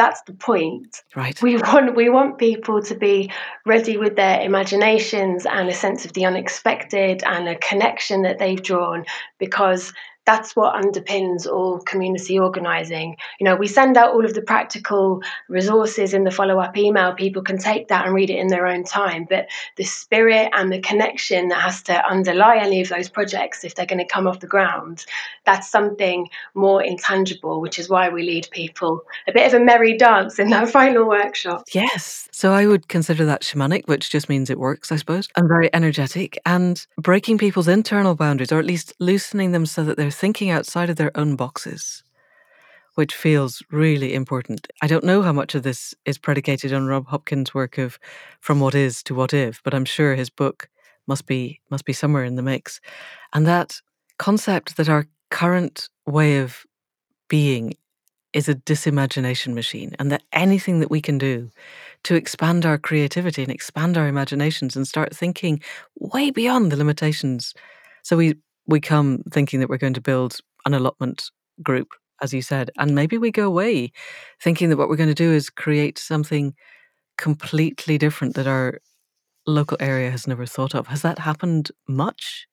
that's 0.00 0.22
the 0.22 0.32
point. 0.32 1.02
Right. 1.14 1.40
We 1.42 1.58
want 1.58 1.94
we 1.94 2.08
want 2.08 2.38
people 2.38 2.82
to 2.84 2.94
be 2.94 3.30
ready 3.66 3.98
with 3.98 4.16
their 4.16 4.40
imaginations 4.40 5.44
and 5.44 5.68
a 5.68 5.74
sense 5.74 6.06
of 6.06 6.14
the 6.14 6.24
unexpected 6.24 7.22
and 7.26 7.46
a 7.46 7.56
connection 7.56 8.22
that 8.22 8.38
they've 8.38 8.62
drawn 8.62 9.04
because 9.38 9.92
that's 10.26 10.54
what 10.54 10.74
underpins 10.74 11.46
all 11.46 11.80
community 11.80 12.38
organising. 12.38 13.16
You 13.40 13.44
know, 13.44 13.56
we 13.56 13.66
send 13.66 13.96
out 13.96 14.12
all 14.12 14.24
of 14.24 14.34
the 14.34 14.42
practical 14.42 15.22
resources 15.48 16.14
in 16.14 16.24
the 16.24 16.30
follow 16.30 16.60
up 16.60 16.76
email. 16.76 17.14
People 17.14 17.42
can 17.42 17.58
take 17.58 17.88
that 17.88 18.04
and 18.04 18.14
read 18.14 18.30
it 18.30 18.38
in 18.38 18.48
their 18.48 18.66
own 18.66 18.84
time. 18.84 19.26
But 19.28 19.48
the 19.76 19.84
spirit 19.84 20.50
and 20.52 20.72
the 20.72 20.80
connection 20.80 21.48
that 21.48 21.60
has 21.60 21.82
to 21.84 22.06
underlie 22.06 22.58
any 22.58 22.80
of 22.80 22.88
those 22.88 23.08
projects, 23.08 23.64
if 23.64 23.74
they're 23.74 23.86
going 23.86 23.98
to 23.98 24.04
come 24.04 24.26
off 24.26 24.40
the 24.40 24.46
ground, 24.46 25.04
that's 25.46 25.70
something 25.70 26.28
more 26.54 26.82
intangible, 26.82 27.60
which 27.60 27.78
is 27.78 27.88
why 27.88 28.08
we 28.08 28.22
lead 28.22 28.48
people 28.50 29.02
a 29.26 29.32
bit 29.32 29.46
of 29.46 29.60
a 29.60 29.64
merry 29.64 29.96
dance 29.96 30.38
in 30.38 30.50
that 30.50 30.68
final 30.80 31.08
workshop. 31.08 31.64
Yes. 31.72 32.28
So 32.30 32.52
I 32.52 32.66
would 32.66 32.88
consider 32.88 33.24
that 33.24 33.42
shamanic, 33.42 33.88
which 33.88 34.10
just 34.10 34.28
means 34.28 34.50
it 34.50 34.58
works, 34.58 34.92
I 34.92 34.96
suppose, 34.96 35.28
and 35.36 35.48
very 35.48 35.72
energetic 35.74 36.38
and 36.46 36.86
breaking 36.96 37.38
people's 37.38 37.68
internal 37.68 38.14
boundaries, 38.14 38.52
or 38.52 38.58
at 38.58 38.64
least 38.64 38.92
loosening 38.98 39.52
them 39.52 39.66
so 39.66 39.82
that 39.84 39.96
they're 40.10 40.16
thinking 40.16 40.50
outside 40.50 40.90
of 40.90 40.96
their 40.96 41.16
own 41.16 41.36
boxes, 41.36 42.02
which 42.96 43.14
feels 43.14 43.62
really 43.70 44.12
important. 44.12 44.66
I 44.82 44.88
don't 44.88 45.04
know 45.04 45.22
how 45.22 45.32
much 45.32 45.54
of 45.54 45.62
this 45.62 45.94
is 46.04 46.18
predicated 46.18 46.72
on 46.72 46.88
Rob 46.88 47.06
Hopkins' 47.06 47.54
work 47.54 47.78
of 47.78 47.96
From 48.40 48.58
What 48.58 48.74
Is 48.74 49.04
to 49.04 49.14
What 49.14 49.32
If, 49.32 49.62
but 49.62 49.72
I'm 49.72 49.84
sure 49.84 50.16
his 50.16 50.28
book 50.28 50.68
must 51.06 51.26
be 51.26 51.60
must 51.70 51.84
be 51.84 51.92
somewhere 51.92 52.24
in 52.24 52.34
the 52.34 52.42
mix. 52.42 52.80
And 53.32 53.46
that 53.46 53.80
concept 54.18 54.76
that 54.78 54.88
our 54.88 55.06
current 55.30 55.88
way 56.06 56.38
of 56.38 56.66
being 57.28 57.74
is 58.32 58.48
a 58.48 58.56
disimagination 58.56 59.54
machine, 59.54 59.94
and 60.00 60.10
that 60.10 60.24
anything 60.32 60.80
that 60.80 60.90
we 60.90 61.00
can 61.00 61.18
do 61.18 61.50
to 62.02 62.16
expand 62.16 62.66
our 62.66 62.78
creativity 62.78 63.44
and 63.44 63.52
expand 63.52 63.96
our 63.96 64.08
imaginations 64.08 64.74
and 64.74 64.88
start 64.88 65.14
thinking 65.14 65.62
way 66.00 66.32
beyond 66.32 66.72
the 66.72 66.76
limitations. 66.76 67.54
So 68.02 68.16
we 68.16 68.34
we 68.70 68.80
come 68.80 69.22
thinking 69.32 69.60
that 69.60 69.68
we're 69.68 69.78
going 69.78 69.94
to 69.94 70.00
build 70.00 70.38
an 70.64 70.74
allotment 70.74 71.30
group, 71.62 71.88
as 72.22 72.32
you 72.32 72.42
said, 72.42 72.70
and 72.78 72.94
maybe 72.94 73.18
we 73.18 73.30
go 73.30 73.46
away 73.46 73.92
thinking 74.42 74.70
that 74.70 74.76
what 74.76 74.88
we're 74.88 74.96
going 74.96 75.08
to 75.08 75.14
do 75.14 75.32
is 75.32 75.50
create 75.50 75.98
something 75.98 76.54
completely 77.18 77.98
different 77.98 78.34
that 78.36 78.46
our 78.46 78.80
local 79.46 79.76
area 79.80 80.10
has 80.10 80.26
never 80.26 80.46
thought 80.46 80.74
of. 80.74 80.86
Has 80.86 81.02
that 81.02 81.18
happened 81.18 81.70
much? 81.88 82.46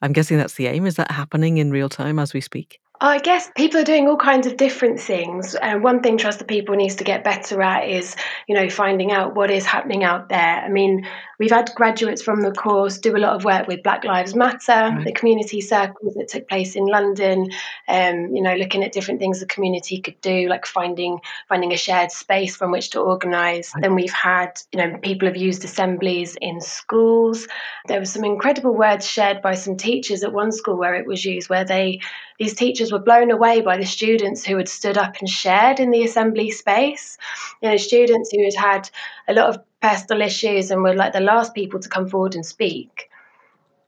I'm 0.00 0.12
guessing 0.12 0.38
that's 0.38 0.54
the 0.54 0.68
aim. 0.68 0.86
Is 0.86 0.96
that 0.96 1.10
happening 1.10 1.58
in 1.58 1.70
real 1.70 1.88
time 1.88 2.18
as 2.18 2.32
we 2.32 2.40
speak? 2.40 2.78
I 3.00 3.18
guess 3.18 3.50
people 3.54 3.80
are 3.80 3.84
doing 3.84 4.08
all 4.08 4.16
kinds 4.16 4.46
of 4.46 4.56
different 4.56 4.98
things. 4.98 5.54
And 5.54 5.84
one 5.84 6.02
thing 6.02 6.18
Trust 6.18 6.40
the 6.40 6.44
People 6.44 6.74
needs 6.74 6.96
to 6.96 7.04
get 7.04 7.22
better 7.22 7.62
at 7.62 7.88
is, 7.88 8.16
you 8.48 8.56
know, 8.56 8.68
finding 8.68 9.12
out 9.12 9.36
what 9.36 9.50
is 9.50 9.64
happening 9.64 10.02
out 10.02 10.28
there. 10.28 10.62
I 10.64 10.68
mean, 10.68 11.06
we've 11.38 11.50
had 11.50 11.70
graduates 11.76 12.22
from 12.22 12.40
the 12.40 12.50
course 12.50 12.98
do 12.98 13.16
a 13.16 13.18
lot 13.18 13.36
of 13.36 13.44
work 13.44 13.68
with 13.68 13.84
Black 13.84 14.02
Lives 14.02 14.34
Matter, 14.34 14.72
right. 14.72 15.04
the 15.04 15.12
community 15.12 15.60
circles 15.60 16.14
that 16.14 16.28
took 16.28 16.48
place 16.48 16.74
in 16.74 16.86
London, 16.86 17.50
um, 17.86 18.34
you 18.34 18.42
know, 18.42 18.54
looking 18.54 18.82
at 18.82 18.92
different 18.92 19.20
things 19.20 19.38
the 19.38 19.46
community 19.46 20.00
could 20.00 20.20
do, 20.20 20.48
like 20.48 20.66
finding 20.66 21.20
finding 21.48 21.72
a 21.72 21.76
shared 21.76 22.10
space 22.10 22.56
from 22.56 22.72
which 22.72 22.90
to 22.90 23.00
organise. 23.00 23.72
Right. 23.74 23.82
Then 23.82 23.94
we've 23.94 24.12
had, 24.12 24.60
you 24.72 24.78
know, 24.78 24.98
people 24.98 25.28
have 25.28 25.36
used 25.36 25.64
assemblies 25.64 26.36
in 26.40 26.60
schools. 26.60 27.46
There 27.86 28.00
were 28.00 28.06
some 28.06 28.24
incredible 28.24 28.74
words 28.74 29.08
shared 29.08 29.40
by 29.40 29.54
some 29.54 29.76
teachers 29.76 30.24
at 30.24 30.32
one 30.32 30.50
school 30.50 30.76
where 30.76 30.94
it 30.94 31.06
was 31.06 31.24
used, 31.24 31.48
where 31.48 31.64
they 31.64 32.00
these 32.38 32.54
teachers 32.54 32.87
were 32.92 32.98
blown 32.98 33.30
away 33.30 33.60
by 33.60 33.76
the 33.76 33.86
students 33.86 34.44
who 34.44 34.56
had 34.56 34.68
stood 34.68 34.98
up 34.98 35.16
and 35.20 35.28
shared 35.28 35.80
in 35.80 35.90
the 35.90 36.04
assembly 36.04 36.50
space. 36.50 37.18
You 37.62 37.70
know, 37.70 37.76
students 37.76 38.30
who 38.32 38.44
had 38.44 38.54
had 38.54 38.90
a 39.28 39.34
lot 39.34 39.50
of 39.50 39.62
personal 39.80 40.22
issues 40.22 40.70
and 40.70 40.82
were 40.82 40.94
like 40.94 41.12
the 41.12 41.20
last 41.20 41.54
people 41.54 41.80
to 41.80 41.88
come 41.88 42.08
forward 42.08 42.34
and 42.34 42.44
speak 42.44 43.07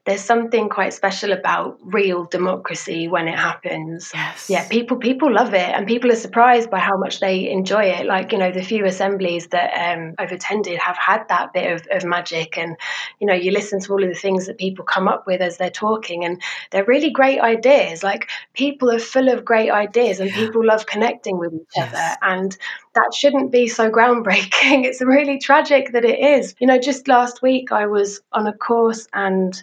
there's 0.07 0.23
something 0.23 0.71
quite 0.71 0.95
special 0.95 1.33
about 1.33 1.79
real 1.83 2.25
democracy 2.25 3.07
when 3.07 3.29
it 3.29 3.39
happens. 3.39 4.11
Yes. 4.15 4.49
Yeah, 4.49 4.67
people 4.67 4.97
people 4.97 5.33
love 5.33 5.53
it, 5.53 5.69
and 5.69 5.87
people 5.87 6.11
are 6.11 6.17
surprised 6.17 6.71
by 6.71 6.79
how 6.79 6.97
much 6.97 7.21
they 7.21 7.51
enjoy 7.51 7.85
it. 7.85 8.07
Like 8.07 8.33
you 8.33 8.39
know, 8.39 8.51
the 8.51 8.63
few 8.63 8.87
assemblies 8.87 9.49
that 9.49 9.71
um, 9.75 10.15
I've 10.19 10.33
attended 10.33 10.79
have 10.79 10.97
had 10.97 11.29
that 11.29 11.53
bit 11.53 11.73
of, 11.73 11.87
of 11.91 12.05
magic, 12.05 12.57
and 12.57 12.77
you 13.19 13.27
know, 13.27 13.35
you 13.35 13.51
listen 13.51 13.79
to 13.81 13.93
all 13.93 14.03
of 14.03 14.09
the 14.09 14.15
things 14.15 14.47
that 14.47 14.57
people 14.57 14.85
come 14.87 15.07
up 15.07 15.27
with 15.27 15.43
as 15.43 15.59
they're 15.59 15.71
talking, 15.71 16.25
and 16.25 16.41
they're 16.71 16.85
really 16.85 17.11
great 17.11 17.41
ideas. 17.41 18.03
Like 18.03 18.31
people 18.55 18.91
are 18.91 18.99
full 18.99 19.29
of 19.29 19.45
great 19.45 19.71
ideas, 19.71 20.19
and 20.19 20.31
people 20.31 20.65
love 20.65 20.87
connecting 20.87 21.39
with 21.39 21.53
each 21.53 21.77
yes. 21.77 21.93
other, 21.93 22.17
and 22.23 22.57
that 22.95 23.15
shouldn't 23.15 23.53
be 23.53 23.69
so 23.69 23.91
groundbreaking. 23.91 24.85
It's 24.91 25.01
really 25.01 25.39
tragic 25.39 25.93
that 25.93 26.05
it 26.05 26.19
is. 26.19 26.55
You 26.59 26.67
know, 26.67 26.79
just 26.79 27.09
last 27.09 27.43
week 27.43 27.73
I 27.73 27.87
was 27.87 28.21
on 28.33 28.47
a 28.47 28.53
course 28.53 29.07
and 29.13 29.61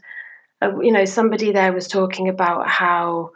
uh, 0.62 0.80
you 0.80 0.92
know, 0.92 1.06
somebody 1.06 1.52
there 1.52 1.74
was 1.74 1.88
talking 1.88 2.30
about 2.30 2.68
how, 2.68 3.32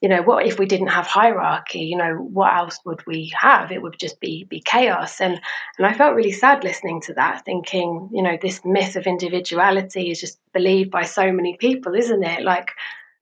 you 0.00 0.08
know, 0.08 0.22
what 0.22 0.46
if 0.46 0.58
we 0.58 0.66
didn't 0.66 0.88
have 0.88 1.06
hierarchy? 1.06 1.80
You 1.80 1.96
know, 1.96 2.14
what 2.14 2.54
else 2.54 2.78
would 2.84 3.04
we 3.06 3.32
have? 3.38 3.72
It 3.72 3.82
would 3.82 3.98
just 3.98 4.20
be 4.20 4.44
be 4.44 4.60
chaos. 4.60 5.20
And 5.20 5.40
and 5.78 5.86
I 5.86 5.94
felt 5.94 6.14
really 6.14 6.32
sad 6.32 6.62
listening 6.62 7.00
to 7.02 7.14
that, 7.14 7.44
thinking, 7.44 8.08
you 8.12 8.22
know, 8.22 8.38
this 8.40 8.64
myth 8.64 8.96
of 8.96 9.06
individuality 9.06 10.10
is 10.10 10.20
just 10.20 10.38
believed 10.52 10.90
by 10.90 11.02
so 11.02 11.32
many 11.32 11.56
people, 11.56 11.94
isn't 11.94 12.22
it? 12.22 12.42
Like, 12.42 12.70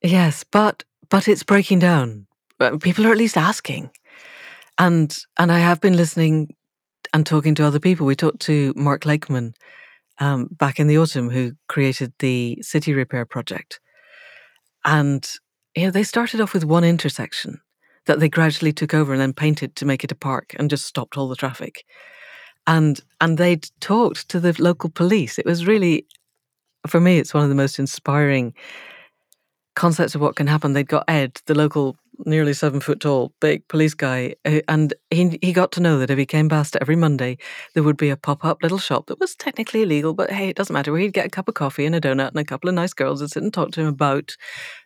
yes, 0.03 0.45
but 0.45 0.85
but 1.09 1.27
it's 1.27 1.43
breaking 1.43 1.79
down. 1.79 2.27
People 2.81 3.07
are 3.07 3.13
at 3.13 3.19
least 3.19 3.37
asking, 3.37 3.91
and 4.79 5.17
and 5.39 5.53
I 5.53 5.59
have 5.59 5.81
been 5.81 5.97
listening 5.97 6.55
and 7.13 7.27
talking 7.27 7.55
to 7.57 7.65
other 7.65 7.81
people. 7.81 8.07
We 8.07 8.17
talked 8.17 8.41
to 8.41 8.73
Mark 8.77 9.05
Lakeman 9.05 9.55
um, 10.19 10.49
back 10.51 10.79
in 10.79 10.87
the 10.87 10.99
autumn 10.99 11.31
who 11.31 11.53
created 11.69 12.13
the 12.19 12.59
City 12.63 12.95
Repair 12.95 13.25
Project. 13.25 13.81
And 14.85 15.29
you 15.75 15.85
know, 15.85 15.91
they 15.91 16.03
started 16.03 16.41
off 16.41 16.55
with 16.55 16.65
one 16.65 16.85
intersection 16.85 17.61
that 18.07 18.21
they 18.21 18.29
gradually 18.29 18.73
took 18.73 18.95
over 18.95 19.13
and 19.13 19.21
then 19.21 19.33
painted 19.33 19.77
to 19.77 19.87
make 19.87 20.03
it 20.03 20.13
a 20.13 20.17
park 20.17 20.55
and 20.59 20.71
just 20.71 20.87
stopped 20.87 21.17
all 21.17 21.29
the 21.29 21.37
traffic. 21.37 21.85
And 22.67 23.01
and 23.21 23.39
they'd 23.39 23.69
talked 23.81 24.29
to 24.31 24.41
the 24.41 24.55
local 24.61 24.91
police. 24.91 25.39
It 25.39 25.47
was 25.47 25.67
really 25.67 26.07
for 26.87 27.01
me, 27.01 27.19
it's 27.19 27.35
one 27.35 27.43
of 27.43 27.49
the 27.49 27.55
most 27.55 27.79
inspiring 27.79 28.55
concepts 29.75 30.15
of 30.15 30.21
what 30.21 30.37
can 30.37 30.47
happen. 30.47 30.73
They'd 30.73 30.89
got 30.89 31.05
Ed, 31.09 31.41
the 31.47 31.55
local 31.55 31.97
nearly 32.27 32.53
seven 32.53 32.81
foot 32.81 33.01
tall, 33.01 33.33
big 33.41 33.67
police 33.69 33.95
guy, 33.95 34.35
uh, 34.45 34.61
and 34.69 34.95
he 35.11 35.39
he 35.41 35.53
got 35.55 35.73
to 35.73 35.81
know 35.81 35.99
that 35.99 36.11
if 36.11 36.19
he 36.19 36.27
came 36.27 36.49
past 36.51 36.77
every 36.81 36.97
Monday, 36.97 37.39
there 37.75 37.83
would 37.83 37.97
be 37.97 38.11
a 38.11 38.17
pop 38.17 38.45
up 38.45 38.63
little 38.63 38.79
shop 38.79 39.07
that 39.07 39.19
was 39.19 39.35
technically 39.35 39.83
illegal, 39.83 40.13
but 40.13 40.31
hey, 40.31 40.49
it 40.51 40.57
doesn't 40.57 40.73
matter. 40.75 40.93
Where 40.93 41.01
he'd 41.01 41.15
get 41.15 41.27
a 41.27 41.31
cup 41.31 41.49
of 41.49 41.55
coffee 41.55 41.87
and 41.87 41.95
a 41.95 42.01
donut 42.01 42.29
and 42.29 42.39
a 42.39 42.45
couple 42.45 42.69
of 42.69 42.75
nice 42.75 42.93
girls 42.93 43.21
and 43.23 43.31
sit 43.31 43.43
and 43.43 43.53
talk 43.53 43.71
to 43.73 43.81
him 43.81 43.87
about 43.87 44.37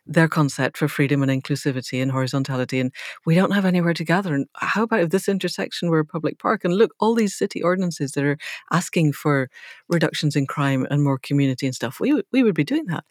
their 0.05 0.27
concept 0.29 0.77
for 0.77 0.87
freedom 0.87 1.23
and 1.23 1.31
inclusivity 1.31 2.01
and 2.01 2.11
horizontality. 2.11 2.79
And 2.79 2.93
we 3.25 3.35
don't 3.35 3.51
have 3.51 3.65
anywhere 3.65 3.93
to 3.93 4.03
gather. 4.05 4.33
And 4.33 4.47
how 4.55 4.83
about 4.83 5.01
if 5.01 5.09
this 5.09 5.27
intersection 5.27 5.89
were 5.89 5.99
a 5.99 6.05
public 6.05 6.39
park? 6.39 6.63
And 6.63 6.75
look, 6.75 6.93
all 6.99 7.15
these 7.15 7.35
city 7.35 7.61
ordinances 7.61 8.13
that 8.13 8.23
are 8.23 8.37
asking 8.71 9.13
for 9.13 9.49
reductions 9.89 10.35
in 10.35 10.47
crime 10.47 10.87
and 10.89 11.03
more 11.03 11.19
community 11.19 11.65
and 11.65 11.75
stuff, 11.75 11.99
we 11.99 12.21
we 12.31 12.43
would 12.43 12.55
be 12.55 12.63
doing 12.63 12.85
that. 12.87 13.03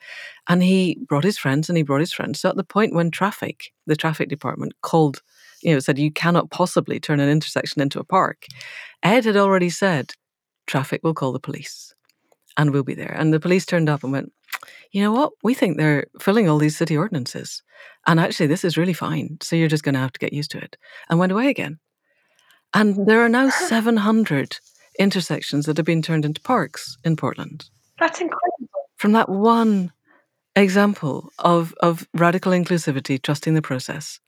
And 0.49 0.63
he 0.63 0.99
brought 1.09 1.25
his 1.25 1.39
friends 1.39 1.69
and 1.69 1.77
he 1.77 1.83
brought 1.83 2.01
his 2.01 2.13
friends. 2.13 2.41
So 2.41 2.49
at 2.51 2.57
the 2.57 2.65
point 2.65 2.95
when 2.95 3.11
traffic, 3.11 3.73
the 3.87 3.97
traffic 3.97 4.29
department 4.29 4.75
called, 4.83 5.23
you 5.63 5.73
know, 5.73 5.79
said 5.79 5.99
you 5.99 6.11
cannot 6.11 6.51
possibly 6.51 7.01
turn 7.01 7.21
an 7.21 7.29
intersection 7.29 7.81
into 7.83 8.01
a 8.01 8.05
park. 8.05 8.47
Ed 9.03 9.25
had 9.25 9.37
already 9.37 9.71
said, 9.71 10.13
traffic 10.67 11.03
will 11.03 11.15
call 11.15 11.33
the 11.33 11.41
police 11.41 11.95
and 12.57 12.71
we'll 12.71 12.83
be 12.83 12.95
there. 12.95 13.15
And 13.19 13.33
the 13.33 13.41
police 13.41 13.67
turned 13.67 13.89
up 13.89 14.03
and 14.03 14.13
went, 14.13 14.33
you 14.93 15.03
know 15.03 15.13
what? 15.13 15.33
We 15.43 15.55
think 15.55 15.77
they're 15.77 16.07
filling 16.21 16.49
all 16.49 16.59
these 16.59 16.77
city 16.77 16.97
ordinances. 16.97 17.63
And 18.07 18.21
actually, 18.21 18.47
this 18.47 18.65
is 18.65 18.77
really 18.77 18.93
fine. 18.93 19.39
So 19.41 19.57
you're 19.57 19.69
just 19.69 19.85
going 19.85 19.95
to 19.95 20.01
have 20.01 20.13
to 20.13 20.21
get 20.21 20.33
used 20.33 20.51
to 20.53 20.59
it. 20.59 20.77
And 21.09 21.19
went 21.19 21.33
away 21.33 21.49
again. 21.49 21.79
And 22.75 23.07
there 23.07 23.25
are 23.25 23.29
now 23.29 23.49
700 23.69 24.59
intersections 24.99 25.67
that 25.67 25.77
have 25.79 25.87
been 25.87 26.03
turned 26.03 26.25
into 26.25 26.41
parks 26.41 26.97
in 27.05 27.17
Portland. 27.17 27.65
That's 27.99 28.21
incredible. 28.21 28.69
From 28.97 29.13
that 29.13 29.29
one 29.29 29.93
example 30.55 31.31
of, 31.39 31.75
of 31.81 32.07
radical 32.15 32.53
inclusivity, 32.53 33.21
trusting 33.21 33.55
the 33.55 33.63
process, 33.63 34.21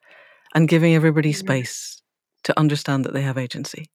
and 0.55 0.69
giving 0.69 0.95
everybody 0.95 1.33
space 1.33 2.03
to 2.45 2.59
understand 2.59 3.05
that 3.05 3.13
they 3.13 3.23
have 3.23 3.39
agency 3.39 3.91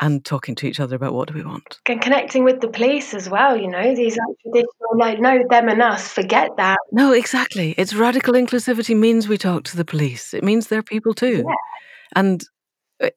and 0.00 0.24
talking 0.24 0.54
to 0.54 0.66
each 0.66 0.80
other 0.80 0.96
about 0.96 1.12
what 1.12 1.28
do 1.28 1.34
we 1.34 1.44
want. 1.44 1.78
And 1.86 2.00
connecting 2.00 2.42
with 2.42 2.60
the 2.60 2.68
police 2.68 3.12
as 3.12 3.28
well, 3.28 3.56
you 3.56 3.68
know, 3.68 3.94
these 3.94 4.16
are 4.16 4.34
traditional, 4.42 4.96
like, 4.96 5.20
no, 5.20 5.42
them 5.50 5.68
and 5.68 5.82
us, 5.82 6.08
forget 6.08 6.50
that. 6.56 6.78
No, 6.90 7.12
exactly. 7.12 7.74
It's 7.76 7.94
radical 7.94 8.34
inclusivity 8.34 8.96
means 8.96 9.28
we 9.28 9.36
talk 9.36 9.64
to 9.64 9.76
the 9.76 9.84
police. 9.84 10.32
It 10.32 10.42
means 10.42 10.66
they're 10.68 10.82
people 10.82 11.12
too. 11.12 11.44
Yeah. 11.46 11.54
And 12.16 12.44
uh, 13.02 13.10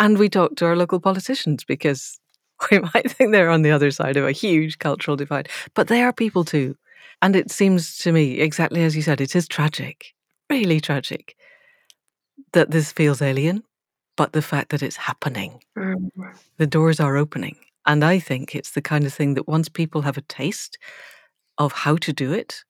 and 0.00 0.18
we 0.18 0.28
talk 0.28 0.56
to 0.56 0.66
our 0.66 0.76
local 0.76 1.00
politicians 1.00 1.64
because 1.64 2.20
we 2.70 2.80
might 2.80 3.10
think 3.10 3.32
they're 3.32 3.50
on 3.50 3.62
the 3.62 3.70
other 3.70 3.90
side 3.90 4.16
of 4.16 4.26
a 4.26 4.32
huge 4.32 4.78
cultural 4.78 5.16
divide, 5.16 5.48
but 5.74 5.88
they 5.88 6.02
are 6.02 6.12
people 6.12 6.44
too. 6.44 6.76
And 7.22 7.36
it 7.36 7.50
seems 7.50 7.96
to 7.98 8.12
me, 8.12 8.40
exactly 8.40 8.82
as 8.82 8.94
you 8.94 9.02
said, 9.02 9.20
it 9.20 9.34
is 9.34 9.48
tragic, 9.48 10.12
really 10.50 10.80
tragic, 10.80 11.36
that 12.54 12.70
this 12.70 12.90
feels 12.90 13.22
alien, 13.22 13.62
but 14.16 14.32
the 14.32 14.42
fact 14.42 14.70
that 14.70 14.82
it's 14.82 14.96
happening. 14.96 15.60
Mm. 15.76 16.10
The 16.56 16.66
doors 16.66 17.00
are 17.00 17.16
opening. 17.16 17.56
And 17.86 18.02
I 18.02 18.18
think 18.18 18.54
it's 18.54 18.70
the 18.70 18.82
kind 18.82 19.04
of 19.04 19.12
thing 19.12 19.34
that 19.34 19.46
once 19.46 19.68
people 19.68 20.02
have 20.02 20.16
a 20.16 20.22
taste 20.22 20.78
of 21.58 21.72
how 21.72 21.96
to 21.96 22.12
do 22.12 22.32
it, 22.32 22.64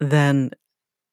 then 0.00 0.50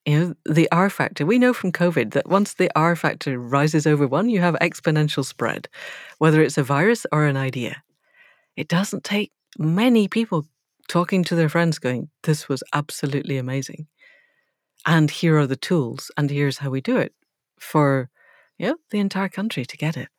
you 0.05 0.19
know, 0.19 0.35
the 0.45 0.71
R 0.71 0.89
factor. 0.89 1.25
We 1.25 1.37
know 1.37 1.53
from 1.53 1.71
COVID 1.71 2.11
that 2.11 2.27
once 2.27 2.53
the 2.53 2.71
R 2.75 2.95
factor 2.95 3.37
rises 3.37 3.85
over 3.85 4.07
one, 4.07 4.29
you 4.29 4.39
have 4.39 4.55
exponential 4.55 5.25
spread, 5.25 5.67
whether 6.17 6.41
it's 6.41 6.57
a 6.57 6.63
virus 6.63 7.05
or 7.11 7.25
an 7.25 7.37
idea. 7.37 7.83
It 8.55 8.67
doesn't 8.67 9.03
take 9.03 9.31
many 9.57 10.07
people 10.07 10.45
talking 10.87 11.23
to 11.25 11.35
their 11.35 11.49
friends 11.49 11.79
going, 11.79 12.09
This 12.23 12.49
was 12.49 12.63
absolutely 12.73 13.37
amazing. 13.37 13.87
And 14.85 15.11
here 15.11 15.37
are 15.37 15.47
the 15.47 15.57
tools, 15.57 16.09
and 16.17 16.29
here's 16.29 16.59
how 16.59 16.69
we 16.69 16.81
do 16.81 16.97
it 16.97 17.13
for 17.61 18.09
you 18.57 18.67
know, 18.67 18.77
the 18.91 18.99
entire 18.99 19.29
country 19.29 19.65
to 19.65 19.77
get 19.77 19.97
it 19.97 20.09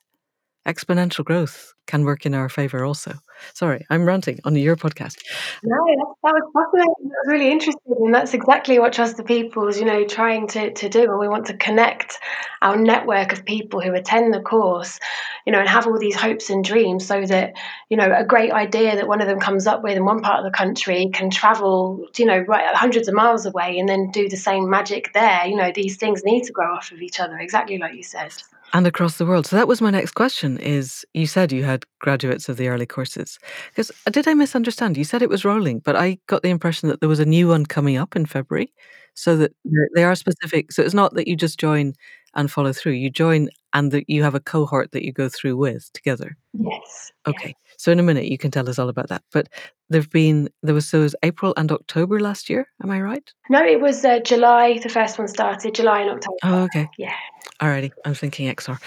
exponential 0.66 1.24
growth 1.24 1.72
can 1.86 2.04
work 2.04 2.24
in 2.24 2.34
our 2.34 2.48
favor 2.48 2.84
also. 2.84 3.14
Sorry, 3.54 3.84
I'm 3.90 4.04
ranting 4.04 4.38
on 4.44 4.54
your 4.54 4.76
podcast. 4.76 5.16
No, 5.64 5.76
that, 5.86 6.14
that 6.22 6.34
was 6.34 6.50
fascinating. 6.54 6.94
That 7.08 7.16
was 7.24 7.28
really 7.28 7.50
interesting. 7.50 7.96
And 8.04 8.14
that's 8.14 8.34
exactly 8.34 8.78
what 8.78 8.92
Trust 8.92 9.16
the 9.16 9.24
People 9.24 9.66
is, 9.68 9.78
you 9.78 9.86
know, 9.86 10.04
trying 10.04 10.46
to, 10.48 10.72
to 10.72 10.88
do. 10.88 11.10
And 11.10 11.18
we 11.18 11.28
want 11.28 11.46
to 11.46 11.56
connect 11.56 12.18
our 12.62 12.76
network 12.76 13.32
of 13.32 13.44
people 13.44 13.80
who 13.80 13.94
attend 13.94 14.32
the 14.32 14.40
course, 14.40 15.00
you 15.46 15.52
know, 15.52 15.58
and 15.58 15.68
have 15.68 15.86
all 15.86 15.98
these 15.98 16.14
hopes 16.14 16.50
and 16.50 16.62
dreams 16.62 17.06
so 17.06 17.24
that, 17.24 17.54
you 17.88 17.96
know, 17.96 18.14
a 18.14 18.24
great 18.24 18.52
idea 18.52 18.94
that 18.96 19.08
one 19.08 19.20
of 19.20 19.26
them 19.26 19.40
comes 19.40 19.66
up 19.66 19.82
with 19.82 19.96
in 19.96 20.04
one 20.04 20.20
part 20.20 20.38
of 20.38 20.44
the 20.44 20.56
country 20.56 21.10
can 21.12 21.30
travel, 21.30 22.06
you 22.16 22.26
know, 22.26 22.44
right 22.46 22.74
hundreds 22.74 23.08
of 23.08 23.14
miles 23.14 23.46
away 23.46 23.78
and 23.78 23.88
then 23.88 24.10
do 24.10 24.28
the 24.28 24.36
same 24.36 24.68
magic 24.70 25.12
there. 25.14 25.46
You 25.46 25.56
know, 25.56 25.72
these 25.74 25.96
things 25.96 26.22
need 26.24 26.44
to 26.44 26.52
grow 26.52 26.74
off 26.74 26.92
of 26.92 27.00
each 27.00 27.18
other, 27.18 27.38
exactly 27.38 27.78
like 27.78 27.94
you 27.94 28.02
said 28.02 28.32
and 28.72 28.86
across 28.86 29.18
the 29.18 29.26
world. 29.26 29.46
So 29.46 29.56
that 29.56 29.68
was 29.68 29.80
my 29.80 29.90
next 29.90 30.12
question 30.12 30.58
is 30.58 31.04
you 31.14 31.26
said 31.26 31.52
you 31.52 31.64
had 31.64 31.84
graduates 31.98 32.48
of 32.48 32.56
the 32.56 32.68
early 32.68 32.86
courses. 32.86 33.38
Because 33.70 33.90
uh, 34.06 34.10
did 34.10 34.28
I 34.28 34.34
misunderstand? 34.34 34.96
You 34.96 35.04
said 35.04 35.22
it 35.22 35.28
was 35.28 35.44
rolling, 35.44 35.80
but 35.80 35.96
I 35.96 36.18
got 36.26 36.42
the 36.42 36.50
impression 36.50 36.88
that 36.88 37.00
there 37.00 37.08
was 37.08 37.20
a 37.20 37.24
new 37.24 37.48
one 37.48 37.66
coming 37.66 37.96
up 37.96 38.16
in 38.16 38.26
February. 38.26 38.72
So 39.14 39.36
that 39.36 39.52
they 39.94 40.04
are 40.04 40.14
specific. 40.14 40.72
So 40.72 40.82
it's 40.82 40.94
not 40.94 41.14
that 41.14 41.28
you 41.28 41.36
just 41.36 41.58
join 41.58 41.94
and 42.34 42.50
follow 42.50 42.72
through. 42.72 42.92
You 42.92 43.10
join 43.10 43.50
and 43.74 43.90
that 43.92 44.08
you 44.08 44.22
have 44.22 44.34
a 44.36 44.40
cohort 44.40 44.92
that 44.92 45.04
you 45.04 45.12
go 45.12 45.28
through 45.28 45.56
with 45.56 45.90
together. 45.92 46.36
Yes. 46.52 47.12
Okay. 47.26 47.54
So 47.80 47.90
in 47.90 47.98
a 47.98 48.02
minute 48.02 48.26
you 48.26 48.36
can 48.36 48.50
tell 48.50 48.68
us 48.68 48.78
all 48.78 48.90
about 48.90 49.08
that. 49.08 49.22
But 49.32 49.48
there've 49.88 50.10
been 50.10 50.50
there 50.62 50.74
was 50.74 50.86
so 50.86 51.00
was 51.00 51.16
April 51.22 51.54
and 51.56 51.72
October 51.72 52.20
last 52.20 52.50
year. 52.50 52.68
Am 52.82 52.90
I 52.90 53.00
right? 53.00 53.32
No, 53.48 53.64
it 53.64 53.80
was 53.80 54.04
uh, 54.04 54.18
July. 54.18 54.78
The 54.82 54.90
first 54.90 55.18
one 55.18 55.28
started 55.28 55.74
July 55.74 56.02
and 56.02 56.10
October. 56.10 56.36
Oh, 56.42 56.62
okay. 56.64 56.90
Yeah. 56.98 57.14
Alrighty. 57.58 57.90
I'm 58.04 58.12
thinking 58.12 58.54
XR. 58.54 58.78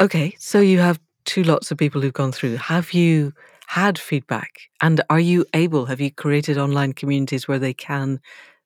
Okay. 0.00 0.34
So 0.40 0.58
you 0.58 0.80
have 0.80 0.98
two 1.24 1.44
lots 1.44 1.70
of 1.70 1.78
people 1.78 2.00
who've 2.00 2.12
gone 2.12 2.32
through. 2.32 2.56
Have 2.56 2.92
you 2.92 3.32
had 3.68 3.96
feedback? 3.96 4.62
And 4.80 5.00
are 5.08 5.20
you 5.20 5.46
able? 5.54 5.86
Have 5.86 6.00
you 6.00 6.10
created 6.10 6.58
online 6.58 6.94
communities 6.94 7.46
where 7.46 7.60
they 7.60 7.72
can 7.72 8.20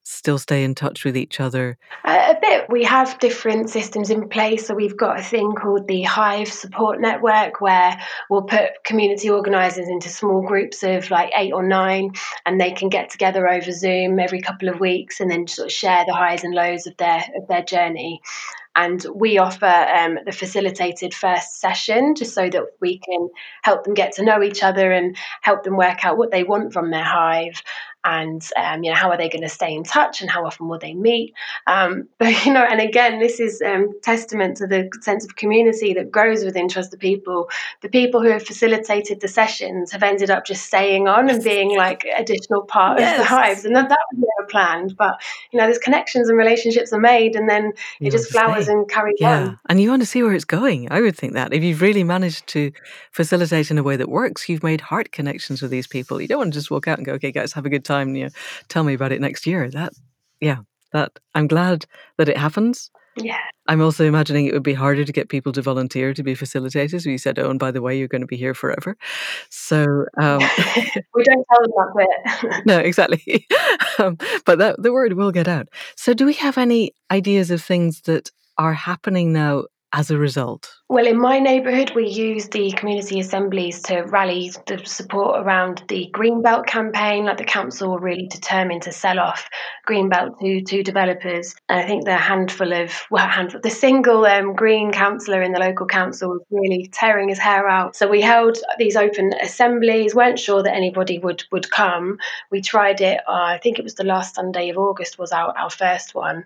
still 0.06 0.38
stay 0.38 0.62
in 0.62 0.74
touch 0.74 1.04
with 1.04 1.16
each 1.16 1.40
other? 1.40 1.76
Uh, 2.04 2.34
a 2.36 2.40
bit. 2.40 2.66
We 2.70 2.84
have 2.84 3.18
different 3.18 3.70
systems 3.70 4.08
in 4.08 4.28
place. 4.28 4.66
So 4.66 4.74
we've 4.74 4.96
got 4.96 5.18
a 5.18 5.22
thing 5.22 5.52
called 5.52 5.88
the 5.88 6.02
Hive 6.02 6.52
Support 6.52 7.00
Network 7.00 7.60
where 7.60 7.98
we'll 8.30 8.42
put 8.42 8.84
community 8.84 9.30
organisers 9.30 9.88
into 9.88 10.08
small 10.08 10.42
groups 10.46 10.84
of 10.84 11.10
like 11.10 11.32
eight 11.36 11.52
or 11.52 11.66
nine 11.66 12.12
and 12.44 12.60
they 12.60 12.70
can 12.70 12.88
get 12.88 13.10
together 13.10 13.48
over 13.48 13.72
Zoom 13.72 14.20
every 14.20 14.40
couple 14.40 14.68
of 14.68 14.78
weeks 14.78 15.18
and 15.18 15.30
then 15.30 15.48
sort 15.48 15.66
of 15.66 15.72
share 15.72 16.04
the 16.06 16.14
highs 16.14 16.44
and 16.44 16.54
lows 16.54 16.86
of 16.86 16.96
their 16.98 17.24
of 17.36 17.48
their 17.48 17.62
journey. 17.62 18.20
And 18.76 19.04
we 19.14 19.38
offer 19.38 19.64
um, 19.64 20.18
the 20.26 20.32
facilitated 20.32 21.14
first 21.14 21.60
session 21.60 22.14
just 22.14 22.34
so 22.34 22.50
that 22.50 22.62
we 22.78 22.98
can 22.98 23.30
help 23.62 23.84
them 23.84 23.94
get 23.94 24.12
to 24.16 24.22
know 24.22 24.42
each 24.42 24.62
other 24.62 24.92
and 24.92 25.16
help 25.40 25.64
them 25.64 25.78
work 25.78 26.04
out 26.04 26.18
what 26.18 26.30
they 26.30 26.44
want 26.44 26.74
from 26.74 26.90
their 26.90 27.02
hive 27.02 27.62
and 28.04 28.46
um, 28.56 28.84
you 28.84 28.90
know 28.90 28.96
how 28.96 29.10
are 29.10 29.16
they 29.16 29.28
going 29.28 29.42
to 29.42 29.48
stay 29.48 29.74
in 29.74 29.82
touch 29.82 30.20
and 30.20 30.30
how 30.30 30.44
often 30.46 30.68
will 30.68 30.78
they 30.78 30.94
meet? 30.94 31.34
Um, 31.66 32.08
but 32.18 32.44
you 32.46 32.52
know 32.52 32.62
and 32.62 32.80
again 32.80 33.18
this 33.18 33.40
is 33.40 33.62
um, 33.62 33.92
testament 34.02 34.58
to 34.58 34.66
the 34.66 34.90
sense 35.00 35.24
of 35.24 35.36
community 35.36 35.94
that 35.94 36.10
grows 36.10 36.44
within 36.44 36.68
Trust 36.68 36.90
the 36.90 36.98
People. 36.98 37.48
The 37.82 37.88
people 37.88 38.22
who 38.22 38.28
have 38.28 38.42
facilitated 38.42 39.20
the 39.20 39.28
sessions 39.28 39.92
have 39.92 40.02
ended 40.02 40.30
up 40.30 40.44
just 40.44 40.66
staying 40.66 41.08
on 41.08 41.28
and 41.28 41.42
being 41.42 41.76
like 41.76 42.06
additional 42.16 42.62
part 42.62 42.98
yes. 42.98 43.18
of 43.18 43.18
the 43.18 43.28
hives 43.28 43.64
and 43.64 43.74
that, 43.76 43.88
that 43.88 43.98
was 44.12 44.24
never 44.24 44.48
planned 44.48 44.96
but 44.96 45.20
you 45.50 45.58
know 45.58 45.64
there's 45.64 45.78
connections 45.78 46.28
and 46.28 46.38
relationships 46.38 46.92
are 46.92 47.00
made 47.00 47.36
and 47.36 47.48
then 47.48 47.72
you 48.00 48.08
it 48.08 48.10
just 48.10 48.30
flowers 48.30 48.68
and 48.68 48.88
carries 48.88 49.16
yeah. 49.18 49.40
on. 49.40 49.58
and 49.68 49.80
you 49.80 49.90
want 49.90 50.02
to 50.02 50.06
see 50.06 50.22
where 50.22 50.32
it's 50.32 50.44
going 50.44 50.90
i 50.90 51.00
would 51.00 51.16
think 51.16 51.32
that. 51.34 51.52
If 51.52 51.62
you've 51.62 51.80
really 51.80 52.04
managed 52.04 52.46
to 52.48 52.72
facilitate 53.10 53.70
in 53.70 53.78
a 53.78 53.82
way 53.82 53.96
that 53.96 54.08
works 54.08 54.48
you've 54.48 54.62
made 54.62 54.80
heart 54.80 55.12
connections 55.12 55.62
with 55.62 55.70
these 55.70 55.86
people. 55.86 56.20
You 56.20 56.28
don't 56.28 56.38
want 56.38 56.52
to 56.52 56.58
just 56.58 56.70
walk 56.70 56.88
out 56.88 56.98
and 56.98 57.06
go 57.06 57.12
okay 57.14 57.32
guys 57.32 57.52
have 57.52 57.66
a 57.66 57.70
good 57.70 57.84
time 57.84 57.95
time, 57.96 58.14
you 58.14 58.24
know, 58.24 58.30
tell 58.68 58.84
me 58.84 58.94
about 58.94 59.12
it 59.12 59.20
next 59.20 59.46
year. 59.46 59.70
That, 59.70 59.92
yeah, 60.40 60.58
that 60.92 61.12
I'm 61.34 61.46
glad 61.46 61.86
that 62.18 62.28
it 62.28 62.36
happens. 62.36 62.90
Yeah. 63.16 63.38
I'm 63.66 63.80
also 63.80 64.04
imagining 64.04 64.46
it 64.46 64.52
would 64.52 64.62
be 64.62 64.74
harder 64.74 65.04
to 65.04 65.12
get 65.12 65.28
people 65.28 65.52
to 65.52 65.62
volunteer 65.62 66.12
to 66.14 66.22
be 66.22 66.34
facilitators. 66.34 67.06
You 67.06 67.18
said, 67.18 67.38
oh, 67.38 67.50
and 67.50 67.58
by 67.58 67.70
the 67.70 67.82
way, 67.82 67.98
you're 67.98 68.08
going 68.08 68.20
to 68.20 68.26
be 68.26 68.36
here 68.36 68.54
forever. 68.54 68.96
So 69.50 70.04
um, 70.20 70.38
we 71.14 71.24
don't 71.24 71.44
tell 71.50 71.62
them 71.62 71.72
that 71.76 71.92
bit. 71.96 72.66
no, 72.66 72.78
exactly. 72.78 73.46
um, 73.98 74.18
but 74.44 74.58
that, 74.58 74.82
the 74.82 74.92
word 74.92 75.14
will 75.14 75.32
get 75.32 75.48
out. 75.48 75.68
So, 75.96 76.14
do 76.14 76.26
we 76.26 76.34
have 76.34 76.58
any 76.58 76.92
ideas 77.10 77.50
of 77.50 77.62
things 77.62 78.02
that 78.02 78.30
are 78.58 78.74
happening 78.74 79.32
now 79.32 79.64
as 79.92 80.10
a 80.10 80.18
result? 80.18 80.75
Well, 80.88 81.08
in 81.08 81.18
my 81.18 81.40
neighbourhood, 81.40 81.96
we 81.96 82.06
use 82.06 82.48
the 82.48 82.70
community 82.70 83.18
assemblies 83.18 83.82
to 83.82 84.02
rally 84.02 84.52
the 84.68 84.80
support 84.84 85.44
around 85.44 85.82
the 85.88 86.08
Greenbelt 86.14 86.66
campaign. 86.66 87.24
Like 87.24 87.38
the 87.38 87.44
council 87.44 87.90
were 87.90 87.98
really 87.98 88.28
determined 88.28 88.82
to 88.82 88.92
sell 88.92 89.18
off 89.18 89.48
Greenbelt 89.88 90.38
to, 90.38 90.60
to 90.60 90.84
developers. 90.84 91.56
And 91.68 91.80
I 91.80 91.86
think 91.88 92.04
the 92.04 92.16
handful 92.16 92.72
of, 92.72 92.92
well, 93.10 93.26
handful, 93.26 93.60
the 93.60 93.68
single 93.70 94.24
um, 94.26 94.54
green 94.54 94.92
councillor 94.92 95.42
in 95.42 95.50
the 95.50 95.58
local 95.58 95.86
council 95.86 96.28
was 96.28 96.42
really 96.52 96.88
tearing 96.92 97.30
his 97.30 97.40
hair 97.40 97.68
out. 97.68 97.96
So 97.96 98.06
we 98.06 98.20
held 98.20 98.56
these 98.78 98.94
open 98.94 99.32
assemblies, 99.42 100.14
weren't 100.14 100.38
sure 100.38 100.62
that 100.62 100.72
anybody 100.72 101.18
would, 101.18 101.42
would 101.50 101.68
come. 101.68 102.18
We 102.52 102.60
tried 102.60 103.00
it, 103.00 103.22
uh, 103.26 103.32
I 103.32 103.58
think 103.60 103.80
it 103.80 103.82
was 103.82 103.96
the 103.96 104.04
last 104.04 104.36
Sunday 104.36 104.68
of 104.68 104.78
August 104.78 105.18
was 105.18 105.32
our, 105.32 105.52
our 105.58 105.70
first 105.70 106.14
one. 106.14 106.44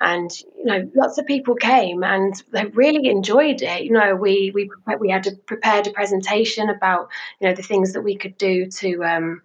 And, 0.00 0.30
you 0.56 0.64
know, 0.64 0.88
lots 0.94 1.18
of 1.18 1.26
people 1.26 1.56
came 1.56 2.04
and 2.04 2.40
they 2.52 2.66
really 2.66 3.08
enjoyed 3.08 3.62
it. 3.62 3.79
You 3.84 3.92
know, 3.92 4.14
we 4.14 4.50
we 4.54 4.70
we 4.98 5.10
had 5.10 5.26
prepared 5.46 5.86
a 5.86 5.90
presentation 5.90 6.68
about 6.70 7.08
you 7.40 7.48
know 7.48 7.54
the 7.54 7.62
things 7.62 7.92
that 7.92 8.02
we 8.02 8.16
could 8.16 8.36
do 8.38 8.66
to. 8.66 9.04
Um, 9.04 9.42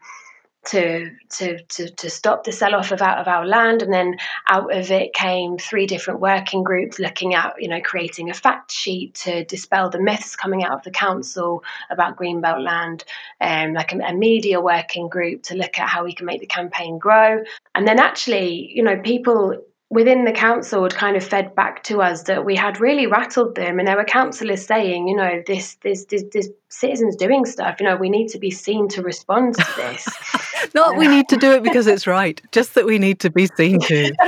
to, 0.65 1.11
to, 1.29 1.61
to, 1.63 1.89
to 1.89 2.09
stop 2.09 2.43
the 2.43 2.51
sell 2.51 2.75
off 2.75 2.91
of 2.91 3.01
out 3.01 3.19
of 3.19 3.27
our 3.27 3.45
land. 3.45 3.81
And 3.81 3.93
then 3.93 4.17
out 4.47 4.75
of 4.75 4.91
it 4.91 5.13
came 5.13 5.57
three 5.57 5.85
different 5.85 6.19
working 6.19 6.63
groups 6.63 6.99
looking 6.99 7.35
at, 7.35 7.53
you 7.59 7.67
know, 7.67 7.81
creating 7.81 8.29
a 8.29 8.33
fact 8.33 8.71
sheet 8.71 9.13
to 9.15 9.45
dispel 9.45 9.89
the 9.89 10.01
myths 10.01 10.35
coming 10.35 10.63
out 10.63 10.73
of 10.73 10.83
the 10.83 10.91
council 10.91 11.63
about 11.89 12.17
Greenbelt 12.17 12.63
land, 12.63 13.03
um, 13.41 13.73
like 13.73 13.93
a, 13.93 13.99
a 13.99 14.13
media 14.13 14.59
working 14.59 15.07
group 15.07 15.43
to 15.43 15.55
look 15.55 15.79
at 15.79 15.87
how 15.87 16.03
we 16.03 16.13
can 16.13 16.25
make 16.25 16.41
the 16.41 16.47
campaign 16.47 16.97
grow. 16.97 17.43
And 17.73 17.87
then 17.87 17.99
actually, 17.99 18.71
you 18.73 18.83
know, 18.83 18.97
people 18.97 19.61
within 19.89 20.25
the 20.25 20.31
council 20.31 20.83
had 20.83 20.95
kind 20.95 21.15
of 21.15 21.23
fed 21.23 21.55
back 21.55 21.83
to 21.83 22.01
us 22.01 22.23
that 22.23 22.43
we 22.43 22.55
had 22.55 22.79
really 22.79 23.07
rattled 23.07 23.55
them. 23.55 23.79
And 23.79 23.87
there 23.87 23.95
were 23.95 24.03
councillors 24.03 24.65
saying 24.65 25.07
you 25.07 25.15
know 25.15 25.41
this 25.45 25.75
this 25.83 26.05
this, 26.05 26.23
this 26.33 26.49
citizens 26.69 27.15
doing 27.15 27.45
stuff. 27.45 27.77
You 27.79 27.87
know 27.87 27.95
we 27.95 28.09
need 28.09 28.29
to 28.29 28.39
be 28.39 28.51
seen 28.51 28.87
to 28.89 29.01
respond 29.01 29.55
to 29.55 29.67
this. 29.77 30.07
Not 30.75 30.97
we 30.97 31.07
need 31.07 31.29
to 31.29 31.37
do 31.37 31.51
it 31.53 31.63
because 31.63 31.87
it's 31.87 32.07
right 32.07 32.41
just 32.51 32.75
that 32.75 32.85
we 32.85 32.99
need 32.99 33.19
to 33.21 33.29
be 33.29 33.47
seen 33.47 33.79
to. 33.81 34.13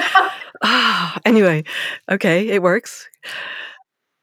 Anyway 1.25 1.63
okay 2.09 2.47
it 2.49 2.61
works. 2.61 3.09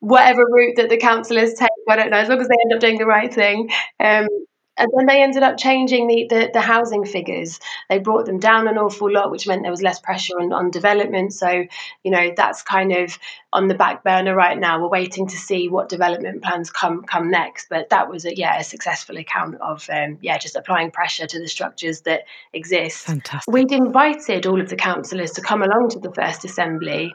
Whatever 0.00 0.42
route 0.50 0.76
that 0.76 0.90
the 0.90 0.98
councillors 0.98 1.54
take 1.54 1.70
i 1.88 1.96
don't 1.96 2.10
know 2.10 2.18
as 2.18 2.28
long 2.28 2.40
as 2.40 2.48
they 2.48 2.56
end 2.64 2.72
up 2.74 2.80
doing 2.80 2.98
the 2.98 3.06
right 3.06 3.32
thing. 3.32 3.70
Um, 4.00 4.28
and 4.76 4.90
then 4.96 5.06
they 5.06 5.22
ended 5.22 5.42
up 5.42 5.56
changing 5.56 6.08
the, 6.08 6.26
the, 6.28 6.50
the, 6.52 6.60
housing 6.60 7.04
figures. 7.04 7.60
They 7.88 7.98
brought 7.98 8.26
them 8.26 8.38
down 8.38 8.66
an 8.66 8.76
awful 8.76 9.10
lot, 9.10 9.30
which 9.30 9.46
meant 9.46 9.62
there 9.62 9.70
was 9.70 9.82
less 9.82 10.00
pressure 10.00 10.34
on, 10.40 10.52
on 10.52 10.70
development. 10.70 11.32
So, 11.32 11.64
you 12.02 12.10
know, 12.10 12.32
that's 12.36 12.62
kind 12.62 12.92
of 12.92 13.16
on 13.52 13.68
the 13.68 13.74
back 13.74 14.02
burner 14.02 14.34
right 14.34 14.58
now. 14.58 14.82
We're 14.82 14.88
waiting 14.88 15.28
to 15.28 15.36
see 15.36 15.68
what 15.68 15.88
development 15.88 16.42
plans 16.42 16.70
come 16.70 17.04
come 17.04 17.30
next. 17.30 17.68
But 17.68 17.90
that 17.90 18.10
was 18.10 18.24
a 18.24 18.36
yeah 18.36 18.58
a 18.58 18.64
successful 18.64 19.16
account 19.16 19.60
of 19.60 19.88
um, 19.90 20.18
yeah 20.20 20.38
just 20.38 20.56
applying 20.56 20.90
pressure 20.90 21.26
to 21.26 21.38
the 21.38 21.48
structures 21.48 22.00
that 22.02 22.24
exist. 22.52 23.06
Fantastic. 23.06 23.52
We'd 23.52 23.70
invited 23.70 24.46
all 24.46 24.60
of 24.60 24.68
the 24.68 24.76
councillors 24.76 25.30
to 25.32 25.40
come 25.40 25.62
along 25.62 25.90
to 25.90 26.00
the 26.00 26.12
first 26.12 26.44
assembly, 26.44 27.14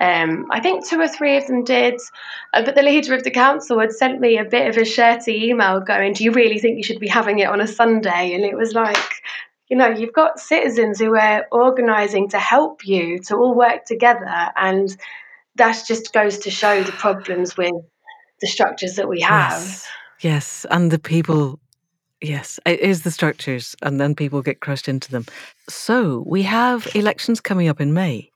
um, 0.00 0.46
I 0.50 0.60
think 0.60 0.86
two 0.86 1.00
or 1.00 1.08
three 1.08 1.36
of 1.36 1.46
them 1.46 1.64
did, 1.64 2.00
uh, 2.52 2.62
but 2.62 2.74
the 2.74 2.82
leader 2.82 3.14
of 3.14 3.24
the 3.24 3.30
council 3.30 3.80
had 3.80 3.92
sent 3.92 4.20
me 4.20 4.36
a 4.36 4.44
bit 4.44 4.68
of 4.68 4.76
a 4.76 4.84
shirty 4.84 5.48
email 5.48 5.80
going, 5.80 6.12
Do 6.12 6.24
you 6.24 6.32
really 6.32 6.58
think 6.58 6.76
you 6.76 6.82
should 6.82 7.00
be 7.00 7.08
having 7.08 7.38
it 7.38 7.48
on 7.48 7.60
a 7.60 7.66
Sunday? 7.66 8.34
And 8.34 8.44
it 8.44 8.56
was 8.56 8.74
like, 8.74 9.22
you 9.68 9.76
know, 9.76 9.88
you've 9.88 10.12
got 10.12 10.38
citizens 10.38 10.98
who 10.98 11.16
are 11.16 11.46
organising 11.50 12.28
to 12.30 12.38
help 12.38 12.86
you 12.86 13.18
to 13.20 13.36
all 13.36 13.54
work 13.54 13.86
together. 13.86 14.52
And 14.56 14.94
that 15.54 15.82
just 15.88 16.12
goes 16.12 16.38
to 16.38 16.50
show 16.50 16.82
the 16.82 16.92
problems 16.92 17.56
with 17.56 17.72
the 18.42 18.46
structures 18.46 18.96
that 18.96 19.08
we 19.08 19.22
have. 19.22 19.52
Yes, 19.52 19.88
yes. 20.20 20.66
and 20.70 20.90
the 20.90 20.98
people. 20.98 21.58
Yes, 22.22 22.58
it 22.64 22.80
is 22.80 23.02
the 23.02 23.10
structures, 23.10 23.76
and 23.82 24.00
then 24.00 24.14
people 24.14 24.40
get 24.40 24.60
crushed 24.60 24.88
into 24.88 25.10
them. 25.10 25.26
So 25.68 26.24
we 26.26 26.42
have 26.44 26.88
elections 26.94 27.42
coming 27.42 27.68
up 27.68 27.78
in 27.78 27.92
May. 27.92 28.30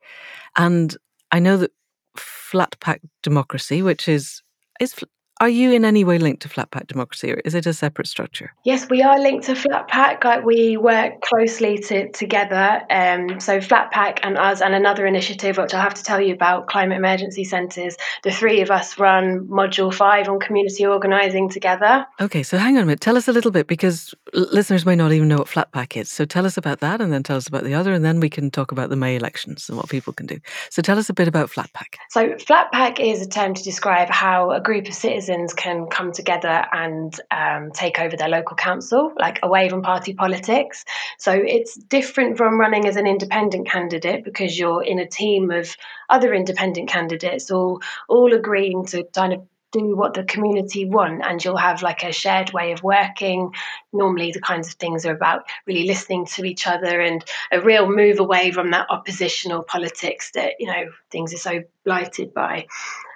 And 0.56 0.96
I 1.32 1.38
know 1.38 1.56
that 1.56 1.70
flat 2.16 2.76
pack 2.80 3.00
democracy, 3.22 3.82
which 3.82 4.08
is 4.08 4.42
is 4.80 4.94
are 5.40 5.48
you 5.48 5.72
in 5.72 5.86
any 5.86 6.04
way 6.04 6.18
linked 6.18 6.42
to 6.42 6.50
Flat 6.50 6.70
Pack 6.70 6.86
Democracy, 6.86 7.32
or 7.32 7.40
is 7.46 7.54
it 7.54 7.64
a 7.64 7.72
separate 7.72 8.06
structure? 8.06 8.52
Yes, 8.64 8.88
we 8.90 9.02
are 9.02 9.18
linked 9.18 9.46
to 9.46 9.54
Flat 9.54 9.88
Pack. 9.88 10.22
Like 10.22 10.44
we 10.44 10.76
work 10.76 11.22
closely 11.22 11.78
to, 11.78 12.10
together. 12.12 12.82
Um, 12.90 13.40
so 13.40 13.58
Flat 13.62 13.90
Pack 13.90 14.20
and 14.22 14.36
us, 14.36 14.60
and 14.60 14.74
another 14.74 15.06
initiative 15.06 15.56
which 15.56 15.72
I'll 15.72 15.80
have 15.80 15.94
to 15.94 16.04
tell 16.04 16.20
you 16.20 16.34
about, 16.34 16.66
Climate 16.66 16.98
Emergency 16.98 17.44
Centres. 17.44 17.96
The 18.22 18.30
three 18.30 18.60
of 18.60 18.70
us 18.70 18.98
run 18.98 19.48
Module 19.48 19.92
Five 19.92 20.28
on 20.28 20.40
community 20.40 20.84
organising 20.84 21.48
together. 21.48 22.06
Okay, 22.20 22.42
so 22.42 22.58
hang 22.58 22.76
on 22.76 22.82
a 22.82 22.86
minute. 22.86 23.00
Tell 23.00 23.16
us 23.16 23.26
a 23.26 23.32
little 23.32 23.50
bit 23.50 23.66
because 23.66 24.14
listeners 24.34 24.84
may 24.84 24.94
not 24.94 25.10
even 25.12 25.28
know 25.28 25.38
what 25.38 25.48
Flat 25.48 25.72
Pack 25.72 25.96
is. 25.96 26.10
So 26.10 26.26
tell 26.26 26.44
us 26.44 26.58
about 26.58 26.80
that, 26.80 27.00
and 27.00 27.14
then 27.14 27.22
tell 27.22 27.38
us 27.38 27.48
about 27.48 27.64
the 27.64 27.72
other, 27.72 27.94
and 27.94 28.04
then 28.04 28.20
we 28.20 28.28
can 28.28 28.50
talk 28.50 28.72
about 28.72 28.90
the 28.90 28.96
May 28.96 29.16
elections 29.16 29.70
and 29.70 29.78
what 29.78 29.88
people 29.88 30.12
can 30.12 30.26
do. 30.26 30.38
So 30.68 30.82
tell 30.82 30.98
us 30.98 31.08
a 31.08 31.14
bit 31.14 31.28
about 31.28 31.48
Flat 31.48 31.72
Pack. 31.72 31.96
So 32.10 32.36
Flat 32.36 32.70
Pack 32.72 33.00
is 33.00 33.22
a 33.22 33.28
term 33.28 33.54
to 33.54 33.62
describe 33.62 34.10
how 34.10 34.50
a 34.50 34.60
group 34.60 34.86
of 34.86 34.92
citizens 34.92 35.29
citizens 35.30 35.54
can 35.54 35.86
come 35.86 36.12
together 36.12 36.64
and 36.72 37.20
um, 37.30 37.70
take 37.72 38.00
over 38.00 38.16
their 38.16 38.28
local 38.28 38.56
council, 38.56 39.12
like 39.18 39.38
away 39.42 39.68
from 39.68 39.82
party 39.82 40.12
politics. 40.12 40.84
So 41.18 41.32
it's 41.32 41.74
different 41.74 42.36
from 42.36 42.58
running 42.58 42.86
as 42.86 42.96
an 42.96 43.06
independent 43.06 43.68
candidate 43.68 44.24
because 44.24 44.58
you're 44.58 44.82
in 44.82 44.98
a 44.98 45.06
team 45.06 45.50
of 45.50 45.76
other 46.08 46.34
independent 46.34 46.88
candidates, 46.88 47.50
all 47.50 47.80
all 48.08 48.32
agreeing 48.32 48.86
to 48.86 49.04
kind 49.14 49.32
of 49.32 49.46
do 49.72 49.94
what 49.94 50.14
the 50.14 50.24
community 50.24 50.84
want 50.84 51.22
and 51.24 51.44
you'll 51.44 51.56
have 51.56 51.80
like 51.80 52.02
a 52.02 52.10
shared 52.10 52.52
way 52.52 52.72
of 52.72 52.82
working 52.82 53.54
normally 53.92 54.32
the 54.32 54.40
kinds 54.40 54.66
of 54.66 54.74
things 54.74 55.06
are 55.06 55.14
about 55.14 55.44
really 55.64 55.86
listening 55.86 56.26
to 56.26 56.44
each 56.44 56.66
other 56.66 57.00
and 57.00 57.24
a 57.52 57.60
real 57.60 57.88
move 57.88 58.18
away 58.18 58.50
from 58.50 58.72
that 58.72 58.88
oppositional 58.90 59.62
politics 59.62 60.32
that 60.32 60.54
you 60.58 60.66
know 60.66 60.90
things 61.12 61.32
are 61.32 61.36
so 61.36 61.62
blighted 61.84 62.34
by 62.34 62.66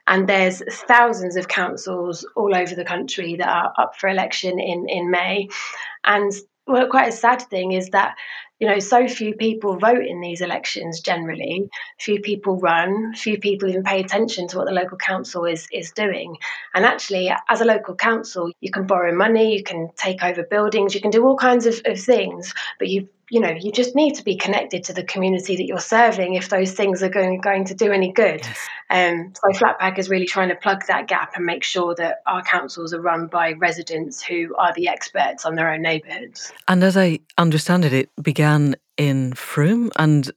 and 0.06 0.28
there's 0.28 0.62
thousands 0.86 1.36
of 1.36 1.48
councils 1.48 2.26
all 2.36 2.54
over 2.54 2.74
the 2.74 2.84
country 2.84 3.36
that 3.36 3.48
are 3.48 3.72
up 3.78 3.96
for 3.96 4.08
election 4.08 4.58
in, 4.60 4.86
in 4.88 5.10
May. 5.10 5.48
And 6.04 6.32
well, 6.66 6.88
quite 6.88 7.08
a 7.08 7.12
sad 7.12 7.42
thing 7.42 7.72
is 7.72 7.90
that 7.90 8.16
you 8.58 8.68
know 8.68 8.78
so 8.78 9.06
few 9.06 9.34
people 9.34 9.76
vote 9.76 10.04
in 10.04 10.20
these 10.20 10.40
elections 10.40 11.00
generally. 11.00 11.68
Few 11.98 12.20
people 12.20 12.58
run. 12.58 13.14
Few 13.14 13.38
people 13.38 13.68
even 13.68 13.82
pay 13.82 14.00
attention 14.00 14.48
to 14.48 14.58
what 14.58 14.66
the 14.66 14.72
local 14.72 14.96
council 14.96 15.44
is 15.44 15.66
is 15.72 15.90
doing. 15.90 16.36
And 16.74 16.84
actually 16.84 17.32
as 17.48 17.60
a 17.60 17.66
local 17.66 17.94
council 17.94 18.50
you 18.60 18.70
can 18.70 18.86
borrow 18.86 19.14
money 19.14 19.56
you 19.56 19.62
can 19.62 19.90
take 19.96 20.22
over 20.22 20.42
buildings 20.42 20.94
you 20.94 21.00
can 21.00 21.10
do 21.10 21.26
all 21.26 21.36
kinds 21.36 21.66
of, 21.66 21.80
of 21.84 22.00
things 22.00 22.54
but 22.78 22.88
you 22.88 23.08
you 23.34 23.40
know 23.40 23.50
you 23.50 23.72
just 23.72 23.96
need 23.96 24.14
to 24.14 24.22
be 24.22 24.36
connected 24.36 24.84
to 24.84 24.92
the 24.92 25.02
community 25.02 25.56
that 25.56 25.64
you're 25.66 25.80
serving 25.80 26.34
if 26.34 26.50
those 26.50 26.72
things 26.72 27.02
are 27.02 27.08
going 27.08 27.40
going 27.40 27.64
to 27.64 27.74
do 27.74 27.90
any 27.90 28.12
good 28.12 28.40
yes. 28.42 28.58
um, 28.90 29.32
so 29.34 29.58
Flat 29.58 29.78
Pack 29.80 29.98
is 29.98 30.08
really 30.08 30.24
trying 30.24 30.50
to 30.50 30.54
plug 30.54 30.86
that 30.86 31.08
gap 31.08 31.32
and 31.34 31.44
make 31.44 31.64
sure 31.64 31.96
that 31.96 32.22
our 32.26 32.42
councils 32.44 32.94
are 32.94 33.00
run 33.00 33.26
by 33.26 33.52
residents 33.54 34.22
who 34.22 34.54
are 34.56 34.72
the 34.74 34.86
experts 34.86 35.44
on 35.44 35.56
their 35.56 35.68
own 35.72 35.82
neighbourhoods 35.82 36.52
and 36.68 36.84
as 36.84 36.96
i 36.96 37.18
understand 37.36 37.84
it 37.84 37.92
it 37.92 38.10
began 38.22 38.76
in 38.96 39.32
Frome 39.32 39.90
and 39.96 40.30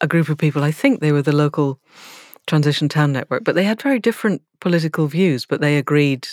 a 0.00 0.06
group 0.06 0.28
of 0.28 0.38
people 0.38 0.62
i 0.62 0.70
think 0.70 1.00
they 1.00 1.10
were 1.10 1.22
the 1.22 1.34
local 1.34 1.80
transition 2.46 2.88
town 2.88 3.12
network 3.12 3.42
but 3.42 3.56
they 3.56 3.64
had 3.64 3.82
very 3.82 3.98
different 3.98 4.40
political 4.60 5.08
views 5.08 5.46
but 5.46 5.60
they 5.60 5.76
agreed 5.76 6.28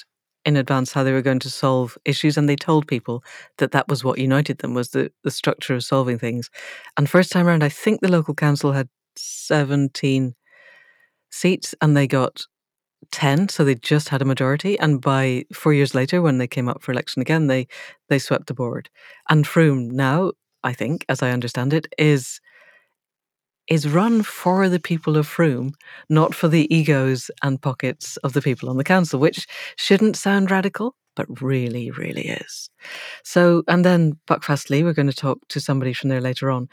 in 0.48 0.56
advance 0.56 0.94
how 0.94 1.04
they 1.04 1.12
were 1.12 1.22
going 1.22 1.40
to 1.40 1.50
solve 1.50 1.98
issues 2.06 2.38
and 2.38 2.48
they 2.48 2.56
told 2.56 2.88
people 2.88 3.24
that 3.58 3.72
that 3.72 3.88
was 3.90 4.04
what 4.04 4.18
united 4.18 4.60
them 4.60 4.74
was 4.74 4.90
the, 4.92 5.12
the 5.24 5.32
structure 5.32 5.76
of 5.76 5.84
solving 5.84 6.18
things. 6.18 6.50
And 6.98 7.10
first 7.10 7.32
time 7.32 7.48
around 7.48 7.64
i 7.64 7.70
think 7.70 8.02
the 8.02 8.12
local 8.12 8.34
council 8.34 8.72
had 8.72 8.90
17 9.18 10.34
seats 11.32 11.76
and 11.82 11.96
they 11.96 12.08
got 12.08 12.46
10 13.12 13.50
so 13.50 13.64
they 13.64 13.76
just 13.76 14.10
had 14.10 14.22
a 14.22 14.26
majority. 14.26 14.80
And 14.80 15.02
by 15.02 15.46
4 15.54 15.74
years 15.74 15.94
later 15.94 16.22
when 16.22 16.38
they 16.40 16.48
came 16.48 16.68
up 16.70 16.82
for 16.82 16.92
election 16.92 17.22
again 17.22 17.48
they 17.48 17.68
they 18.10 18.20
swept 18.20 18.48
the 18.48 18.54
board. 18.54 18.90
And 19.30 19.46
Frome 19.46 19.90
now 19.90 20.32
i 20.64 20.74
think 20.74 21.06
as 21.10 21.22
i 21.22 21.32
understand 21.32 21.74
it 21.74 21.88
is 21.98 22.40
is 23.68 23.88
run 23.88 24.24
for 24.24 24.70
the 24.70 24.80
people 24.80 25.18
of 25.18 25.28
Frome, 25.28 25.74
not 26.10 26.34
for 26.34 26.48
the 26.48 26.74
egos 26.74 27.30
and 27.44 27.62
pockets 27.62 28.18
of 28.18 28.34
the 28.34 28.42
people 28.42 28.70
on 28.70 28.78
the 28.78 28.84
council, 28.84 29.20
which 29.20 29.48
shouldn't 29.76 30.16
sound 30.16 30.52
radical, 30.52 30.96
but 31.16 31.42
really, 31.42 31.92
really 31.92 32.28
is. 32.28 32.70
So, 33.24 33.64
and 33.68 33.84
then 33.84 34.18
Buckfastleigh, 34.28 34.84
we're 34.84 34.94
going 34.94 35.10
to 35.10 35.14
talk 35.14 35.40
to 35.50 35.60
somebody 35.60 35.94
from 35.94 36.10
there 36.10 36.22
later 36.22 36.50
on. 36.50 36.70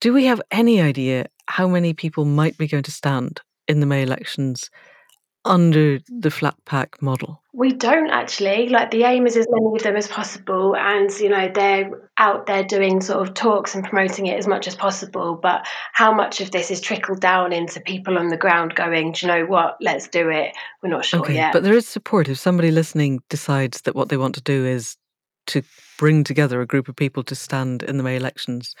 Do 0.00 0.12
we 0.12 0.24
have 0.26 0.40
any 0.50 0.80
idea 0.80 1.26
how 1.46 1.68
many 1.68 1.92
people 1.92 2.24
might 2.24 2.56
be 2.56 2.68
going 2.68 2.84
to 2.84 2.92
stand 2.92 3.40
in 3.66 3.80
the 3.80 3.86
May 3.86 4.02
elections 4.02 4.70
under 5.44 5.98
the 6.08 6.30
flat 6.30 6.56
pack 6.64 7.00
model? 7.00 7.42
We 7.52 7.72
don't 7.72 8.10
actually. 8.10 8.68
Like 8.68 8.90
the 8.90 9.04
aim 9.04 9.26
is 9.26 9.36
as 9.36 9.46
many 9.50 9.76
of 9.76 9.82
them 9.82 9.96
as 9.96 10.06
possible, 10.06 10.76
and 10.76 11.10
you 11.18 11.28
know 11.28 11.50
they're 11.52 11.90
out 12.18 12.46
there 12.46 12.62
doing 12.62 13.00
sort 13.00 13.26
of 13.26 13.34
talks 13.34 13.74
and 13.74 13.84
promoting 13.84 14.26
it 14.26 14.38
as 14.38 14.46
much 14.46 14.68
as 14.68 14.74
possible. 14.74 15.38
But 15.40 15.66
how 15.92 16.12
much 16.12 16.40
of 16.40 16.50
this 16.50 16.70
is 16.70 16.80
trickled 16.80 17.20
down 17.20 17.52
into 17.52 17.80
people 17.80 18.18
on 18.18 18.28
the 18.28 18.36
ground 18.36 18.74
going, 18.74 19.12
do 19.12 19.26
you 19.26 19.32
know 19.32 19.46
what? 19.46 19.76
Let's 19.80 20.08
do 20.08 20.28
it. 20.28 20.54
We're 20.82 20.90
not 20.90 21.04
sure 21.04 21.20
okay, 21.20 21.34
yet. 21.34 21.52
But 21.52 21.62
there 21.62 21.74
is 21.74 21.88
support 21.88 22.28
if 22.28 22.38
somebody 22.38 22.70
listening 22.70 23.22
decides 23.28 23.82
that 23.82 23.94
what 23.94 24.08
they 24.08 24.16
want 24.16 24.34
to 24.36 24.42
do 24.42 24.66
is 24.66 24.96
to 25.48 25.62
bring 25.98 26.24
together 26.24 26.62
a 26.62 26.66
group 26.66 26.88
of 26.88 26.96
people 26.96 27.22
to 27.24 27.34
stand 27.34 27.82
in 27.82 27.98
the 27.98 28.02
May 28.02 28.16
elections, 28.16 28.74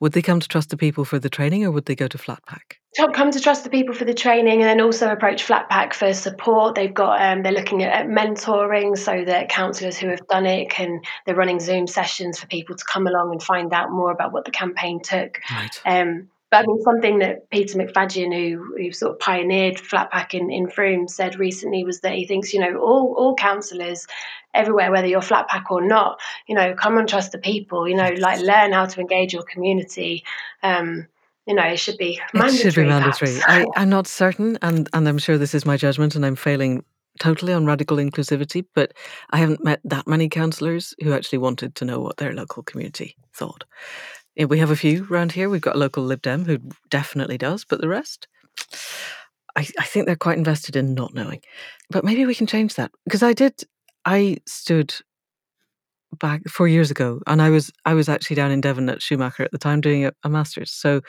would 0.00 0.12
they 0.12 0.22
come 0.22 0.40
to 0.40 0.48
Trust 0.48 0.70
the 0.70 0.76
People 0.76 1.04
for 1.04 1.20
the 1.20 1.30
training 1.30 1.64
or 1.64 1.70
would 1.70 1.84
they 1.84 1.94
go 1.94 2.08
to 2.08 2.18
Flatpack? 2.18 2.78
Come 3.14 3.30
to 3.30 3.40
Trust 3.40 3.62
the 3.62 3.70
People 3.70 3.94
for 3.94 4.04
the 4.04 4.14
training 4.14 4.60
and 4.60 4.68
then 4.68 4.80
also 4.80 5.10
approach 5.10 5.46
Flatpack 5.46 5.94
for 5.94 6.12
support. 6.12 6.74
They've 6.74 6.92
got, 6.92 7.22
um, 7.22 7.42
they're 7.42 7.52
looking 7.52 7.84
at, 7.84 7.92
at 7.92 8.06
mentoring 8.08 8.98
so 8.98 9.24
that 9.24 9.48
councillors 9.48 9.96
who 9.96 10.08
have 10.08 10.26
done 10.28 10.46
it 10.46 10.70
can, 10.70 11.00
they're 11.24 11.36
running 11.36 11.60
Zoom 11.60 11.86
sessions 11.86 12.40
for 12.40 12.46
people 12.48 12.74
to 12.74 12.84
come 12.84 13.06
along 13.06 13.30
and 13.30 13.42
find 13.42 13.72
out 13.72 13.92
more 13.92 14.10
about 14.10 14.32
what 14.32 14.44
the 14.44 14.50
campaign 14.50 15.00
took. 15.00 15.40
Right. 15.50 15.80
Um, 15.86 16.28
but 16.52 16.64
I 16.64 16.66
mean, 16.66 16.82
something 16.82 17.18
that 17.20 17.48
Peter 17.48 17.78
Macfadyen, 17.78 18.30
who, 18.30 18.76
who 18.76 18.92
sort 18.92 19.12
of 19.12 19.18
pioneered 19.18 19.76
Flatpack 19.76 20.34
in, 20.34 20.52
in 20.52 20.68
Frome, 20.68 21.08
said 21.08 21.38
recently 21.38 21.82
was 21.82 22.00
that 22.00 22.12
he 22.12 22.26
thinks, 22.26 22.52
you 22.52 22.60
know, 22.60 22.76
all, 22.76 23.14
all 23.16 23.34
councillors 23.34 24.06
everywhere, 24.52 24.92
whether 24.92 25.06
you're 25.06 25.22
Flatpack 25.22 25.70
or 25.70 25.80
not, 25.80 26.20
you 26.46 26.54
know, 26.54 26.74
come 26.74 26.98
and 26.98 27.08
trust 27.08 27.32
the 27.32 27.38
people, 27.38 27.88
you 27.88 27.96
know, 27.96 28.10
like 28.18 28.38
learn 28.42 28.72
how 28.72 28.84
to 28.84 29.00
engage 29.00 29.32
your 29.32 29.44
community. 29.44 30.24
Um, 30.62 31.06
you 31.46 31.54
know, 31.54 31.64
it 31.64 31.78
should 31.78 31.96
be 31.96 32.20
mandatory. 32.34 32.58
It 32.58 32.72
should 32.74 32.82
be 32.82 32.86
mandatory. 32.86 33.38
I, 33.46 33.64
I'm 33.74 33.88
not 33.88 34.06
certain, 34.06 34.58
and, 34.60 34.90
and 34.92 35.08
I'm 35.08 35.16
sure 35.16 35.38
this 35.38 35.54
is 35.54 35.64
my 35.64 35.78
judgment, 35.78 36.16
and 36.16 36.26
I'm 36.26 36.36
failing 36.36 36.84
totally 37.18 37.54
on 37.54 37.64
radical 37.64 37.96
inclusivity, 37.96 38.66
but 38.74 38.92
I 39.30 39.38
haven't 39.38 39.64
met 39.64 39.80
that 39.84 40.06
many 40.06 40.28
councillors 40.28 40.94
who 41.02 41.14
actually 41.14 41.38
wanted 41.38 41.74
to 41.76 41.86
know 41.86 41.98
what 41.98 42.18
their 42.18 42.34
local 42.34 42.62
community 42.62 43.16
thought. 43.32 43.64
Eh, 44.36 44.44
we 44.44 44.58
have 44.58 44.70
a 44.70 44.76
few 44.76 45.06
around 45.10 45.32
here. 45.32 45.48
We've 45.48 45.60
got 45.60 45.76
a 45.76 45.78
local 45.78 46.04
Lib 46.04 46.22
Dem 46.22 46.44
who 46.44 46.58
definitely 46.90 47.38
does, 47.38 47.64
but 47.64 47.80
the 47.80 47.88
rest, 47.88 48.28
I, 49.56 49.66
I 49.78 49.84
think 49.84 50.06
they're 50.06 50.16
quite 50.16 50.38
invested 50.38 50.76
in 50.76 50.94
not 50.94 51.14
knowing. 51.14 51.40
But 51.90 52.04
maybe 52.04 52.24
we 52.24 52.34
can 52.34 52.46
change 52.46 52.74
that 52.74 52.90
because 53.04 53.22
I 53.22 53.32
did. 53.32 53.62
I 54.04 54.38
stood 54.46 54.94
back 56.18 56.42
four 56.48 56.68
years 56.68 56.90
ago, 56.90 57.20
and 57.26 57.42
I 57.42 57.50
was 57.50 57.70
I 57.84 57.94
was 57.94 58.08
actually 58.08 58.36
down 58.36 58.50
in 58.50 58.60
Devon 58.60 58.88
at 58.88 59.02
Schumacher 59.02 59.44
at 59.44 59.52
the 59.52 59.58
time 59.58 59.80
doing 59.80 60.06
a, 60.06 60.12
a 60.24 60.28
master's. 60.28 60.70
So 60.70 61.00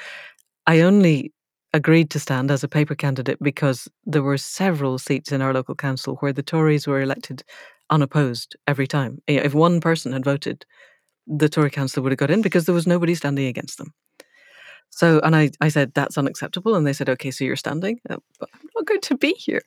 I 0.67 0.81
only 0.81 1.33
agreed 1.73 2.11
to 2.11 2.19
stand 2.19 2.51
as 2.51 2.63
a 2.63 2.67
paper 2.67 2.93
candidate 2.95 3.39
because 3.41 3.87
there 4.05 4.21
were 4.21 4.37
several 4.37 4.99
seats 4.99 5.31
in 5.31 5.41
our 5.41 5.53
local 5.53 5.73
council 5.75 6.17
where 6.17 6.33
the 6.33 6.43
Tories 6.43 6.85
were 6.85 7.01
elected 7.01 7.43
unopposed 7.89 8.55
every 8.67 8.87
time. 8.87 9.21
Eh, 9.27 9.41
if 9.43 9.53
one 9.53 9.81
person 9.81 10.13
had 10.13 10.23
voted 10.23 10.65
the 11.27 11.49
Tory 11.49 11.69
council 11.69 12.03
would 12.03 12.11
have 12.11 12.19
got 12.19 12.31
in 12.31 12.41
because 12.41 12.65
there 12.65 12.75
was 12.75 12.87
nobody 12.87 13.15
standing 13.15 13.47
against 13.47 13.77
them. 13.77 13.93
So, 14.89 15.19
and 15.23 15.35
I, 15.35 15.49
I 15.59 15.69
said, 15.69 15.91
that's 15.95 16.19
unacceptable. 16.19 16.75
And 16.75 16.85
they 16.85 16.93
said, 16.93 17.09
okay, 17.09 17.31
so 17.31 17.43
you're 17.43 17.55
standing. 17.55 17.99
Uh, 18.07 18.17
I'm 18.41 18.69
not 18.75 18.85
going 18.85 19.01
to 19.01 19.17
be 19.17 19.33
here. 19.33 19.63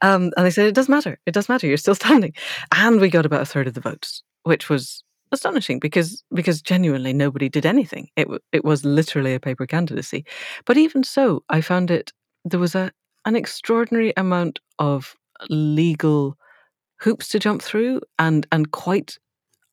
Um, 0.00 0.32
and 0.36 0.46
they 0.46 0.50
said, 0.50 0.66
it 0.66 0.74
does 0.74 0.88
matter. 0.88 1.18
It 1.26 1.34
does 1.34 1.50
matter. 1.50 1.66
You're 1.66 1.76
still 1.76 1.94
standing. 2.06 2.32
And 2.74 2.98
we 2.98 3.10
got 3.10 3.26
about 3.26 3.42
a 3.42 3.46
third 3.46 3.66
of 3.66 3.74
the 3.74 3.80
votes, 3.80 4.22
which 4.44 4.70
was 4.70 5.04
astonishing 5.32 5.78
because 5.78 6.24
because 6.34 6.60
genuinely 6.60 7.12
nobody 7.12 7.48
did 7.48 7.66
anything. 7.66 8.08
It 8.16 8.26
it 8.52 8.64
was 8.64 8.84
literally 8.84 9.34
a 9.34 9.40
paper 9.40 9.66
candidacy. 9.66 10.24
But 10.64 10.76
even 10.76 11.04
so, 11.04 11.44
I 11.48 11.60
found 11.60 11.90
it 11.90 12.12
there 12.44 12.60
was 12.60 12.74
a 12.74 12.90
an 13.24 13.36
extraordinary 13.36 14.12
amount 14.16 14.60
of 14.78 15.14
legal 15.48 16.36
hoops 17.00 17.28
to 17.28 17.38
jump 17.38 17.62
through 17.62 18.00
and 18.18 18.46
and 18.50 18.70
quite 18.72 19.18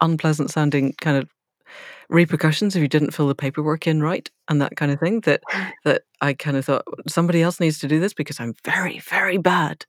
unpleasant 0.01 0.51
sounding 0.51 0.93
kind 0.99 1.17
of 1.17 1.29
repercussions 2.09 2.75
if 2.75 2.81
you 2.81 2.87
didn't 2.87 3.11
fill 3.11 3.27
the 3.27 3.35
paperwork 3.35 3.85
in 3.85 4.01
right 4.01 4.29
and 4.47 4.61
that 4.61 4.75
kind 4.77 4.91
of 4.91 4.99
thing 4.99 5.19
that 5.21 5.41
that 5.83 6.03
I 6.21 6.33
kind 6.33 6.57
of 6.57 6.65
thought 6.65 6.83
somebody 7.07 7.41
else 7.41 7.59
needs 7.59 7.79
to 7.79 7.87
do 7.87 7.99
this 7.99 8.13
because 8.13 8.39
I'm 8.39 8.55
very 8.63 8.99
very 8.99 9.37
bad 9.37 9.85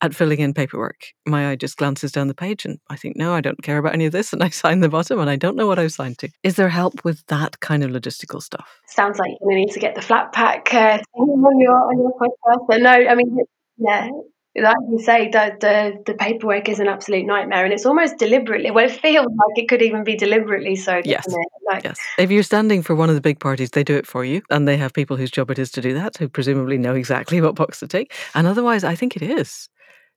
at 0.00 0.14
filling 0.14 0.40
in 0.40 0.54
paperwork. 0.54 1.06
My 1.26 1.50
eye 1.50 1.56
just 1.56 1.78
glances 1.78 2.12
down 2.12 2.28
the 2.28 2.34
page 2.34 2.64
and 2.64 2.78
I 2.90 2.96
think 2.96 3.16
no, 3.16 3.32
I 3.34 3.40
don't 3.40 3.62
care 3.62 3.78
about 3.78 3.94
any 3.94 4.06
of 4.06 4.12
this 4.12 4.32
and 4.32 4.42
I 4.42 4.50
sign 4.50 4.80
the 4.80 4.88
bottom 4.88 5.18
and 5.18 5.30
I 5.30 5.36
don't 5.36 5.56
know 5.56 5.66
what 5.66 5.78
I've 5.78 5.92
signed 5.92 6.18
to. 6.18 6.28
Is 6.42 6.56
there 6.56 6.68
help 6.68 7.04
with 7.04 7.24
that 7.26 7.60
kind 7.60 7.82
of 7.82 7.90
logistical 7.90 8.42
stuff? 8.42 8.68
Sounds 8.86 9.18
like 9.18 9.32
you 9.40 9.56
need 9.56 9.72
to 9.72 9.80
get 9.80 9.94
the 9.94 10.02
flat 10.02 10.32
pack 10.32 10.72
uh, 10.74 10.98
on 11.14 11.60
your 11.60 11.74
on 11.74 11.98
your 11.98 12.12
podcast. 12.12 12.66
But 12.68 12.82
no, 12.82 12.90
I 12.90 13.14
mean 13.14 13.36
yeah, 13.78 14.08
like 14.56 14.76
you 14.88 15.00
say, 15.00 15.28
the, 15.30 15.56
the 15.60 16.02
the 16.06 16.14
paperwork 16.14 16.68
is 16.68 16.78
an 16.78 16.86
absolute 16.86 17.26
nightmare, 17.26 17.64
and 17.64 17.72
it's 17.72 17.84
almost 17.84 18.18
deliberately. 18.18 18.70
Well, 18.70 18.84
it 18.84 18.92
feels 18.92 19.26
like 19.26 19.58
it 19.58 19.68
could 19.68 19.82
even 19.82 20.04
be 20.04 20.16
deliberately 20.16 20.76
so. 20.76 21.00
Yes. 21.04 21.26
Like, 21.68 21.82
yes. 21.82 21.98
If 22.18 22.30
you're 22.30 22.44
standing 22.44 22.82
for 22.82 22.94
one 22.94 23.08
of 23.08 23.16
the 23.16 23.20
big 23.20 23.40
parties, 23.40 23.70
they 23.70 23.82
do 23.82 23.96
it 23.96 24.06
for 24.06 24.24
you, 24.24 24.42
and 24.50 24.68
they 24.68 24.76
have 24.76 24.92
people 24.92 25.16
whose 25.16 25.30
job 25.30 25.50
it 25.50 25.58
is 25.58 25.72
to 25.72 25.80
do 25.80 25.92
that, 25.94 26.16
who 26.16 26.28
presumably 26.28 26.78
know 26.78 26.94
exactly 26.94 27.40
what 27.42 27.56
box 27.56 27.80
to 27.80 27.88
take. 27.88 28.12
And 28.34 28.46
otherwise, 28.46 28.84
I 28.84 28.94
think 28.94 29.16
it 29.16 29.22
is 29.22 29.68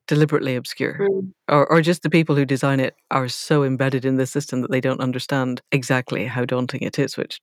deliberately 0.08 0.56
obscure, 0.56 1.00
mm. 1.10 1.32
or 1.50 1.66
or 1.72 1.82
just 1.82 2.04
the 2.04 2.10
people 2.10 2.36
who 2.36 2.46
design 2.46 2.80
it 2.80 2.96
are 3.10 3.28
so 3.28 3.64
embedded 3.64 4.06
in 4.06 4.18
the 4.18 4.28
system 4.28 4.62
that 4.62 4.70
they 4.70 4.82
don't 4.82 5.02
understand 5.02 5.62
exactly 5.72 6.26
how 6.26 6.46
daunting 6.46 6.82
it 6.82 7.00
is, 7.00 7.18
which 7.18 7.42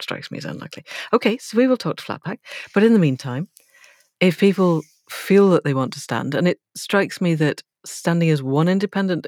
strikes 0.00 0.30
me 0.30 0.38
as 0.38 0.44
unlikely. 0.44 0.84
Okay, 1.12 1.38
so 1.38 1.56
we 1.56 1.66
will 1.66 1.76
talk 1.76 1.96
to 1.96 2.04
Flatpack, 2.04 2.38
but 2.72 2.84
in 2.84 2.92
the 2.92 3.00
meantime, 3.00 3.48
if 4.20 4.38
people 4.38 4.82
feel 5.08 5.50
that 5.50 5.64
they 5.64 5.74
want 5.74 5.92
to 5.94 6.00
stand. 6.00 6.34
And 6.34 6.48
it 6.48 6.58
strikes 6.74 7.20
me 7.20 7.34
that 7.36 7.62
standing 7.84 8.30
as 8.30 8.42
one 8.42 8.68
independent 8.68 9.26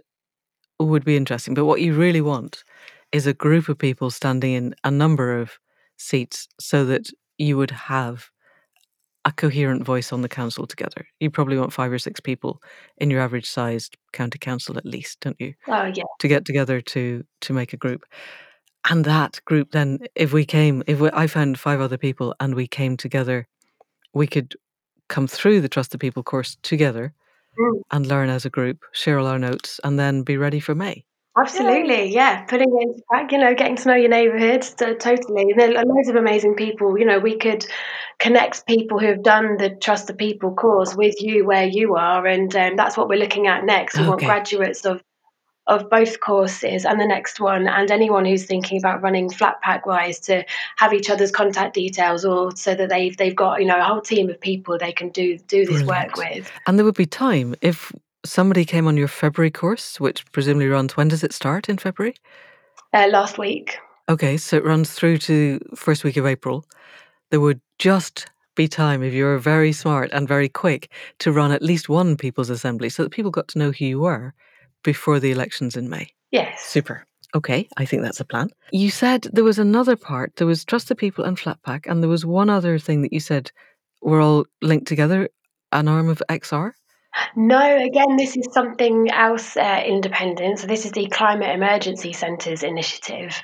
would 0.81 1.05
be 1.05 1.17
interesting. 1.17 1.55
But 1.55 1.65
what 1.65 1.81
you 1.81 1.95
really 1.95 2.21
want 2.21 2.65
is 3.13 3.27
a 3.27 3.35
group 3.35 3.69
of 3.69 3.79
people 3.79 4.11
standing 4.11 4.53
in 4.53 4.75
a 4.85 4.91
number 4.91 5.39
of 5.39 5.59
seats 5.97 6.49
so 6.61 6.85
that 6.85 7.11
you 7.39 7.57
would 7.57 7.71
have 7.71 8.31
a 9.25 9.33
coherent 9.33 9.85
voice 9.85 10.13
on 10.13 10.23
the 10.23 10.29
council 10.29 10.67
together. 10.67 11.07
You 11.21 11.31
probably 11.31 11.59
want 11.59 11.73
five 11.73 11.93
or 11.93 11.99
six 11.99 12.21
people 12.21 12.63
in 12.99 13.11
your 13.11 13.21
average 13.21 13.49
sized 13.49 13.97
county 14.13 14.39
council 14.39 14.79
at 14.79 14.87
least, 14.87 15.21
don't 15.21 15.41
you? 15.41 15.55
Oh 15.67 15.91
yeah. 15.95 16.05
To 16.21 16.29
get 16.29 16.45
together 16.45 16.81
to 16.81 17.25
to 17.43 17.53
make 17.53 17.73
a 17.73 17.77
group. 17.77 18.05
And 18.89 19.05
that 19.05 19.41
group 19.45 19.73
then 19.73 19.99
if 20.15 20.33
we 20.33 20.45
came 20.45 20.83
if 20.87 21.01
we, 21.01 21.11
I 21.13 21.27
found 21.27 21.59
five 21.59 21.81
other 21.81 21.99
people 21.99 22.35
and 22.41 22.55
we 22.55 22.67
came 22.67 22.97
together 22.97 23.47
we 24.15 24.27
could 24.27 24.55
come 25.09 25.27
through 25.27 25.61
the 25.61 25.69
Trust 25.69 25.91
the 25.91 25.99
People 25.99 26.23
course 26.23 26.57
together 26.63 27.13
mm. 27.59 27.81
and 27.91 28.07
learn 28.07 28.29
as 28.29 28.45
a 28.45 28.51
group, 28.51 28.85
share 28.93 29.19
all 29.19 29.27
our 29.27 29.39
notes, 29.39 29.81
and 29.85 29.99
then 29.99 30.23
be 30.23 30.37
ready 30.37 30.61
for 30.61 30.75
May. 30.75 31.05
Absolutely, 31.39 32.13
yeah. 32.13 32.43
Putting 32.45 32.69
it 32.69 32.83
into 32.83 33.03
practice, 33.09 33.37
you 33.37 33.39
know, 33.39 33.55
getting 33.55 33.77
to 33.77 33.89
know 33.89 33.95
your 33.95 34.09
neighbourhood, 34.09 34.63
totally. 34.99 35.43
And 35.43 35.61
there 35.61 35.77
are 35.77 35.85
loads 35.85 36.09
of 36.09 36.17
amazing 36.17 36.57
people. 36.57 36.99
You 36.99 37.05
know, 37.05 37.21
we 37.21 37.37
could 37.37 37.65
connect 38.19 38.67
people 38.67 38.99
who 38.99 39.07
have 39.07 39.23
done 39.23 39.57
the 39.57 39.71
Trust 39.71 40.09
the 40.09 40.15
People 40.15 40.55
course 40.55 40.97
with 40.97 41.15
you 41.21 41.47
where 41.47 41.67
you 41.67 41.95
are, 41.95 42.27
and 42.27 42.55
um, 42.57 42.75
that's 42.77 42.97
what 42.97 43.09
we're 43.09 43.21
looking 43.21 43.47
at 43.47 43.65
next. 43.65 43.97
We 43.97 44.01
okay. 44.01 44.09
want 44.09 44.21
graduates 44.23 44.85
of 44.85 45.01
of 45.69 45.89
both 45.91 46.21
courses 46.21 46.85
and 46.85 47.01
the 47.01 47.07
next 47.07 47.41
one, 47.41 47.69
and 47.69 47.91
anyone 47.91 48.25
who's 48.25 48.45
thinking 48.45 48.79
about 48.79 49.03
running 49.03 49.31
flat 49.31 49.61
pack 49.61 49.87
wise 49.87 50.19
to 50.21 50.45
have 50.77 50.93
each 50.93 51.11
other's 51.11 51.31
contact 51.31 51.75
details, 51.75 52.25
or 52.25 52.57
so 52.57 52.75
that 52.75 52.89
they've 52.89 53.17
they've 53.17 53.37
got 53.37 53.61
you 53.61 53.67
know 53.67 53.79
a 53.79 53.85
whole 53.85 54.01
team 54.01 54.29
of 54.31 54.41
people 54.41 54.79
they 54.79 54.93
can 54.93 55.11
do 55.11 55.39
do 55.39 55.67
this 55.67 55.83
Brilliant. 55.83 56.17
work 56.17 56.17
with. 56.17 56.51
And 56.67 56.79
there 56.79 56.85
would 56.85 56.97
be 56.97 57.07
time 57.07 57.55
if 57.61 57.93
somebody 58.25 58.65
came 58.65 58.87
on 58.87 58.97
your 58.97 59.09
February 59.09 59.51
course, 59.51 60.01
which 60.01 60.25
presumably 60.33 60.69
runs. 60.69 60.97
When 60.97 61.09
does 61.09 61.23
it 61.23 61.33
start 61.33 61.69
in 61.69 61.79
February? 61.79 62.17
Uh, 62.93 63.07
last 63.11 63.39
week. 63.39 63.79
Okay, 64.09 64.39
so 64.39 64.57
it 64.57 64.65
runs 64.65 64.93
through 64.93 65.19
to 65.19 65.61
first 65.75 66.03
week 66.03 66.17
of 66.17 66.27
April. 66.27 66.65
There 67.31 67.41
would 67.41 67.61
just 67.79 68.27
be 68.55 68.67
time 68.67 69.03
if 69.03 69.13
you're 69.13 69.39
very 69.39 69.71
smart 69.73 70.11
and 70.13 70.27
very 70.27 70.49
quick 70.49 70.91
to 71.19 71.31
run 71.31 71.53
at 71.53 71.63
least 71.63 71.89
one 71.89 72.17
people's 72.17 72.51
assembly 72.51 72.89
so 72.89 73.03
that 73.03 73.11
people 73.11 73.31
got 73.31 73.47
to 73.49 73.59
know 73.59 73.71
who 73.71 73.85
you 73.85 74.01
were 74.01 74.35
before 74.93 75.21
the 75.21 75.31
elections 75.31 75.77
in 75.77 75.91
May. 75.91 76.09
Yes. 76.31 76.63
Super. 76.63 77.05
Okay, 77.35 77.69
I 77.77 77.85
think 77.85 78.01
that's 78.03 78.21
a 78.21 78.25
plan. 78.25 78.49
You 78.73 78.91
said 78.91 79.27
there 79.35 79.45
was 79.45 79.59
another 79.59 79.97
part. 79.97 80.37
There 80.37 80.47
was 80.47 80.65
Trust 80.65 80.89
the 80.89 80.95
People 80.95 81.25
and 81.25 81.37
Flatpack, 81.37 81.83
and 81.87 82.03
there 82.03 82.09
was 82.09 82.25
one 82.25 82.49
other 82.49 82.79
thing 82.79 83.03
that 83.03 83.13
you 83.13 83.21
said 83.21 83.53
were 84.01 84.23
all 84.23 84.47
linked 84.63 84.89
together, 84.89 85.29
an 85.73 85.89
arm 85.89 86.09
of 86.09 86.23
XR? 86.31 86.73
No, 87.37 87.77
again, 87.85 88.17
this 88.17 88.35
is 88.35 88.49
something 88.53 89.11
else 89.11 89.59
uh, 89.59 89.83
independent. 89.85 90.61
So, 90.61 90.67
this 90.67 90.87
is 90.87 90.93
the 90.93 91.07
Climate 91.09 91.51
Emergency 91.51 92.15
Centres 92.15 92.63
initiative 92.63 93.43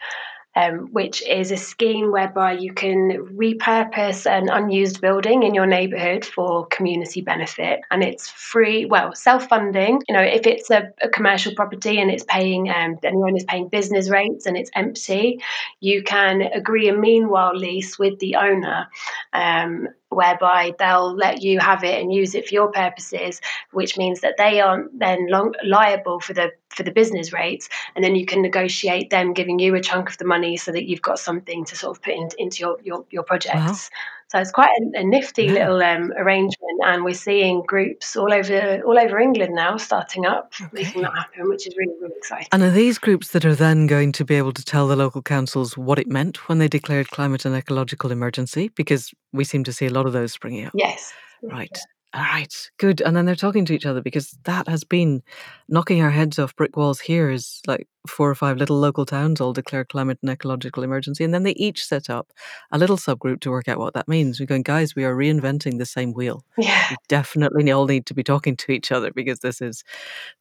um, 0.57 0.89
which 0.93 1.27
is 1.27 1.51
a 1.51 1.57
scheme 1.57 2.13
whereby 2.13 2.53
you 2.53 2.73
can 2.73 3.27
repurpose 3.37 4.27
an 4.31 4.49
unused 4.49 5.01
building 5.01 5.43
in 5.43 5.55
your 5.55 5.67
neighbourhood 5.67 6.25
for 6.25 6.67
community 6.67 7.21
benefit, 7.21 7.81
and 7.91 8.03
it's 8.03 8.29
free. 8.29 8.85
Well, 8.85 9.15
self-funding. 9.15 10.03
You 10.09 10.15
know, 10.15 10.23
if 10.23 10.47
it's 10.47 10.71
a, 10.71 10.93
a 11.03 11.09
commercial 11.09 11.55
property 11.55 12.01
and 12.01 12.11
it's 12.11 12.25
paying, 12.25 12.69
um, 12.69 12.99
and 13.03 13.23
the 13.23 13.45
paying 13.49 13.69
business 13.69 14.11
rates 14.11 14.47
and 14.47 14.57
it's 14.57 14.71
empty, 14.75 15.41
you 15.81 16.03
can 16.03 16.43
agree 16.43 16.89
a 16.89 16.97
meanwhile 16.97 17.57
lease 17.57 17.99
with 17.99 18.19
the 18.19 18.37
owner. 18.37 18.89
Um, 19.33 19.89
whereby 20.15 20.75
they'll 20.79 21.15
let 21.15 21.43
you 21.43 21.59
have 21.59 21.85
it 21.85 22.01
and 22.01 22.13
use 22.13 22.35
it 22.35 22.49
for 22.49 22.55
your 22.55 22.71
purposes, 22.71 23.41
which 23.73 23.97
means 23.97 24.21
that 24.21 24.37
they 24.39 24.61
aren't 24.61 24.99
then 24.99 25.29
long, 25.29 25.55
liable 25.65 26.21
for 26.21 26.33
the 26.33 26.53
for 26.71 26.83
the 26.83 26.91
business 26.91 27.33
rates, 27.33 27.69
and 27.95 28.05
then 28.05 28.17
you 28.17 28.27
can 28.27 28.43
negotiate 28.43 29.11
them 29.11 29.33
giving 29.33 29.59
you 29.59 29.75
a 29.75 29.81
chunk 29.81 30.09
of 30.09 30.19
the 30.19 30.25
money 30.25 30.57
so 30.57 30.73
that 30.73 30.89
you've 30.89 31.03
got 31.03 31.19
something 31.19 31.65
to 31.65 31.77
sort 31.77 31.97
of 31.97 32.03
put 32.03 32.15
in, 32.15 32.29
into 32.39 32.61
your 32.61 32.79
your, 32.83 33.05
your 33.11 33.23
projects. 33.23 33.91
Wow. 33.91 33.99
So 34.29 34.39
it's 34.39 34.51
quite 34.51 34.71
a, 34.81 35.01
a 35.01 35.05
nifty 35.05 35.45
yeah. 35.45 35.53
little 35.53 35.83
um, 35.83 36.13
arrangement, 36.17 36.81
and 36.85 37.05
we're 37.05 37.15
seeing 37.15 37.63
groups 37.63 38.17
all 38.17 38.33
over 38.33 38.83
all 38.85 38.99
over 38.99 39.19
England 39.19 39.55
now 39.55 39.77
starting 39.77 40.27
up, 40.27 40.53
okay. 40.61 40.71
making 40.73 41.03
that 41.03 41.15
happen, 41.15 41.49
which 41.49 41.67
is 41.67 41.75
really 41.77 41.95
really 42.01 42.15
exciting. 42.17 42.49
And 42.53 42.63
are 42.63 42.71
these 42.71 42.99
groups 42.99 43.29
that 43.31 43.45
are 43.45 43.55
then 43.55 43.87
going 43.87 44.13
to 44.13 44.25
be 44.25 44.35
able 44.35 44.53
to 44.53 44.65
tell 44.65 44.89
the 44.89 44.97
local 44.97 45.23
councils 45.23 45.77
what 45.77 45.99
it 45.99 46.09
meant 46.09 46.49
when 46.49 46.59
they 46.59 46.69
declared 46.69 47.09
climate 47.11 47.45
and 47.45 47.55
ecological 47.55 48.11
emergency? 48.11 48.71
Because 48.75 49.13
we 49.33 49.45
seem 49.45 49.65
to 49.65 49.73
see 49.73 49.87
a 49.87 49.91
lot 49.91 50.07
of 50.07 50.13
those 50.13 50.33
springing 50.33 50.67
up. 50.67 50.73
Yes. 50.75 51.13
Right. 51.43 51.79
All 52.15 52.23
right, 52.23 52.71
good. 52.79 53.01
And 53.01 53.17
then 53.17 53.25
they're 53.25 53.35
talking 53.35 53.65
to 53.65 53.73
each 53.73 53.87
other 53.87 54.01
because 54.01 54.39
that 54.45 54.69
has 54.69 54.85
been 54.85 55.21
knocking 55.69 56.01
our 56.01 56.11
heads 56.11 56.39
off 56.39 56.55
brick 56.55 56.77
walls 56.77 57.01
here 57.01 57.29
is 57.29 57.61
like 57.67 57.89
four 58.07 58.31
or 58.31 58.37
five 58.37 58.57
little 58.57 58.79
local 58.79 59.05
towns 59.05 59.41
all 59.41 59.53
declare 59.53 59.85
climate 59.85 60.19
and 60.23 60.31
ecological 60.31 60.85
emergency. 60.85 61.25
And 61.25 61.35
then 61.35 61.43
they 61.43 61.53
each 61.53 61.85
set 61.85 62.09
up 62.09 62.33
a 62.71 62.79
little 62.79 62.99
subgroup 62.99 63.41
to 63.41 63.51
work 63.51 63.67
out 63.67 63.79
what 63.79 63.95
that 63.95 64.07
means. 64.07 64.39
We're 64.39 64.47
going, 64.47 64.63
guys, 64.63 64.95
we 64.95 65.05
are 65.05 65.17
reinventing 65.17 65.79
the 65.79 65.87
same 65.87 66.13
wheel. 66.13 66.45
Yeah. 66.57 66.87
We 66.91 66.97
definitely 67.09 67.69
all 67.73 67.87
need 67.87 68.07
to 68.07 68.15
be 68.15 68.23
talking 68.23 68.57
to 68.59 68.71
each 68.71 68.93
other 68.93 69.11
because 69.11 69.41
this 69.41 69.61
is 69.61 69.83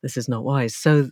this 0.03 0.15
is 0.15 0.29
not 0.29 0.43
wise. 0.43 0.75
So 0.75 1.09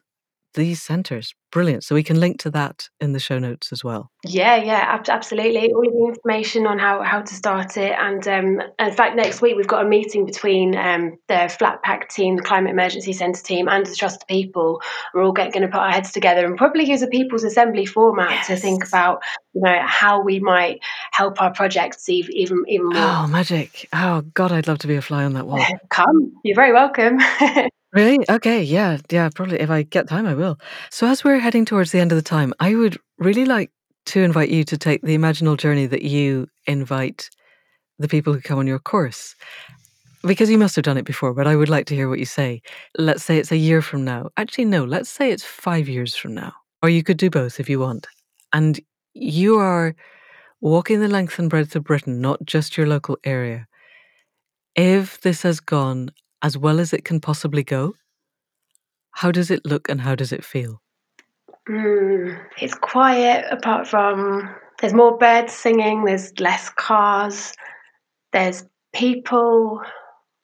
these 0.54 0.82
centres. 0.82 1.34
Brilliant. 1.52 1.84
So 1.84 1.96
we 1.96 2.04
can 2.04 2.20
link 2.20 2.40
to 2.42 2.50
that 2.52 2.88
in 3.02 3.12
the 3.12 3.20
show 3.20 3.38
notes 3.38 3.74
as 3.74 3.84
well. 3.84 4.10
Yeah, 4.24 4.56
yeah, 4.56 4.86
ab- 4.88 5.10
absolutely. 5.10 5.74
All 5.74 5.86
of 5.86 5.94
the 5.94 6.06
information 6.06 6.66
on 6.66 6.80
how, 6.80 7.02
how 7.02 7.22
to 7.22 7.34
start 7.34 7.76
it. 7.76 7.94
And 7.98 8.26
um, 8.28 8.62
in 8.80 8.94
fact, 8.94 9.18
next 9.18 9.42
week 9.42 9.58
we've 9.58 9.68
got 9.68 9.86
a 9.86 9.90
meeting 9.90 10.26
between 10.26 10.78
um, 10.78 11.18
the 11.28 11.54
Flat 11.60 11.84
Pack 11.84 12.10
team, 12.10 12.38
the 12.38 12.42
Climate 12.42 12.72
Emergency 12.72 13.12
Centre 13.12 13.44
team, 13.44 13.68
and 13.68 13.86
the 13.86 13.96
Trust 13.96 14.26
People. 14.30 14.82
We're 15.14 15.24
all 15.24 15.34
going 15.34 15.52
to 15.52 15.68
put 15.68 15.76
our 15.76 15.92
heads 15.92 16.14
together 16.14 16.46
and 16.46 16.58
probably 16.58 16.90
use 16.90 17.02
a 17.02 17.08
People's 17.08 17.44
Assembly 17.44 17.86
format 17.86 18.32
yes. 18.32 18.48
to 18.48 18.56
think 18.56 18.88
about, 18.88 19.22
you 19.54 19.62
know, 19.62 19.82
how 19.86 20.24
we 20.24 20.40
might 20.40 20.80
help 21.12 21.42
our 21.42 21.52
projects 21.52 22.08
even 22.08 22.32
even, 22.32 22.64
even 22.68 22.88
more. 22.88 22.96
Oh, 22.96 23.28
magic. 23.28 23.90
Oh, 23.94 24.22
God, 24.34 24.52
I'd 24.52 24.68
love 24.68 24.80
to 24.80 24.88
be 24.88 24.96
a 24.96 25.02
fly 25.02 25.26
on 25.26 25.34
that 25.34 25.48
wall. 25.48 25.64
Come, 25.90 26.34
you're 26.44 26.56
very 26.56 26.74
welcome. 26.74 27.20
Really? 27.94 28.20
Okay. 28.30 28.64
Yeah. 28.64 28.98
Yeah. 29.10 29.30
Probably 29.34 29.60
if 29.60 29.70
I 29.70 29.84
get 29.84 30.08
time, 30.08 30.26
I 30.26 30.34
will. 30.34 30.58
So, 30.92 31.08
as 31.08 31.24
we're 31.24 31.40
heading 31.40 31.66
towards 31.66 31.92
the 31.92 32.00
end 32.00 32.12
of 32.12 32.16
the 32.16 32.22
time, 32.22 32.54
I 32.60 32.76
would 32.76 32.98
really 33.18 33.46
like 33.46 33.72
to 34.08 34.22
invite 34.22 34.50
you 34.50 34.64
to 34.66 34.78
take 34.78 35.02
the 35.02 35.18
imaginal 35.18 35.58
journey 35.58 35.86
that 35.88 36.02
you 36.04 36.48
invite 36.68 37.30
the 38.00 38.08
people 38.08 38.34
who 38.34 38.42
come 38.42 38.60
on 38.60 38.68
your 38.68 38.80
course. 38.80 39.36
Because 40.24 40.50
you 40.50 40.58
must 40.58 40.76
have 40.76 40.86
done 40.86 40.98
it 40.98 41.06
before, 41.06 41.34
but 41.34 41.48
I 41.48 41.56
would 41.56 41.70
like 41.70 41.88
to 41.88 41.96
hear 41.96 42.10
what 42.10 42.20
you 42.20 42.26
say. 42.26 42.62
Let's 42.98 43.24
say 43.24 43.38
it's 43.40 43.52
a 43.52 43.58
year 43.58 43.82
from 43.82 44.06
now. 44.06 44.30
Actually, 44.38 44.66
no, 44.66 44.84
let's 44.86 45.10
say 45.10 45.32
it's 45.32 45.44
five 45.46 45.90
years 45.90 46.16
from 46.16 46.36
now. 46.36 46.54
Or 46.84 46.90
you 46.90 47.04
could 47.04 47.18
do 47.18 47.30
both 47.30 47.60
if 47.60 47.70
you 47.70 47.80
want. 47.80 48.08
And 48.54 48.80
you 49.14 49.58
are 49.58 49.96
walking 50.62 51.02
the 51.02 51.08
length 51.10 51.40
and 51.40 51.50
breadth 51.50 51.76
of 51.76 51.86
Britain, 51.86 52.22
not 52.22 52.46
just 52.46 52.78
your 52.78 52.88
local 52.88 53.18
area. 53.26 53.68
If 54.76 55.20
this 55.22 55.42
has 55.44 55.60
gone 55.60 56.12
as 56.42 56.58
well 56.58 56.80
as 56.80 56.94
it 56.94 57.06
can 57.06 57.20
possibly 57.20 57.64
go? 57.64 57.96
How 59.12 59.32
does 59.32 59.52
it 59.52 59.66
look 59.66 59.90
and 59.90 60.02
how 60.02 60.16
does 60.16 60.32
it 60.32 60.44
feel? 60.44 60.82
Mm, 61.70 62.40
it's 62.60 62.74
quiet 62.74 63.46
apart 63.52 63.88
from 63.88 64.50
there's 64.80 64.94
more 64.94 65.18
birds 65.18 65.54
singing, 65.54 66.06
there's 66.06 66.40
less 66.40 66.70
cars, 66.70 67.54
there's 68.34 68.66
people, 68.94 69.82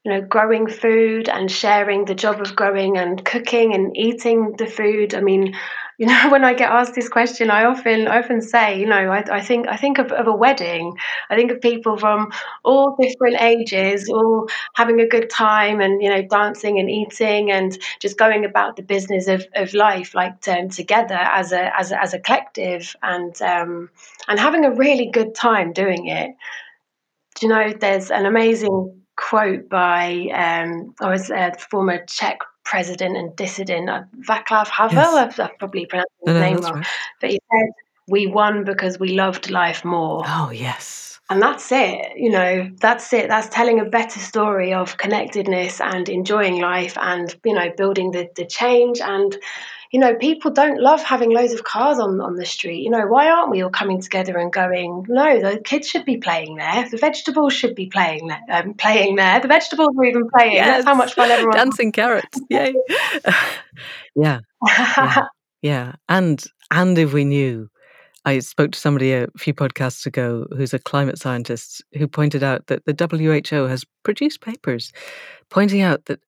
you 0.04 0.12
know, 0.12 0.22
growing 0.22 0.68
food 0.68 1.28
and 1.28 1.50
sharing 1.50 2.06
the 2.06 2.16
job 2.16 2.40
of 2.40 2.56
growing 2.56 2.98
and 2.98 3.24
cooking 3.26 3.74
and 3.74 3.98
eating 3.98 4.54
the 4.58 4.68
food. 4.68 5.16
I 5.16 5.22
mean, 5.22 5.56
you 6.00 6.06
know, 6.06 6.30
when 6.30 6.44
I 6.44 6.54
get 6.54 6.70
asked 6.70 6.94
this 6.94 7.10
question, 7.10 7.50
I 7.50 7.66
often 7.66 8.08
often 8.08 8.40
say, 8.42 8.80
you 8.80 8.86
know, 8.86 9.12
I, 9.12 9.24
I 9.32 9.42
think 9.42 9.68
I 9.68 9.78
think 9.78 9.98
of, 9.98 10.12
of 10.12 10.28
a 10.28 10.36
wedding. 10.36 10.96
I 11.32 11.36
think 11.36 11.52
of 11.52 11.60
people 11.60 11.98
from 11.98 12.32
all 12.64 12.96
different 13.02 13.42
ages, 13.42 14.08
all 14.08 14.48
having 14.76 15.00
a 15.02 15.08
good 15.08 15.30
time, 15.32 15.82
and 15.82 16.02
you 16.04 16.10
know, 16.10 16.22
dancing 16.22 16.78
and 16.80 16.88
eating, 16.90 17.52
and 17.52 17.76
just 18.00 18.18
going 18.18 18.46
about 18.46 18.76
the 18.76 18.84
business 18.84 19.28
of, 19.28 19.46
of 19.56 19.74
life, 19.74 20.14
like 20.14 20.48
um, 20.48 20.70
together 20.70 21.16
as 21.18 21.52
a 21.52 21.76
as 21.76 21.92
a, 21.92 22.00
as 22.00 22.14
a 22.14 22.20
collective, 22.20 22.96
and 23.02 23.42
um, 23.42 23.90
and 24.28 24.40
having 24.40 24.66
a 24.66 24.72
really 24.76 25.08
good 25.10 25.34
time 25.34 25.74
doing 25.74 26.06
it. 26.08 26.30
Do 27.40 27.48
you 27.48 27.54
know? 27.54 27.74
There's 27.74 28.12
an 28.12 28.26
amazing 28.28 29.02
quote 29.16 29.68
by 29.68 30.28
um, 30.34 30.94
I 31.02 31.10
was 31.10 31.32
a 31.32 31.54
former 31.72 32.06
Czech 32.06 32.38
president 32.68 33.16
and 33.16 33.36
dissident, 33.36 33.90
uh, 33.90 34.04
Václav 34.28 34.68
Havel. 34.68 34.98
Yes. 34.98 35.40
I've, 35.40 35.40
I've, 35.40 35.58
probably 35.58 35.86
pronounced 35.86 36.12
his 36.26 36.34
no, 36.34 36.40
name 36.40 36.58
wrong, 36.58 36.76
right. 36.76 36.88
but 37.22 37.30
he 37.30 37.40
said, 37.52 37.70
"We 38.08 38.28
won 38.28 38.64
because 38.66 39.00
we 39.00 39.10
loved 39.16 39.50
life 39.50 39.86
more." 39.86 40.24
Oh 40.26 40.52
yes. 40.52 41.06
And 41.30 41.42
that's 41.42 41.72
it, 41.74 42.14
you 42.16 42.30
know, 42.30 42.72
that's 42.80 43.12
it. 43.12 43.28
That's 43.28 43.50
telling 43.50 43.82
a 43.82 43.86
better 43.86 44.20
story 44.20 44.74
of 44.74 44.98
connectedness 44.98 45.82
and 45.82 46.08
enjoying 46.08 46.62
life 46.62 46.98
and, 46.98 47.36
you 47.44 47.54
know, 47.54 47.70
building 47.76 48.12
the, 48.12 48.30
the 48.38 48.46
change 48.46 49.02
and 49.02 49.36
you 49.98 50.02
know, 50.02 50.14
people 50.14 50.52
don't 50.52 50.80
love 50.80 51.02
having 51.02 51.32
loads 51.32 51.54
of 51.54 51.64
cars 51.64 51.98
on, 51.98 52.22
on 52.22 52.36
the 52.36 52.46
street. 52.46 52.84
You 52.84 52.92
know, 52.92 53.08
why 53.08 53.32
aren't 53.32 53.50
we 53.50 53.64
all 53.64 53.72
coming 53.72 54.00
together 54.00 54.38
and 54.38 54.54
going, 54.54 55.08
no, 55.10 55.40
the 55.42 55.60
kids 55.60 55.88
should 55.88 56.06
be 56.06 56.18
playing 56.18 56.58
there. 56.58 56.88
The 56.88 56.98
vegetables 56.98 57.54
should 57.54 57.74
be 57.74 57.88
playing 57.88 58.28
there. 58.28 58.44
Um, 58.48 58.76
playing 58.76 59.16
there. 59.16 59.40
The 59.40 59.48
vegetables 59.48 59.96
are 59.98 60.04
even 60.04 60.30
playing. 60.30 60.54
Yes. 60.54 60.68
That's 60.68 60.86
how 60.86 60.94
much 60.94 61.16
fun 61.16 61.32
everyone 61.32 61.58
Dancing 61.58 61.92
carrots. 61.92 62.40
Yay. 62.52 62.76
yeah. 64.16 64.42
yeah. 64.98 65.26
Yeah. 65.64 65.94
And 66.08 66.44
and 66.70 66.96
if 67.00 67.12
we 67.12 67.26
knew 67.26 67.68
I 68.24 68.38
spoke 68.38 68.74
to 68.74 68.80
somebody 68.80 69.14
a 69.14 69.26
few 69.36 69.56
podcasts 69.56 70.06
ago 70.06 70.46
who's 70.56 70.76
a 70.76 70.80
climate 70.80 71.18
scientist 71.18 71.84
who 71.94 72.08
pointed 72.08 72.44
out 72.44 72.68
that 72.68 72.86
the 72.86 73.40
WHO 73.50 73.66
has 73.66 73.84
produced 74.04 74.42
papers 74.42 74.94
pointing 75.50 75.82
out 75.82 76.06
that 76.06 76.20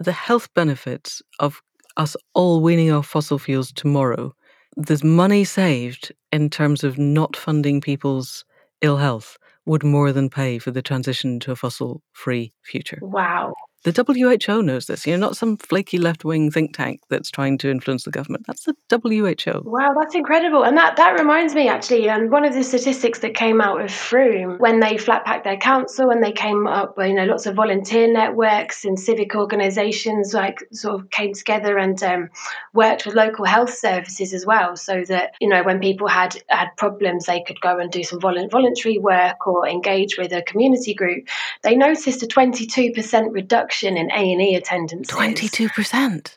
the 0.00 0.10
health 0.10 0.52
benefits 0.54 1.22
of 1.38 1.62
us 1.96 2.16
all 2.34 2.60
weaning 2.60 2.90
off 2.90 3.06
fossil 3.06 3.38
fuels 3.38 3.72
tomorrow, 3.72 4.34
there's 4.76 5.04
money 5.04 5.44
saved 5.44 6.12
in 6.30 6.50
terms 6.50 6.84
of 6.84 6.98
not 6.98 7.36
funding 7.36 7.80
people's 7.80 8.44
ill 8.80 8.96
health 8.96 9.38
would 9.66 9.84
more 9.84 10.12
than 10.12 10.28
pay 10.30 10.58
for 10.58 10.70
the 10.70 10.82
transition 10.82 11.38
to 11.40 11.52
a 11.52 11.56
fossil 11.56 12.02
free 12.12 12.52
future. 12.62 12.98
Wow. 13.00 13.52
The 13.84 14.46
WHO 14.46 14.62
knows 14.62 14.86
this. 14.86 15.08
You're 15.08 15.18
not 15.18 15.36
some 15.36 15.56
flaky 15.56 15.98
left 15.98 16.24
wing 16.24 16.52
think 16.52 16.76
tank 16.76 17.00
that's 17.10 17.32
trying 17.32 17.58
to 17.58 17.70
influence 17.70 18.04
the 18.04 18.12
government. 18.12 18.46
That's 18.46 18.64
the 18.64 18.76
WHO. 18.88 19.62
Wow, 19.64 19.90
that's 19.98 20.14
incredible. 20.14 20.62
And 20.62 20.76
that, 20.76 20.94
that 20.96 21.18
reminds 21.18 21.52
me 21.56 21.66
actually, 21.66 22.08
and 22.08 22.30
one 22.30 22.44
of 22.44 22.54
the 22.54 22.62
statistics 22.62 23.18
that 23.20 23.34
came 23.34 23.60
out 23.60 23.80
of 23.80 23.90
Frome 23.90 24.58
when 24.58 24.78
they 24.78 24.98
flat 24.98 25.24
packed 25.24 25.42
their 25.42 25.56
council 25.56 26.10
and 26.10 26.22
they 26.22 26.30
came 26.30 26.68
up, 26.68 26.94
you 26.96 27.12
know, 27.12 27.24
lots 27.24 27.46
of 27.46 27.56
volunteer 27.56 28.12
networks 28.12 28.84
and 28.84 29.00
civic 29.00 29.34
organisations 29.34 30.32
like 30.32 30.60
sort 30.72 31.00
of 31.00 31.10
came 31.10 31.32
together 31.32 31.76
and 31.76 32.00
um, 32.04 32.28
worked 32.72 33.04
with 33.04 33.16
local 33.16 33.44
health 33.44 33.74
services 33.74 34.32
as 34.32 34.46
well, 34.46 34.76
so 34.76 35.02
that 35.08 35.32
you 35.40 35.48
know 35.48 35.64
when 35.64 35.80
people 35.80 36.06
had 36.06 36.40
had 36.48 36.68
problems, 36.76 37.26
they 37.26 37.42
could 37.42 37.60
go 37.60 37.78
and 37.80 37.90
do 37.90 38.04
some 38.04 38.20
voluntary 38.20 38.98
work 38.98 39.44
or 39.46 39.66
engage 39.66 40.16
with 40.16 40.32
a 40.32 40.42
community 40.42 40.94
group. 40.94 41.26
They 41.62 41.74
noticed 41.74 42.22
a 42.22 42.26
22% 42.26 43.32
reduction 43.32 43.71
in 43.82 44.10
A&E 44.10 44.54
attendance. 44.54 45.10
22%? 45.10 46.36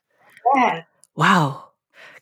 Yeah. 0.55 0.83
Wow. 1.15 1.65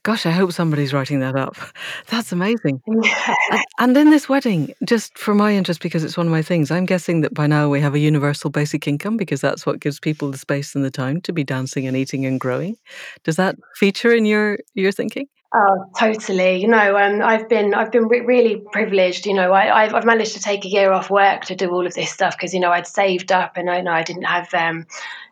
Gosh, 0.04 0.26
I 0.26 0.32
hope 0.32 0.52
somebody's 0.52 0.94
writing 0.94 1.22
that 1.22 1.36
up. 1.38 1.56
That's 2.08 2.32
amazing. 2.32 2.82
Yeah. 3.04 3.62
And 3.80 3.96
in 3.98 4.12
this 4.12 4.30
wedding, 4.30 4.74
just 4.86 5.18
for 5.18 5.34
my 5.34 5.54
interest, 5.54 5.82
because 5.82 6.04
it's 6.04 6.18
one 6.18 6.28
of 6.28 6.32
my 6.32 6.42
things, 6.42 6.72
I'm 6.72 6.86
guessing 6.86 7.22
that 7.22 7.34
by 7.34 7.48
now 7.48 7.70
we 7.70 7.82
have 7.82 7.96
a 7.96 8.00
universal 8.00 8.50
basic 8.50 8.88
income 8.88 9.18
because 9.18 9.42
that's 9.42 9.66
what 9.66 9.80
gives 9.80 10.00
people 10.00 10.32
the 10.32 10.38
space 10.38 10.76
and 10.76 10.86
the 10.86 10.92
time 10.92 11.22
to 11.22 11.34
be 11.34 11.44
dancing 11.44 11.88
and 11.88 11.98
eating 11.98 12.26
and 12.26 12.40
growing. 12.40 12.78
Does 13.24 13.36
that 13.38 13.56
feature 13.76 14.14
in 14.14 14.26
your 14.26 14.60
your 14.74 14.92
thinking? 14.92 15.28
Oh, 15.56 15.86
totally. 15.96 16.60
You 16.60 16.68
know, 16.68 16.98
um, 16.98 17.22
I've 17.22 17.48
been 17.48 17.76
I've 17.76 17.92
been 17.92 18.08
re- 18.08 18.22
really 18.22 18.64
privileged. 18.72 19.28
You 19.28 19.36
know, 19.36 19.54
I, 19.54 19.84
have 19.84 19.94
I've 19.94 20.06
managed 20.06 20.34
to 20.34 20.40
take 20.40 20.66
a 20.66 20.68
year 20.68 20.92
off 20.92 21.12
work 21.12 21.46
to 21.46 21.56
do 21.56 21.70
all 21.70 21.86
of 21.86 21.94
this 21.94 22.10
stuff 22.12 22.36
because 22.36 22.56
you 22.56 22.60
know 22.60 22.72
I'd 22.72 22.88
saved 22.88 23.32
up 23.32 23.56
and 23.56 23.70
I 23.70 23.82
know 23.82 23.92
I 23.92 24.02
didn't 24.02 24.24
have 24.24 24.52
um, 24.56 24.88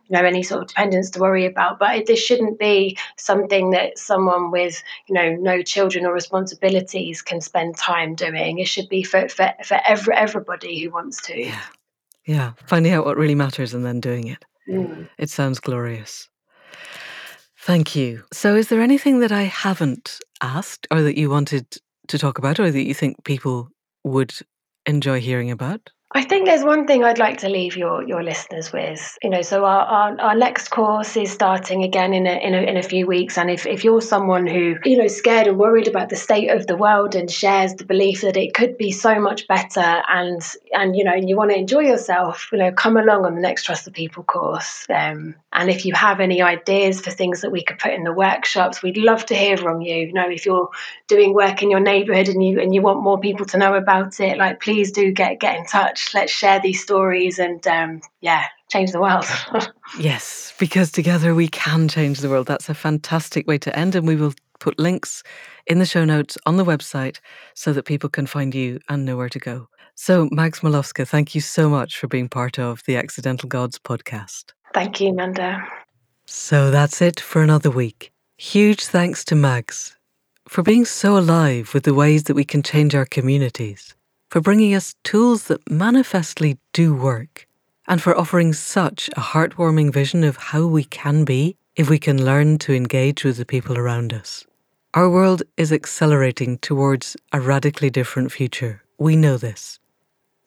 you 0.08 0.16
know 0.16 0.24
any 0.24 0.44
sort 0.44 0.62
of 0.62 0.68
dependents 0.68 1.10
to 1.12 1.20
worry 1.20 1.48
about. 1.48 1.80
But 1.80 1.96
it, 1.96 2.06
this 2.06 2.24
shouldn't 2.24 2.60
be 2.60 3.00
something 3.18 3.72
that 3.72 3.98
someone 3.98 4.52
with 4.52 4.84
you 5.08 5.16
know 5.16 5.36
no 5.38 5.64
children 5.64 6.06
or 6.06 6.14
responsibilities 6.14 7.24
can 7.24 7.42
spend 7.42 7.76
time 7.78 8.14
doing. 8.14 8.60
It 8.60 8.68
should 8.68 8.90
be 8.90 9.02
for 9.02 9.28
for 9.28 9.52
for 9.66 9.82
every, 9.88 10.14
everybody 10.14 10.84
who 10.84 10.92
wants 10.92 11.20
to. 11.24 11.42
Yeah, 11.42 11.62
yeah. 12.28 12.52
Finding 12.68 12.94
out 12.94 13.06
what 13.06 13.18
really 13.18 13.34
matters 13.34 13.74
and 13.74 13.84
then 13.84 14.00
doing 14.00 14.28
it. 14.28 14.46
Mm. 14.70 15.10
It 15.18 15.32
sounds 15.32 15.60
glorious. 15.60 16.30
Thank 17.62 17.96
you. 17.96 18.24
So, 18.34 18.56
is 18.56 18.70
there 18.70 18.82
anything 18.82 19.20
that 19.20 19.32
I 19.32 19.44
haven't 19.44 20.20
asked 20.42 20.88
or 20.90 21.04
that 21.04 21.18
you 21.18 21.30
wanted 21.30 21.78
to 22.08 22.18
talk 22.18 22.40
about 22.40 22.60
or 22.60 22.72
that 22.72 22.84
you 22.84 22.96
think 22.96 23.24
people 23.24 23.70
would 24.04 24.34
enjoy 24.88 25.22
hearing 25.22 25.52
about? 25.52 25.92
I 26.14 26.24
think 26.24 26.46
there's 26.46 26.64
one 26.64 26.88
thing 26.88 27.06
I'd 27.06 27.20
like 27.20 27.38
to 27.38 27.48
leave 27.48 27.78
your 27.78 28.04
your 28.04 28.22
listeners 28.22 28.74
with. 28.74 29.18
You 29.24 29.30
know, 29.30 29.42
so 29.42 29.64
our, 29.64 29.86
our, 29.86 30.20
our, 30.20 30.36
next 30.36 30.68
course 30.68 31.16
is 31.16 31.32
starting 31.32 31.84
again 31.84 32.14
in 32.14 32.28
a, 32.28 32.34
in 32.34 32.54
a 32.54 32.62
in 32.64 32.76
a 32.76 32.84
few 32.84 33.08
weeks. 33.08 33.38
And 33.38 33.50
if, 33.50 33.66
if 33.66 33.86
you're 33.86 34.02
someone 34.02 34.46
who, 34.46 34.76
you 34.84 34.98
know, 34.98 35.08
scared 35.08 35.48
and 35.48 35.58
worried 35.58 35.88
about 35.88 36.10
the 36.10 36.18
state 36.18 36.50
of 36.50 36.68
the 36.68 36.76
world 36.76 37.16
and 37.16 37.32
shares 37.32 37.76
the 37.76 37.86
belief 37.86 38.22
that 38.22 38.36
it 38.36 38.54
could 38.54 38.78
be 38.78 38.92
so 38.92 39.22
much 39.22 39.48
better 39.48 39.80
and 40.10 40.42
and 40.74 40.98
you 40.98 41.06
know, 41.06 41.14
and 41.14 41.30
you 41.30 41.38
want 41.38 41.52
to 41.52 41.58
enjoy 41.58 41.82
yourself, 41.82 42.50
you 42.52 42.58
know, 42.58 42.74
come 42.74 42.98
along 42.98 43.26
on 43.26 43.36
the 43.36 43.42
next 43.42 43.64
Trust 43.64 43.86
the 43.86 43.92
People 43.92 44.24
course. 44.24 44.86
Um, 44.90 45.36
and 45.54 45.70
if 45.70 45.86
you 45.86 45.94
have 45.94 46.20
any 46.20 46.42
ideas 46.42 47.00
for 47.00 47.12
things 47.12 47.42
that 47.42 47.52
we 47.52 47.64
could 47.64 47.80
put 47.80 47.94
in 47.94 48.04
the 48.04 48.14
workshops, 48.14 48.84
we'd 48.84 48.98
love 48.98 49.26
to 49.28 49.36
hear 49.36 49.56
from 49.56 49.80
you. 49.80 50.08
You 50.08 50.14
know, 50.14 50.30
if 50.30 50.46
you're 50.46 50.70
doing 51.08 51.34
work 51.34 51.64
in 51.64 51.72
your 51.72 51.80
neighborhood 51.80 52.28
and 52.28 52.44
you 52.44 52.60
and 52.60 52.76
you 52.76 52.82
want 52.82 53.02
more 53.02 53.20
people 53.20 53.46
to 53.46 53.58
know 53.58 53.76
about 53.76 54.20
it, 54.20 54.38
like 54.38 54.60
please 54.60 54.92
do 54.92 55.14
get 55.14 55.40
get 55.40 55.58
in 55.58 55.66
touch 55.66 56.01
let's 56.14 56.32
share 56.32 56.60
these 56.60 56.82
stories 56.82 57.40
and 57.40 57.66
um, 57.68 58.02
yeah, 58.22 58.46
change 58.70 58.92
the 58.92 59.02
world. 59.02 59.26
yes, 60.00 60.54
because 60.60 60.92
together 60.92 61.36
we 61.36 61.48
can 61.48 61.88
change 61.88 62.20
the 62.20 62.30
world. 62.30 62.48
That's 62.48 62.70
a 62.70 62.74
fantastic 62.74 63.48
way 63.48 63.58
to 63.60 63.78
end, 63.78 63.96
and 63.96 64.08
we 64.08 64.16
will 64.16 64.34
put 64.60 64.80
links 64.80 65.24
in 65.68 65.80
the 65.80 65.86
show 65.86 66.06
notes 66.06 66.38
on 66.46 66.58
the 66.58 66.66
website 66.66 67.20
so 67.56 67.74
that 67.74 67.86
people 67.86 68.10
can 68.10 68.28
find 68.28 68.54
you 68.54 68.80
and 68.90 69.06
know 69.06 69.18
where 69.18 69.30
to 69.30 69.40
go. 69.40 69.68
So, 69.96 70.30
Mags 70.32 70.62
Malowska, 70.62 71.08
thank 71.08 71.36
you 71.36 71.42
so 71.42 71.70
much 71.70 71.98
for 71.98 72.08
being 72.08 72.30
part 72.30 72.58
of 72.58 72.82
the 72.88 72.96
Accidental 72.96 73.50
Gods 73.50 73.78
podcast. 73.78 74.54
Thank 74.74 75.02
you, 75.02 75.10
Amanda. 75.10 75.68
So 76.26 76.72
that's 76.72 77.02
it 77.02 77.20
for 77.20 77.42
another 77.44 77.70
week. 77.70 78.12
Huge 78.38 78.86
thanks 78.86 79.26
to 79.26 79.36
Mags 79.36 79.98
for 80.48 80.64
being 80.64 80.86
so 80.86 81.18
alive 81.18 81.74
with 81.74 81.84
the 81.84 81.94
ways 81.94 82.24
that 82.24 82.36
we 82.36 82.46
can 82.46 82.64
change 82.64 82.96
our 82.96 83.06
communities 83.06 83.94
for 84.32 84.40
bringing 84.40 84.74
us 84.74 84.96
tools 85.04 85.44
that 85.44 85.70
manifestly 85.70 86.58
do 86.72 86.96
work, 86.96 87.46
and 87.86 88.02
for 88.02 88.18
offering 88.18 88.54
such 88.54 89.10
a 89.10 89.20
heartwarming 89.20 89.92
vision 89.92 90.24
of 90.24 90.38
how 90.38 90.66
we 90.66 90.86
can 90.86 91.26
be 91.26 91.58
if 91.76 91.90
we 91.90 92.00
can 92.00 92.24
learn 92.24 92.58
to 92.58 92.74
engage 92.74 93.26
with 93.26 93.36
the 93.36 93.46
people 93.46 93.78
around 93.78 94.14
us. 94.14 94.46
Our 94.94 95.10
world 95.10 95.44
is 95.58 95.74
accelerating 95.74 96.60
towards 96.60 97.18
a 97.34 97.42
radically 97.42 97.90
different 97.90 98.32
future. 98.32 98.84
We 98.98 99.18
know 99.18 99.36
this. 99.36 99.80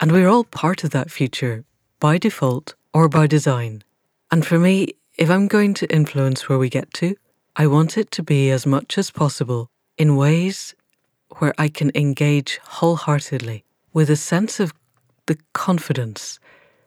And 0.00 0.10
we're 0.12 0.28
all 0.28 0.44
part 0.44 0.82
of 0.82 0.90
that 0.90 1.10
future 1.10 1.64
by 2.00 2.16
default 2.16 2.74
or 2.94 3.10
by 3.10 3.26
design. 3.26 3.84
And 4.30 4.46
for 4.46 4.58
me, 4.58 4.94
if 5.18 5.28
I'm 5.30 5.46
going 5.46 5.74
to 5.74 5.94
influence 5.94 6.48
where 6.48 6.58
we 6.58 6.70
get 6.70 6.92
to, 6.94 7.16
I 7.54 7.66
want 7.66 7.98
it 7.98 8.10
to 8.12 8.22
be 8.22 8.50
as 8.50 8.64
much 8.64 8.96
as 8.96 9.10
possible 9.10 9.68
in 9.98 10.16
ways 10.16 10.74
where 11.38 11.54
I 11.58 11.68
can 11.68 11.90
engage 11.94 12.60
wholeheartedly 12.64 13.64
with 13.94 14.10
a 14.10 14.16
sense 14.16 14.60
of 14.60 14.74
the 15.26 15.38
confidence 15.54 16.38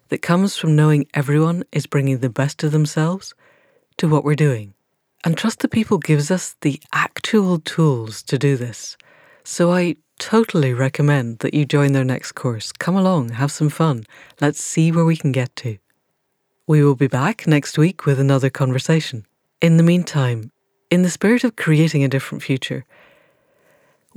that 0.09 0.21
comes 0.21 0.55
from 0.57 0.75
knowing 0.75 1.07
everyone 1.13 1.63
is 1.71 1.87
bringing 1.87 2.19
the 2.19 2.29
best 2.29 2.63
of 2.63 2.71
themselves 2.71 3.33
to 3.97 4.07
what 4.07 4.23
we're 4.23 4.35
doing. 4.35 4.73
And 5.23 5.35
Trust 5.35 5.59
the 5.59 5.67
People 5.67 5.97
gives 5.97 6.29
us 6.29 6.55
the 6.61 6.79
actual 6.93 7.59
tools 7.59 8.21
to 8.23 8.37
do 8.37 8.55
this. 8.55 8.95
So 9.43 9.71
I 9.71 9.95
totally 10.19 10.73
recommend 10.73 11.39
that 11.39 11.53
you 11.53 11.65
join 11.65 11.93
their 11.93 12.03
next 12.03 12.33
course. 12.33 12.71
Come 12.71 12.95
along, 12.95 13.29
have 13.29 13.51
some 13.51 13.69
fun. 13.69 14.03
Let's 14.39 14.61
see 14.61 14.91
where 14.91 15.05
we 15.05 15.15
can 15.15 15.31
get 15.31 15.55
to. 15.57 15.77
We 16.67 16.83
will 16.83 16.95
be 16.95 17.07
back 17.07 17.47
next 17.47 17.77
week 17.77 18.05
with 18.05 18.19
another 18.19 18.49
conversation. 18.49 19.25
In 19.61 19.77
the 19.77 19.83
meantime, 19.83 20.51
in 20.91 21.01
the 21.01 21.09
spirit 21.09 21.43
of 21.43 21.55
creating 21.55 22.03
a 22.03 22.09
different 22.09 22.43
future, 22.43 22.85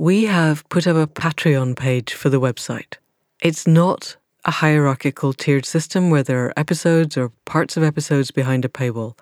we 0.01 0.25
have 0.25 0.67
put 0.71 0.87
up 0.87 0.97
a 0.97 1.07
Patreon 1.07 1.77
page 1.77 2.15
for 2.15 2.31
the 2.31 2.41
website. 2.41 2.95
It's 3.43 3.67
not 3.67 4.17
a 4.47 4.51
hierarchical 4.51 5.35
tiered 5.35 5.67
system 5.67 6.09
where 6.09 6.23
there 6.23 6.47
are 6.47 6.59
episodes 6.59 7.19
or 7.19 7.33
parts 7.45 7.77
of 7.77 7.83
episodes 7.83 8.31
behind 8.31 8.65
a 8.65 8.71
paywall. 8.71 9.19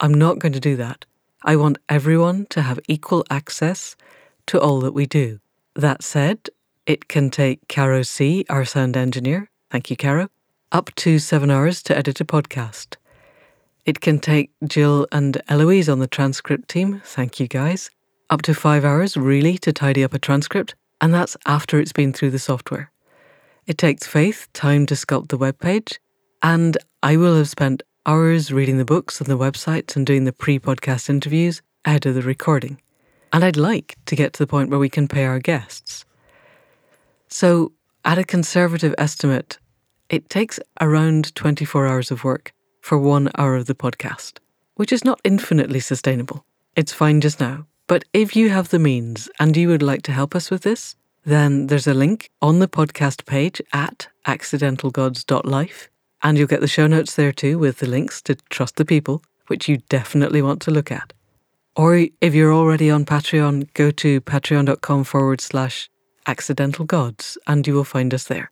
I'm 0.00 0.12
not 0.12 0.38
going 0.38 0.52
to 0.52 0.60
do 0.60 0.76
that. 0.76 1.06
I 1.44 1.56
want 1.56 1.78
everyone 1.88 2.44
to 2.50 2.60
have 2.60 2.78
equal 2.88 3.24
access 3.30 3.96
to 4.48 4.60
all 4.60 4.80
that 4.80 4.92
we 4.92 5.06
do. 5.06 5.40
That 5.74 6.02
said, 6.02 6.50
it 6.84 7.08
can 7.08 7.30
take 7.30 7.66
Caro 7.66 8.02
C, 8.02 8.44
our 8.50 8.66
sound 8.66 8.98
engineer, 8.98 9.48
thank 9.70 9.88
you, 9.88 9.96
Caro, 9.96 10.28
up 10.70 10.94
to 10.96 11.18
seven 11.18 11.50
hours 11.50 11.82
to 11.84 11.96
edit 11.96 12.20
a 12.20 12.26
podcast. 12.26 12.96
It 13.86 14.02
can 14.02 14.18
take 14.18 14.50
Jill 14.62 15.06
and 15.10 15.40
Eloise 15.48 15.88
on 15.88 16.00
the 16.00 16.06
transcript 16.06 16.68
team, 16.68 17.00
thank 17.02 17.40
you 17.40 17.48
guys, 17.48 17.90
up 18.30 18.42
to 18.42 18.54
five 18.54 18.84
hours 18.84 19.16
really 19.16 19.58
to 19.58 19.72
tidy 19.72 20.04
up 20.04 20.14
a 20.14 20.18
transcript, 20.18 20.74
and 21.00 21.12
that's 21.14 21.36
after 21.46 21.78
it's 21.78 21.92
been 21.92 22.12
through 22.12 22.30
the 22.30 22.38
software. 22.38 22.90
It 23.66 23.78
takes 23.78 24.06
Faith 24.06 24.48
time 24.52 24.86
to 24.86 24.94
sculpt 24.94 25.28
the 25.28 25.36
web 25.36 25.58
page, 25.58 26.00
and 26.42 26.76
I 27.02 27.16
will 27.16 27.36
have 27.36 27.48
spent 27.48 27.82
hours 28.06 28.52
reading 28.52 28.78
the 28.78 28.84
books 28.84 29.20
and 29.20 29.28
the 29.28 29.38
websites 29.38 29.94
and 29.94 30.06
doing 30.06 30.24
the 30.24 30.32
pre 30.32 30.58
podcast 30.58 31.10
interviews 31.10 31.62
ahead 31.84 32.06
of 32.06 32.14
the 32.14 32.22
recording. 32.22 32.80
And 33.32 33.44
I'd 33.44 33.56
like 33.56 33.96
to 34.06 34.16
get 34.16 34.32
to 34.32 34.38
the 34.38 34.46
point 34.46 34.70
where 34.70 34.78
we 34.78 34.88
can 34.88 35.08
pay 35.08 35.24
our 35.24 35.38
guests. 35.38 36.04
So, 37.28 37.72
at 38.04 38.16
a 38.18 38.24
conservative 38.24 38.94
estimate, 38.96 39.58
it 40.08 40.30
takes 40.30 40.58
around 40.80 41.34
24 41.34 41.86
hours 41.86 42.10
of 42.10 42.24
work 42.24 42.52
for 42.80 42.96
one 42.96 43.28
hour 43.36 43.54
of 43.54 43.66
the 43.66 43.74
podcast, 43.74 44.38
which 44.76 44.92
is 44.92 45.04
not 45.04 45.20
infinitely 45.24 45.80
sustainable. 45.80 46.46
It's 46.74 46.92
fine 46.92 47.20
just 47.20 47.38
now. 47.38 47.66
But 47.88 48.04
if 48.12 48.36
you 48.36 48.50
have 48.50 48.68
the 48.68 48.78
means 48.78 49.30
and 49.40 49.56
you 49.56 49.68
would 49.68 49.82
like 49.82 50.02
to 50.02 50.12
help 50.12 50.36
us 50.36 50.50
with 50.50 50.62
this, 50.62 50.94
then 51.24 51.68
there's 51.68 51.86
a 51.86 51.94
link 51.94 52.30
on 52.40 52.58
the 52.58 52.68
podcast 52.68 53.24
page 53.24 53.62
at 53.72 54.08
accidentalgods.life 54.26 55.88
and 56.22 56.36
you'll 56.36 56.46
get 56.46 56.60
the 56.60 56.68
show 56.68 56.86
notes 56.86 57.14
there 57.14 57.32
too 57.32 57.58
with 57.58 57.78
the 57.78 57.88
links 57.88 58.20
to 58.22 58.34
Trust 58.50 58.76
the 58.76 58.84
People, 58.84 59.22
which 59.46 59.68
you 59.68 59.78
definitely 59.88 60.42
want 60.42 60.60
to 60.62 60.70
look 60.70 60.92
at. 60.92 61.14
Or 61.76 62.06
if 62.20 62.34
you're 62.34 62.52
already 62.52 62.90
on 62.90 63.06
Patreon, 63.06 63.72
go 63.72 63.90
to 63.92 64.20
patreon.com 64.20 65.04
forward 65.04 65.40
slash 65.40 65.88
accidental 66.26 66.84
gods 66.84 67.38
and 67.46 67.66
you 67.66 67.72
will 67.72 67.84
find 67.84 68.12
us 68.12 68.24
there. 68.24 68.50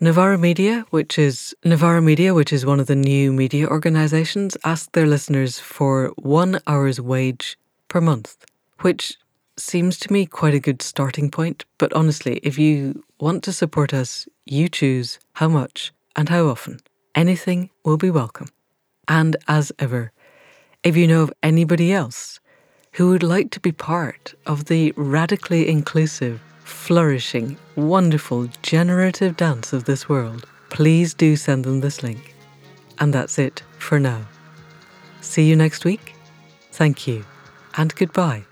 Novara 0.00 0.38
Media, 0.38 0.86
which 0.90 1.18
is 1.18 1.52
Novara 1.64 2.00
Media, 2.00 2.32
which 2.32 2.52
is 2.52 2.64
one 2.64 2.78
of 2.78 2.86
the 2.86 2.94
new 2.94 3.32
media 3.32 3.66
organizations, 3.66 4.56
ask 4.64 4.92
their 4.92 5.06
listeners 5.06 5.58
for 5.58 6.12
one 6.16 6.60
hour's 6.68 7.00
wage 7.00 7.58
per 7.88 8.00
month, 8.00 8.46
which 8.80 9.16
seems 9.56 9.98
to 9.98 10.12
me 10.12 10.26
quite 10.26 10.54
a 10.54 10.60
good 10.60 10.82
starting 10.82 11.30
point. 11.30 11.64
But 11.78 11.92
honestly, 11.92 12.40
if 12.42 12.58
you 12.58 13.04
want 13.20 13.42
to 13.44 13.52
support 13.52 13.92
us, 13.92 14.28
you 14.44 14.68
choose 14.68 15.18
how 15.34 15.48
much 15.48 15.92
and 16.16 16.28
how 16.28 16.46
often. 16.46 16.80
Anything 17.14 17.70
will 17.84 17.96
be 17.96 18.10
welcome. 18.10 18.48
And 19.08 19.36
as 19.48 19.72
ever, 19.78 20.12
if 20.82 20.96
you 20.96 21.06
know 21.06 21.22
of 21.22 21.32
anybody 21.42 21.92
else 21.92 22.40
who 22.92 23.10
would 23.10 23.22
like 23.22 23.50
to 23.52 23.60
be 23.60 23.72
part 23.72 24.34
of 24.46 24.66
the 24.66 24.92
radically 24.96 25.68
inclusive, 25.68 26.40
flourishing, 26.64 27.56
wonderful, 27.76 28.48
generative 28.62 29.36
dance 29.36 29.72
of 29.72 29.84
this 29.84 30.08
world, 30.08 30.46
please 30.70 31.14
do 31.14 31.34
send 31.36 31.64
them 31.64 31.80
this 31.80 32.02
link. 32.02 32.34
And 32.98 33.12
that's 33.12 33.38
it 33.38 33.62
for 33.78 33.98
now. 33.98 34.26
See 35.20 35.48
you 35.48 35.56
next 35.56 35.84
week. 35.84 36.14
Thank 36.72 37.06
you 37.06 37.24
and 37.78 37.94
goodbye. 37.94 38.47